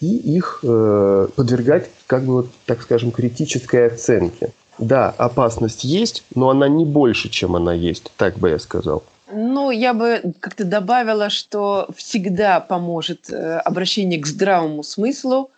и 0.00 0.16
их 0.16 0.60
э, 0.62 1.28
подвергать, 1.34 1.90
как 2.06 2.24
бы, 2.24 2.32
вот, 2.34 2.46
так 2.66 2.82
скажем, 2.82 3.10
критической 3.10 3.88
оценке. 3.88 4.52
Да, 4.78 5.10
опасность 5.10 5.84
есть, 5.84 6.24
но 6.34 6.48
она 6.48 6.68
не 6.68 6.86
больше, 6.86 7.28
чем 7.28 7.54
она 7.54 7.74
есть, 7.74 8.10
так 8.16 8.38
бы 8.38 8.48
я 8.48 8.58
сказал. 8.58 9.02
Ну, 9.32 9.70
я 9.70 9.94
бы 9.94 10.34
как-то 10.40 10.64
добавила, 10.64 11.30
что 11.30 11.88
всегда 11.96 12.60
поможет 12.60 13.30
э, 13.30 13.58
обращение 13.58 14.20
к 14.20 14.26
здравому 14.26 14.82
смыслу. 14.82 15.50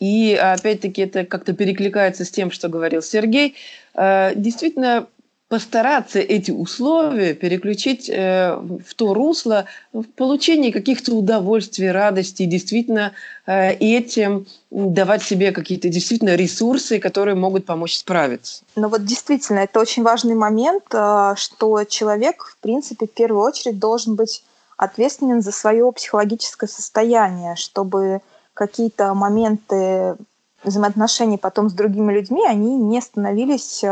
И 0.00 0.34
опять-таки 0.34 1.02
это 1.02 1.24
как-то 1.24 1.52
перекликается 1.52 2.24
с 2.24 2.30
тем, 2.30 2.50
что 2.50 2.68
говорил 2.68 3.02
Сергей. 3.02 3.56
Э, 3.94 4.32
действительно, 4.34 5.06
постараться 5.48 6.18
эти 6.18 6.50
условия 6.50 7.32
переключить 7.32 8.10
э, 8.10 8.54
в 8.54 8.94
то 8.94 9.14
русло 9.14 9.64
в 9.94 10.02
получении 10.04 10.70
каких-то 10.70 11.14
удовольствий, 11.14 11.90
радости, 11.90 12.44
действительно 12.44 13.12
э, 13.46 13.72
этим 13.72 14.46
давать 14.70 15.22
себе 15.22 15.52
какие-то 15.52 15.88
действительно 15.88 16.34
ресурсы, 16.34 16.98
которые 16.98 17.34
могут 17.34 17.64
помочь 17.64 17.96
справиться. 17.96 18.62
Ну 18.76 18.88
вот 18.88 19.04
действительно, 19.06 19.60
это 19.60 19.80
очень 19.80 20.02
важный 20.02 20.34
момент, 20.34 20.84
э, 20.92 21.32
что 21.36 21.84
человек, 21.84 22.44
в 22.44 22.58
принципе, 22.58 23.06
в 23.06 23.10
первую 23.10 23.42
очередь 23.42 23.78
должен 23.78 24.16
быть 24.16 24.44
ответственен 24.76 25.40
за 25.40 25.50
свое 25.50 25.90
психологическое 25.92 26.68
состояние, 26.68 27.56
чтобы 27.56 28.20
какие-то 28.52 29.14
моменты 29.14 30.16
взаимоотношений 30.62 31.38
потом 31.38 31.70
с 31.70 31.72
другими 31.72 32.12
людьми, 32.12 32.44
они 32.46 32.76
не 32.76 33.00
становились 33.00 33.82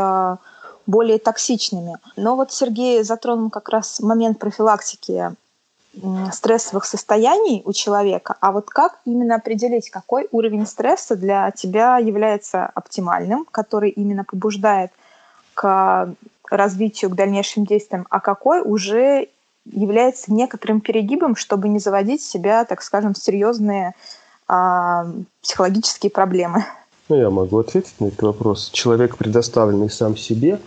более 0.87 1.19
токсичными. 1.19 1.97
Но 2.15 2.35
вот 2.35 2.51
Сергей 2.51 3.03
затронул 3.03 3.49
как 3.49 3.69
раз 3.69 3.99
момент 3.99 4.39
профилактики 4.39 5.35
стрессовых 6.31 6.85
состояний 6.85 7.63
у 7.65 7.73
человека, 7.73 8.35
а 8.39 8.51
вот 8.51 8.69
как 8.69 8.99
именно 9.05 9.35
определить, 9.35 9.89
какой 9.89 10.27
уровень 10.31 10.67
стресса 10.67 11.15
для 11.15 11.49
тебя 11.51 11.97
является 11.97 12.67
оптимальным, 12.67 13.47
который 13.49 13.89
именно 13.89 14.23
побуждает 14.23 14.91
к 15.55 16.13
развитию, 16.49 17.09
к 17.09 17.15
дальнейшим 17.15 17.65
действиям, 17.65 18.05
а 18.09 18.19
какой 18.19 18.61
уже 18.61 19.29
является 19.65 20.31
некоторым 20.31 20.81
перегибом, 20.81 21.35
чтобы 21.35 21.67
не 21.67 21.79
заводить 21.79 22.21
себя, 22.21 22.63
так 22.63 22.81
скажем, 22.81 23.13
в 23.13 23.17
серьезные 23.17 23.93
а, 24.47 25.07
психологические 25.41 26.09
проблемы. 26.09 26.63
Ну, 27.09 27.17
я 27.17 27.29
могу 27.29 27.59
ответить 27.59 27.99
на 27.99 28.07
этот 28.07 28.21
вопрос. 28.21 28.69
Человек, 28.71 29.17
предоставленный 29.17 29.89
сам 29.89 30.15
себе, 30.15 30.59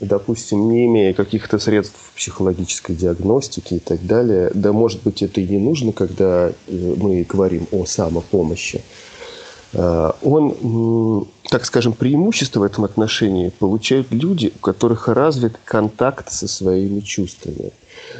допустим, 0.00 0.70
не 0.70 0.86
имея 0.86 1.12
каких-то 1.12 1.58
средств 1.58 2.12
психологической 2.14 2.94
диагностики 2.94 3.74
и 3.74 3.78
так 3.78 4.04
далее, 4.06 4.50
да, 4.54 4.72
может 4.72 5.02
быть, 5.02 5.22
это 5.22 5.40
и 5.40 5.46
не 5.46 5.58
нужно, 5.58 5.92
когда 5.92 6.48
э, 6.48 6.52
мы 6.68 7.24
говорим 7.28 7.66
о 7.72 7.84
самопомощи, 7.84 8.82
э, 9.72 10.12
он, 10.22 11.26
так 11.50 11.64
скажем, 11.64 11.92
преимущество 11.92 12.60
в 12.60 12.62
этом 12.64 12.84
отношении 12.84 13.48
получают 13.48 14.12
люди, 14.12 14.52
у 14.54 14.58
которых 14.58 15.08
развит 15.08 15.58
контакт 15.64 16.30
со 16.30 16.46
своими 16.46 17.00
чувствами. 17.00 17.72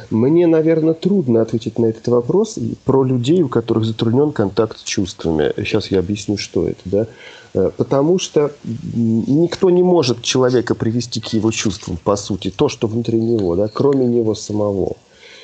Мне, 0.09 0.47
наверное, 0.47 0.93
трудно 0.93 1.41
ответить 1.41 1.79
на 1.79 1.85
этот 1.85 2.07
вопрос 2.09 2.59
про 2.83 3.03
людей, 3.03 3.41
у 3.41 3.49
которых 3.49 3.85
затруднен 3.85 4.31
контакт 4.31 4.77
с 4.77 4.83
чувствами. 4.83 5.53
Сейчас 5.57 5.87
я 5.87 5.99
объясню, 5.99 6.37
что 6.37 6.67
это. 6.67 6.81
Да? 6.85 7.07
Э, 7.53 7.71
потому 7.75 8.19
что 8.19 8.51
никто 8.93 9.69
не 9.69 9.83
может 9.83 10.21
человека 10.21 10.75
привести 10.75 11.19
к 11.19 11.27
его 11.27 11.51
чувствам, 11.51 11.97
по 11.97 12.15
сути, 12.15 12.51
то, 12.51 12.69
что 12.69 12.87
внутри 12.87 13.19
него, 13.19 13.55
да, 13.55 13.67
кроме 13.67 14.05
него 14.05 14.35
самого. 14.35 14.95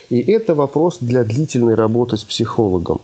И 0.09 0.19
это 0.19 0.53
вопрос 0.53 0.97
для 1.01 1.23
длительной 1.23 1.75
работы 1.75 2.17
с 2.17 2.23
психологом. 2.23 3.01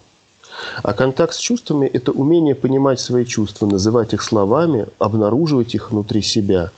А 0.84 0.94
контакт 0.94 1.34
с 1.34 1.40
чувствами– 1.40 1.88
это 1.94 2.12
умение 2.12 2.54
понимать 2.54 3.00
свои 3.00 3.26
чувства, 3.26 3.66
называть 3.66 4.14
их 4.14 4.22
словами, 4.22 4.86
обнаруживать 5.00 5.74
их 5.74 5.92
внутри 5.92 6.22
себя 6.22 6.72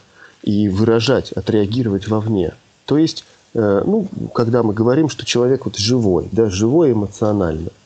и 0.44 0.70
выражать, 0.70 1.34
отреагировать 1.34 2.08
вовне. 2.08 2.54
То 2.86 2.98
есть, 2.98 3.26
э, 3.54 3.84
ну, 3.86 4.08
когда 4.34 4.64
мы 4.64 4.74
говорим, 4.74 5.10
что 5.10 5.26
человек 5.26 5.66
вот 5.66 5.76
живой, 5.76 6.30
да, 6.32 6.50
живой 6.50 6.94
эмоционально– 6.94 7.70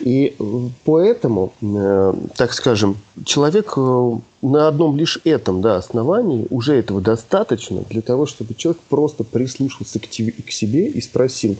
и 0.00 0.36
поэтому, 0.84 1.52
э, 1.60 2.14
так 2.36 2.52
скажем, 2.52 2.96
человек 3.24 3.74
э, 3.76 4.12
на 4.42 4.68
одном 4.68 4.96
лишь 4.96 5.20
этом 5.24 5.60
да, 5.60 5.76
основании 5.76 6.46
уже 6.50 6.74
этого 6.74 7.00
достаточно 7.00 7.82
для 7.88 8.02
того, 8.02 8.26
чтобы 8.26 8.54
человек 8.54 8.80
просто 8.88 9.24
прислушался 9.24 9.98
к, 9.98 10.04
к 10.04 10.50
себе 10.50 10.86
и 10.86 11.00
спросил, 11.00 11.56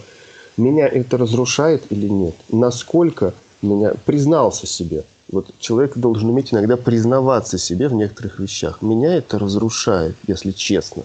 меня 0.56 0.86
это 0.86 1.16
разрушает 1.18 1.84
или 1.90 2.08
нет? 2.08 2.34
Насколько 2.50 3.34
меня 3.62 3.94
признался 4.04 4.66
себе? 4.66 5.04
Вот 5.30 5.54
человек 5.60 5.96
должен 5.96 6.28
уметь 6.28 6.52
иногда 6.52 6.76
признаваться 6.76 7.56
себе 7.56 7.88
в 7.88 7.94
некоторых 7.94 8.40
вещах. 8.40 8.82
Меня 8.82 9.14
это 9.14 9.38
разрушает, 9.38 10.16
если 10.26 10.50
честно. 10.50 11.04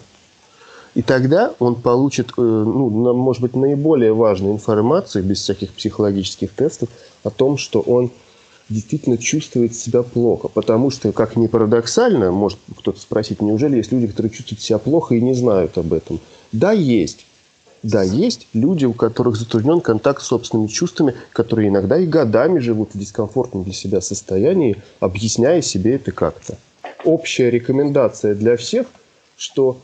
И 0.95 1.01
тогда 1.01 1.53
он 1.59 1.75
получит, 1.75 2.29
э, 2.37 2.41
ну, 2.41 3.13
может 3.13 3.41
быть, 3.41 3.55
наиболее 3.55 4.13
важную 4.13 4.53
информацию, 4.53 5.25
без 5.25 5.41
всяких 5.41 5.73
психологических 5.73 6.51
тестов, 6.51 6.89
о 7.23 7.29
том, 7.29 7.57
что 7.57 7.81
он 7.81 8.11
действительно 8.69 9.17
чувствует 9.17 9.75
себя 9.75 10.03
плохо. 10.03 10.47
Потому 10.47 10.89
что, 10.91 11.11
как 11.11 11.35
ни 11.35 11.47
парадоксально, 11.47 12.31
может 12.31 12.59
кто-то 12.77 12.99
спросить, 12.99 13.41
неужели 13.41 13.75
есть 13.77 13.91
люди, 13.91 14.07
которые 14.07 14.31
чувствуют 14.31 14.61
себя 14.61 14.77
плохо 14.77 15.15
и 15.15 15.21
не 15.21 15.33
знают 15.33 15.77
об 15.77 15.93
этом? 15.93 16.21
Да, 16.53 16.71
есть. 16.71 17.25
Да, 17.83 18.01
есть 18.01 18.47
люди, 18.53 18.85
у 18.85 18.93
которых 18.93 19.35
затруднен 19.35 19.81
контакт 19.81 20.23
с 20.23 20.27
собственными 20.27 20.67
чувствами, 20.67 21.13
которые 21.33 21.67
иногда 21.67 21.99
и 21.99 22.07
годами 22.07 22.59
живут 22.59 22.95
в 22.95 22.97
дискомфортном 22.97 23.63
для 23.63 23.73
себя 23.73 24.01
состоянии, 24.01 24.81
объясняя 25.01 25.61
себе 25.61 25.95
это 25.95 26.11
как-то. 26.11 26.57
Общая 27.03 27.51
рекомендация 27.51 28.33
для 28.33 28.57
всех, 28.57 28.87
что 29.37 29.77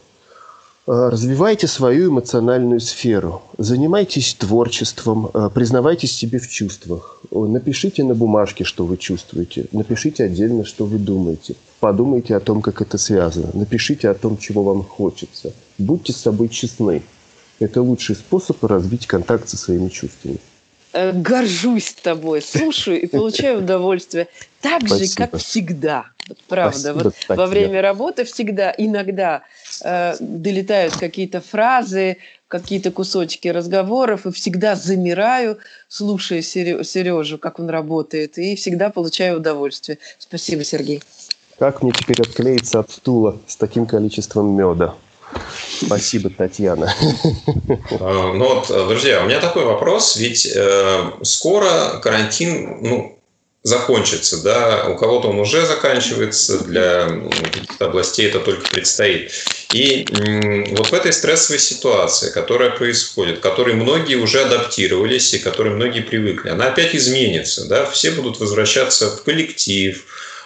развивайте 0.88 1.68
свою 1.68 2.10
эмоциональную 2.10 2.80
сферу, 2.80 3.44
занимайтесь 3.58 4.34
творчеством, 4.34 5.30
э, 5.34 5.50
признавайтесь 5.54 6.16
себе 6.16 6.40
в 6.40 6.50
чувствах, 6.50 7.22
напишите 7.32 8.04
на 8.04 8.16
бумажке, 8.16 8.64
что 8.64 8.86
вы 8.86 8.98
чувствуете, 8.98 9.66
напишите 9.72 10.24
отдельно, 10.24 10.66
что 10.66 10.86
вы 10.86 10.98
думаете, 10.98 11.56
подумайте 11.80 12.36
о 12.36 12.40
том, 12.40 12.62
как 12.62 12.82
это 12.82 12.98
связано, 12.98 13.50
напишите 13.54 14.10
о 14.10 14.14
том, 14.14 14.38
чего 14.38 14.64
вам 14.64 14.84
хочется, 14.84 15.54
будьте 15.78 16.14
с 16.14 16.18
собой 16.18 16.50
честны. 16.50 17.04
Это 17.60 17.84
лучший 17.84 18.16
способ 18.16 18.64
развить 18.64 19.06
контакт 19.06 19.48
со 19.48 19.56
своими 19.56 19.90
чувствами. 19.90 20.40
Э, 20.94 21.14
горжусь 21.14 21.94
тобой, 21.94 22.42
слушаю 22.42 23.02
и 23.02 23.08
получаю 23.08 23.60
удовольствие. 23.64 24.28
Так 24.60 24.88
Спасибо. 24.88 25.06
же, 25.06 25.16
как 25.16 25.38
всегда. 25.40 26.06
Вот 26.28 26.38
правда. 26.48 26.80
Спасибо, 26.80 27.04
вот 27.30 27.38
во 27.38 27.48
время 27.48 27.82
работы 27.82 28.26
всегда, 28.26 28.74
иногда 28.78 29.44
э, 29.84 30.16
долетают 30.20 30.96
какие-то 30.98 31.40
фразы, 31.40 32.18
какие-то 32.48 32.92
кусочки 32.92 33.48
разговоров, 33.48 34.26
и 34.26 34.32
всегда 34.32 34.76
замираю, 34.76 35.60
слушая 35.88 36.42
Сережу, 36.42 37.38
как 37.38 37.60
он 37.60 37.70
работает, 37.70 38.38
и 38.38 38.56
всегда 38.56 38.90
получаю 38.90 39.38
удовольствие. 39.38 39.98
Спасибо, 40.20 40.64
Сергей. 40.66 41.02
Как 41.58 41.82
мне 41.82 41.92
теперь 41.92 42.22
отклеиться 42.22 42.80
от 42.80 42.92
стула 42.92 43.40
с 43.48 43.56
таким 43.56 43.86
количеством 43.86 44.56
меда? 44.58 44.96
Спасибо, 45.86 46.30
Татьяна. 46.30 46.94
А, 48.00 48.34
ну 48.34 48.56
вот, 48.56 48.68
друзья, 48.88 49.22
у 49.24 49.28
меня 49.28 49.40
такой 49.40 49.66
вопрос, 49.66 50.16
ведь 50.16 50.46
э, 50.54 51.12
скоро 51.24 52.00
карантин, 52.02 52.78
ну, 52.82 53.20
закончится, 53.64 54.42
да, 54.42 54.88
у 54.90 54.96
кого-то 54.96 55.30
он 55.30 55.40
уже 55.40 55.66
заканчивается, 55.66 56.64
для 56.64 57.08
каких-то 57.42 57.86
областей 57.86 58.28
это 58.28 58.40
только 58.40 58.68
предстоит. 58.70 59.32
И 59.72 60.06
вот 60.72 60.88
в 60.88 60.94
этой 60.94 61.14
стрессовой 61.14 61.60
ситуации, 61.60 62.32
которая 62.32 62.72
происходит, 62.72 63.40
к 63.40 63.44
которой 63.44 63.76
многие 63.76 64.16
уже 64.16 64.42
адаптировались 64.42 65.34
и 65.34 65.40
к 65.40 65.44
которой 65.44 65.74
многие 65.74 66.02
привыкли, 66.02 66.50
она 66.50 66.68
опять 66.68 66.96
изменится, 66.96 67.68
да, 67.68 67.86
все 67.86 68.12
будут 68.12 68.40
возвращаться 68.40 69.12
в 69.12 69.24
коллектив, 69.24 70.04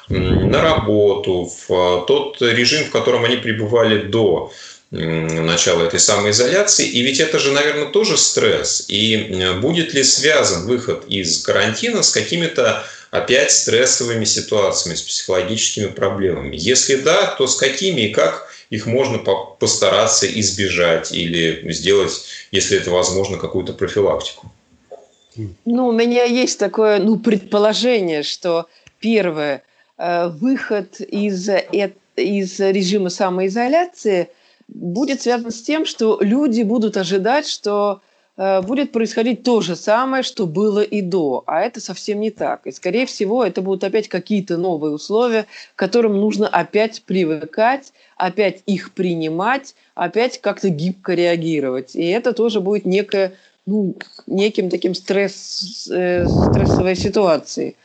на 0.08 0.62
работу, 0.62 1.52
в 1.68 2.06
тот 2.06 2.40
режим, 2.42 2.86
в 2.86 2.92
котором 2.92 3.26
они 3.26 3.38
пребывали 3.38 4.04
до 4.04 4.52
начала 4.92 5.84
этой 5.84 6.00
самоизоляции. 6.00 6.88
И 6.88 7.02
ведь 7.02 7.20
это 7.20 7.40
же, 7.40 7.52
наверное, 7.52 7.88
тоже 7.88 8.18
стресс. 8.18 8.86
И 8.88 9.56
будет 9.62 9.94
ли 9.94 10.04
связан 10.04 10.66
выход 10.66 11.06
из 11.08 11.42
карантина 11.42 12.04
с 12.04 12.12
какими-то 12.12 12.84
опять 13.12 13.52
стрессовыми 13.52 14.26
ситуациями, 14.26 14.96
с 14.96 15.02
психологическими 15.02 15.88
проблемами? 15.88 16.56
Если 16.56 16.96
да, 16.96 17.28
то 17.28 17.48
с 17.48 17.56
какими 17.56 18.02
и 18.02 18.14
как 18.14 18.50
их 18.70 18.86
можно 18.86 19.20
постараться 19.20 20.28
избежать 20.40 21.12
или 21.12 21.72
сделать, 21.72 22.14
если 22.52 22.78
это 22.78 22.92
возможно, 22.92 23.38
какую-то 23.38 23.74
профилактику? 23.74 24.52
Ну, 25.66 25.88
у 25.88 25.92
меня 25.92 26.24
есть 26.24 26.60
такое 26.60 27.00
ну, 27.00 27.20
предположение, 27.20 28.24
что 28.24 28.68
первое, 29.00 29.64
э, 29.98 30.30
выход 30.30 31.02
из, 31.02 31.50
из 32.16 32.60
режима 32.60 33.10
самоизоляции– 33.10 34.30
будет 34.68 35.22
связано 35.22 35.52
с 35.52 35.62
тем, 35.62 35.86
что 35.86 36.18
люди 36.22 36.64
будут 36.64 36.98
ожидать, 36.98 37.48
что 37.48 38.02
э, 38.38 38.62
будет 38.62 38.92
происходить 38.92 39.44
то 39.44 39.62
же 39.62 39.76
самое, 39.76 40.24
что 40.24 40.46
было 40.46 40.82
и 40.82 41.02
до, 41.02 41.44
а 41.46 41.62
это 41.62 41.80
совсем 41.80 42.20
не 42.20 42.32
так. 42.32 42.66
И, 42.66 42.72
скорее 42.72 43.06
всего, 43.06 43.44
это 43.44 43.62
будут 43.62 43.84
опять 43.84 44.08
какие-то 44.08 44.58
новые 44.58 44.94
условия, 44.94 45.46
к 45.76 45.80
которым 45.80 46.20
нужно 46.20 46.48
опять 46.48 47.04
привыкать, 47.04 47.94
опять 48.18 48.64
их 48.66 48.94
принимать, 48.94 49.76
опять 49.94 50.42
как-то 50.42 50.70
гибко 50.70 51.14
реагировать. 51.14 51.96
И 51.96 52.06
это 52.06 52.34
тоже 52.34 52.60
будет 52.62 52.86
некое, 52.86 53.34
ну, 53.66 53.96
неким 54.26 54.70
таким 54.70 54.96
стресс, 54.96 55.88
э, 55.92 56.28
стрессовой 56.28 56.96
ситуацией. 56.96 57.76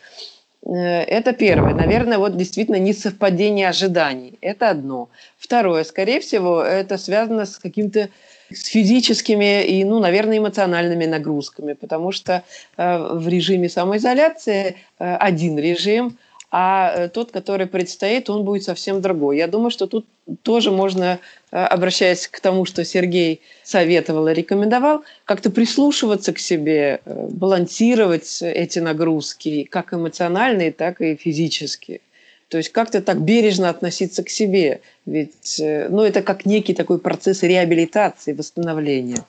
Э, 0.66 0.72
это 0.72 1.32
первое. 1.32 1.74
Наверное, 1.74 2.18
вот 2.18 2.36
действительно 2.36 2.76
несовпадение 2.76 3.68
ожиданий. 3.68 4.38
Это 4.40 4.70
одно. 4.70 5.08
Второе. 5.38 5.84
Скорее 5.84 6.20
всего, 6.20 6.62
это 6.62 6.98
связано 6.98 7.46
с 7.46 7.58
каким-то 7.58 8.08
с 8.52 8.66
физическими 8.66 9.64
и, 9.64 9.84
ну, 9.84 10.00
наверное, 10.00 10.38
эмоциональными 10.38 11.06
нагрузками, 11.06 11.74
потому 11.74 12.10
что 12.10 12.42
э, 12.76 12.98
в 12.98 13.28
режиме 13.28 13.68
самоизоляции 13.68 14.76
э, 14.98 15.16
один 15.16 15.58
режим– 15.58 16.18
а 16.50 16.92
э, 16.94 17.08
тот, 17.08 17.30
который 17.30 17.66
предстоит, 17.66 18.28
он 18.28 18.44
будет 18.44 18.64
совсем 18.64 19.00
другой. 19.00 19.36
Я 19.36 19.46
думаю, 19.46 19.70
что 19.70 19.86
тут 19.86 20.04
тоже 20.42 20.72
можно, 20.72 21.20
э, 21.52 21.56
обращаясь 21.56 22.26
к 22.26 22.40
тому, 22.40 22.64
что 22.64 22.84
Сергей 22.84 23.40
советовал 23.62 24.26
и 24.26 24.34
рекомендовал, 24.34 25.04
как-то 25.24 25.50
прислушиваться 25.50 26.32
к 26.32 26.40
себе, 26.40 27.00
э, 27.04 27.28
балансировать 27.30 28.42
эти 28.42 28.80
нагрузки, 28.80 29.62
как 29.62 29.94
эмоциональные, 29.94 30.72
так 30.72 31.00
и 31.00 31.14
физические. 31.14 32.00
То 32.48 32.58
есть 32.58 32.70
как-то 32.70 33.00
так 33.00 33.20
бережно 33.20 33.68
относиться 33.68 34.24
к 34.24 34.28
себе. 34.28 34.80
Ведь 35.06 35.54
ну, 35.60 36.02
это 36.02 36.20
как 36.20 36.46
некий 36.46 36.74
такой 36.74 36.98
процесс 36.98 37.44
реабилитации, 37.44 38.32
восстановления. 38.32 39.24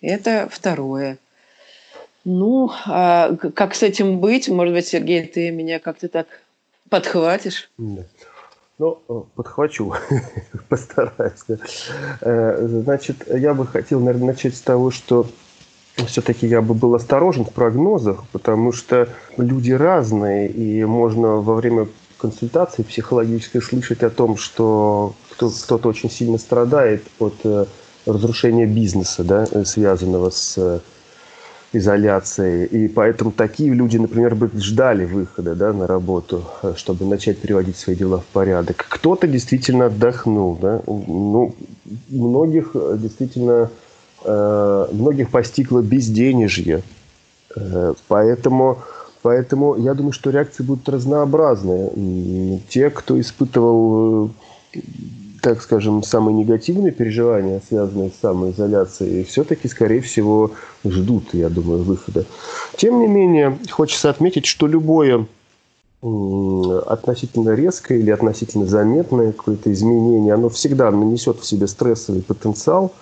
Это 0.00 0.48
второе. 0.50 1.18
Ну, 2.24 2.70
а 2.86 3.36
как 3.36 3.74
с 3.74 3.82
этим 3.82 4.20
быть? 4.20 4.48
Может 4.48 4.72
быть, 4.72 4.88
Сергей, 4.88 5.26
ты 5.26 5.50
меня 5.50 5.80
как-то 5.80 6.08
так 6.08 6.28
подхватишь? 6.92 7.70
Да. 7.78 8.02
Ну, 8.78 8.98
э, 9.08 9.20
подхвачу, 9.34 9.94
постараюсь. 10.68 11.40
Э, 12.20 12.66
значит, 12.84 13.16
я 13.28 13.54
бы 13.54 13.66
хотел, 13.66 14.00
наверное, 14.00 14.28
начать 14.28 14.54
с 14.54 14.60
того, 14.60 14.90
что 14.90 15.26
все-таки 16.06 16.46
я 16.46 16.60
бы 16.60 16.74
был 16.74 16.94
осторожен 16.94 17.46
в 17.46 17.52
прогнозах, 17.52 18.24
потому 18.32 18.72
что 18.72 19.08
люди 19.38 19.72
разные, 19.72 20.50
и 20.50 20.84
можно 20.84 21.36
во 21.36 21.54
время 21.54 21.88
консультации 22.18 22.82
психологической 22.82 23.62
слышать 23.62 24.02
о 24.02 24.10
том, 24.10 24.36
что 24.36 25.14
кто-то 25.30 25.88
очень 25.88 26.10
сильно 26.10 26.36
страдает 26.36 27.04
от 27.18 27.36
э, 27.44 27.64
разрушения 28.04 28.66
бизнеса, 28.66 29.24
да, 29.24 29.46
связанного 29.64 30.28
с 30.28 30.82
изоляцией. 31.72 32.66
И 32.66 32.88
поэтому 32.88 33.32
такие 33.32 33.72
люди, 33.72 33.96
например, 33.96 34.34
бы 34.34 34.50
ждали 34.54 35.04
выхода 35.04 35.54
да, 35.54 35.72
на 35.72 35.86
работу, 35.86 36.44
э, 36.62 36.74
чтобы 36.76 37.06
начать 37.06 37.38
приводить 37.38 37.76
свои 37.76 37.96
дела 37.96 38.18
в 38.18 38.26
порядок. 38.26 38.84
Кто-то 38.88 39.26
действительно 39.26 39.86
отдохнул. 39.86 40.56
Да? 40.60 40.82
Ну, 40.86 41.54
многих 42.08 42.72
э, 42.74 42.96
действительно 42.98 43.70
э, 44.24 44.86
многих 44.92 45.30
постигло 45.30 45.80
безденежье. 45.80 46.82
Э, 47.56 47.94
поэтому, 48.08 48.78
поэтому 49.22 49.76
я 49.76 49.94
думаю, 49.94 50.12
что 50.12 50.30
реакции 50.30 50.62
будут 50.62 50.88
разнообразные. 50.88 52.60
Те, 52.68 52.90
кто 52.90 53.20
испытывал 53.20 54.30
так 55.42 55.60
скажем, 55.60 56.04
самые 56.04 56.36
негативные 56.36 56.92
переживания, 56.92 57.60
связанные 57.68 58.10
с 58.10 58.20
самоизоляцией, 58.20 59.24
все-таки, 59.24 59.66
скорее 59.66 60.00
всего, 60.00 60.52
ждут, 60.84 61.34
я 61.34 61.48
думаю, 61.48 61.82
выхода. 61.82 62.24
Тем 62.76 63.00
не 63.00 63.08
менее, 63.08 63.58
хочется 63.70 64.08
отметить, 64.08 64.46
что 64.46 64.68
любое 64.68 65.26
относительно 66.00 67.54
резкое 67.54 67.98
или 67.98 68.10
относительно 68.10 68.66
заметное 68.66 69.32
какое-то 69.32 69.72
изменение, 69.72 70.34
оно 70.34 70.48
всегда 70.48 70.90
нанесет 70.90 71.40
в 71.40 71.44
себе 71.44 71.66
стрессовый 71.66 72.22
потенциал, 72.22 72.92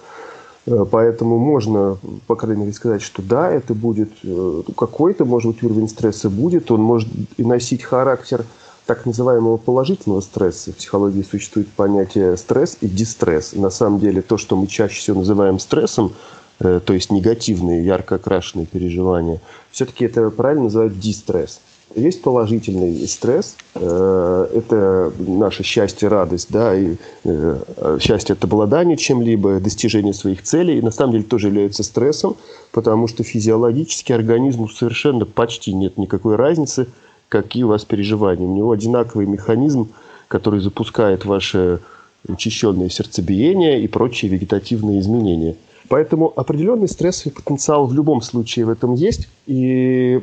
э, 0.67 0.85
Поэтому 0.91 1.39
можно, 1.39 1.99
по 2.27 2.37
крайней 2.37 2.63
мере, 2.63 2.73
сказать, 2.75 3.01
что 3.01 3.23
да, 3.23 3.51
это 3.51 3.75
будет 3.75 4.11
э, 4.23 4.63
какой-то, 4.77 5.25
может 5.25 5.53
быть, 5.53 5.63
уровень 5.63 5.89
стресса 5.89 6.29
будет, 6.29 6.71
он 6.71 6.81
может 6.81 7.09
и 7.37 7.45
носить 7.45 7.83
характер– 7.83 8.47
так 8.91 9.07
называемого 9.07 9.57
положительного 9.57 10.21
стресса. 10.21 10.73
В 10.73 10.75
психологии 10.75 11.23
существует 11.23 11.69
понятие 11.69 12.37
стресс 12.37 12.77
и 12.81 12.89
дистресс. 12.89 13.53
На 13.53 13.71
самом 13.71 14.01
деле 14.01 14.21
то, 14.21 14.37
что 14.37 14.57
мы 14.57 14.67
чаще 14.67 14.99
всего 14.99 15.21
называем 15.21 15.61
стрессом, 15.61 16.13
э, 16.59 16.81
то 16.85 16.93
есть 16.93 17.13
негативные, 17.13 17.85
ярко 17.85 18.17
окрашенные 18.17 18.67
переживания, 18.67 19.41
все-таки 19.71 20.07
это 20.07 20.29
правильно 20.31 20.65
называют 20.65 20.99
дистресс. 20.99 21.61
Есть 21.95 22.23
положительный 22.23 23.07
стресс, 23.07 23.55
э, 23.77 24.49
это 24.55 25.13
наше 25.21 25.63
счастье, 25.63 26.09
радость, 26.09 26.49
да, 26.51 26.77
и 26.77 26.97
э, 27.23 27.99
счастье 28.01 28.33
от 28.33 28.43
обладания 28.43 28.97
чем-либо, 28.97 29.61
достижение 29.61 30.15
своих 30.15 30.43
целей, 30.43 30.79
и 30.79 30.83
на 30.83 30.91
самом 30.91 31.13
деле 31.13 31.23
тоже 31.23 31.47
является 31.47 31.85
стрессом, 31.85 32.37
потому 32.73 33.07
что 33.07 33.23
физиологически 33.23 34.11
организму 34.11 34.69
совершенно 34.69 35.27
почти 35.27 35.73
нет 35.75 35.97
никакой 35.97 36.35
разницы, 36.35 36.89
какие 37.31 37.63
у 37.63 37.69
вас 37.69 37.87
переживания. 37.87 38.47
У 38.47 38.55
него 38.55 38.73
одинаковый 38.73 39.25
механизм, 39.25 39.89
который 40.29 40.61
запускает 40.61 41.25
ваше 41.25 41.81
учащенное 42.29 42.91
сердцебиение 42.91 43.83
и 43.83 43.89
прочие 43.89 44.31
вегетативные 44.31 45.01
изменения. 45.01 45.57
Поэтому 45.89 46.33
определенный 46.37 46.89
стрессовый 46.89 47.35
потенциал 47.35 47.87
в 47.87 47.95
любом 47.95 48.21
случае 48.21 48.67
в 48.67 48.69
этом 48.69 48.95
есть. 48.95 49.29
И 49.47 50.21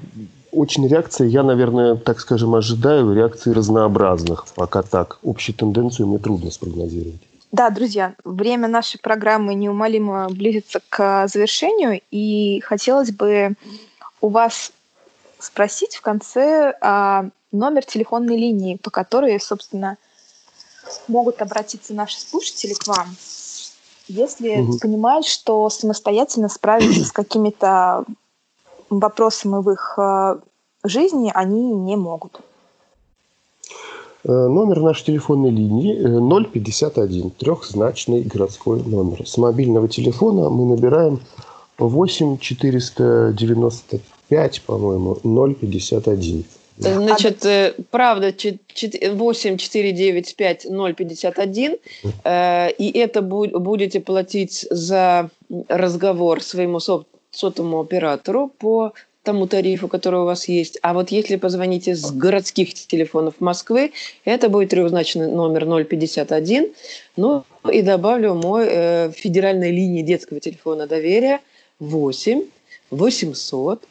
очень 0.51 0.88
реакция, 0.88 1.28
я, 1.28 1.43
наверное, 1.43 1.95
так 1.95 2.20
скажем, 2.20 2.53
ожидаю 2.55 3.14
реакции 3.14 3.51
разнообразных. 3.51 4.45
Пока 4.55 4.84
так. 4.84 5.20
Общую 5.24 5.55
тенденцию 5.55 6.08
мне 6.08 6.20
трудно 6.20 6.51
спрогнозировать. 6.51 7.22
Да, 7.51 7.70
друзья, 7.70 8.14
время 8.26 8.68
нашей 8.68 8.99
программы 8.99 9.55
неумолимо 9.55 10.28
близится 10.30 10.82
к 10.89 11.28
завершению, 11.28 12.01
и 12.12 12.60
хотелось 12.60 13.12
бы 13.12 13.53
у 14.20 14.28
вас 14.28 14.74
спросить 15.39 15.95
в 15.95 16.01
конце 16.01 16.73
а, 16.81 17.29
номер 17.51 17.85
телефонной 17.85 18.38
линии, 18.38 18.75
по 18.77 18.89
которой, 18.89 19.39
собственно, 19.39 19.97
могут 21.07 21.41
обратиться 21.41 21.93
наши 21.93 22.19
слушатели 22.19 22.73
к 22.73 22.88
вам, 22.88 23.07
если 24.07 24.61
угу. 24.61 24.79
понимают, 24.79 25.25
что 25.25 25.69
самостоятельно 25.69 26.49
справиться 26.49 27.03
с 27.03 27.11
какими-то 27.11 28.05
вопросами 28.89 29.61
в 29.61 29.69
их 29.71 29.99
а, 29.99 30.39
жизни 30.83 31.31
они 31.33 31.71
не 31.73 31.95
могут. 31.95 32.41
Э, 34.23 34.47
номер 34.47 34.81
нашей 34.81 35.05
телефонной 35.05 35.51
линии 35.51 35.93
051, 36.43 37.27
э, 37.27 37.29
трехзначный 37.38 38.23
городской 38.23 38.83
номер. 38.83 39.27
С 39.27 39.38
мобильного 39.38 39.88
телефона 39.88 40.49
мы 40.49 40.65
набираем 40.65 41.21
8 41.78 42.38
495 42.38 44.01
5, 44.30 44.61
по-моему, 44.61 45.17
0,51. 45.23 46.43
Значит, 46.78 47.45
э, 47.45 47.73
правда, 47.89 48.34
8 48.34 49.57
4 49.57 49.91
9 49.91 50.36
5 50.36 50.65
0 50.69 50.93
51, 50.93 51.75
и 52.78 52.91
это 52.93 53.21
будете 53.21 53.99
платить 53.99 54.67
за 54.69 55.30
разговор 55.69 56.43
своему 56.43 56.80
сотовому 57.32 57.80
оператору 57.80 58.51
по 58.59 58.93
тому 59.23 59.47
тарифу, 59.47 59.88
который 59.88 60.21
у 60.21 60.25
вас 60.25 60.47
есть. 60.47 60.78
А 60.84 60.93
вот 60.93 61.09
если 61.09 61.36
позвоните 61.36 61.95
с 61.95 62.11
городских 62.11 62.73
телефонов 62.73 63.34
Москвы, 63.39 63.91
это 64.23 64.47
будет 64.47 64.69
трехзначный 64.69 65.28
номер 65.28 65.65
051. 65.84 66.67
Ну 67.17 67.43
и 67.69 67.82
добавлю 67.82 68.36
мой 68.36 68.65
э, 68.69 69.11
федеральной 69.11 69.71
линии 69.71 70.01
детского 70.01 70.39
телефона 70.39 70.88
доверия 70.88 71.39
8 71.80 72.41
800 72.91 73.88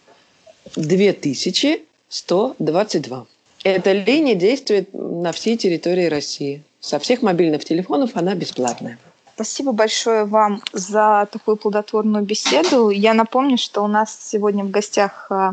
2122. 0.75 3.27
Эта 3.65 3.93
линия 3.93 4.35
действует 4.35 4.89
на 4.93 5.33
всей 5.33 5.57
территории 5.57 6.05
России. 6.07 6.63
Со 6.81 6.99
всех 6.99 7.23
мобильных 7.23 7.65
телефонов 7.65 8.11
она 8.15 8.35
бесплатная. 8.35 8.99
Спасибо 9.35 9.73
большое 9.73 10.25
вам 10.25 10.63
за 10.73 11.29
такую 11.31 11.57
плодотворную 11.57 12.25
беседу. 12.25 12.91
Я 12.91 13.13
напомню, 13.13 13.59
что 13.59 13.83
у 13.83 13.87
нас 13.87 14.19
сегодня 14.23 14.65
в 14.65 14.71
гостях 14.71 15.27
а, 15.31 15.53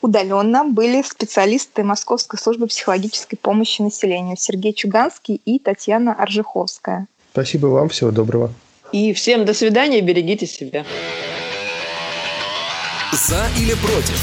удаленно 0.00 0.64
были 0.64 1.02
специалисты 1.02 1.82
Московской 1.82 2.38
службы 2.38 2.68
психологической 2.68 3.36
помощи 3.36 3.82
населению 3.82 4.36
Сергей 4.38 4.72
Чуганский 4.72 5.40
и 5.44 5.58
Татьяна 5.58 6.14
Аржиховская. 6.14 7.08
Спасибо 7.32 7.66
вам, 7.66 7.88
всего 7.88 8.12
доброго. 8.12 8.52
И 8.92 9.12
всем 9.12 9.44
до 9.44 9.54
свидания, 9.54 10.00
берегите 10.00 10.46
себя. 10.46 10.84
За 13.14 13.48
или 13.56 13.74
против? 13.74 14.20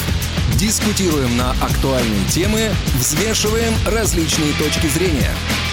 Дискутируем 0.56 1.38
на 1.38 1.52
актуальные 1.52 2.26
темы, 2.26 2.72
взвешиваем 3.00 3.74
различные 3.86 4.54
точки 4.54 4.88
зрения– 4.88 5.34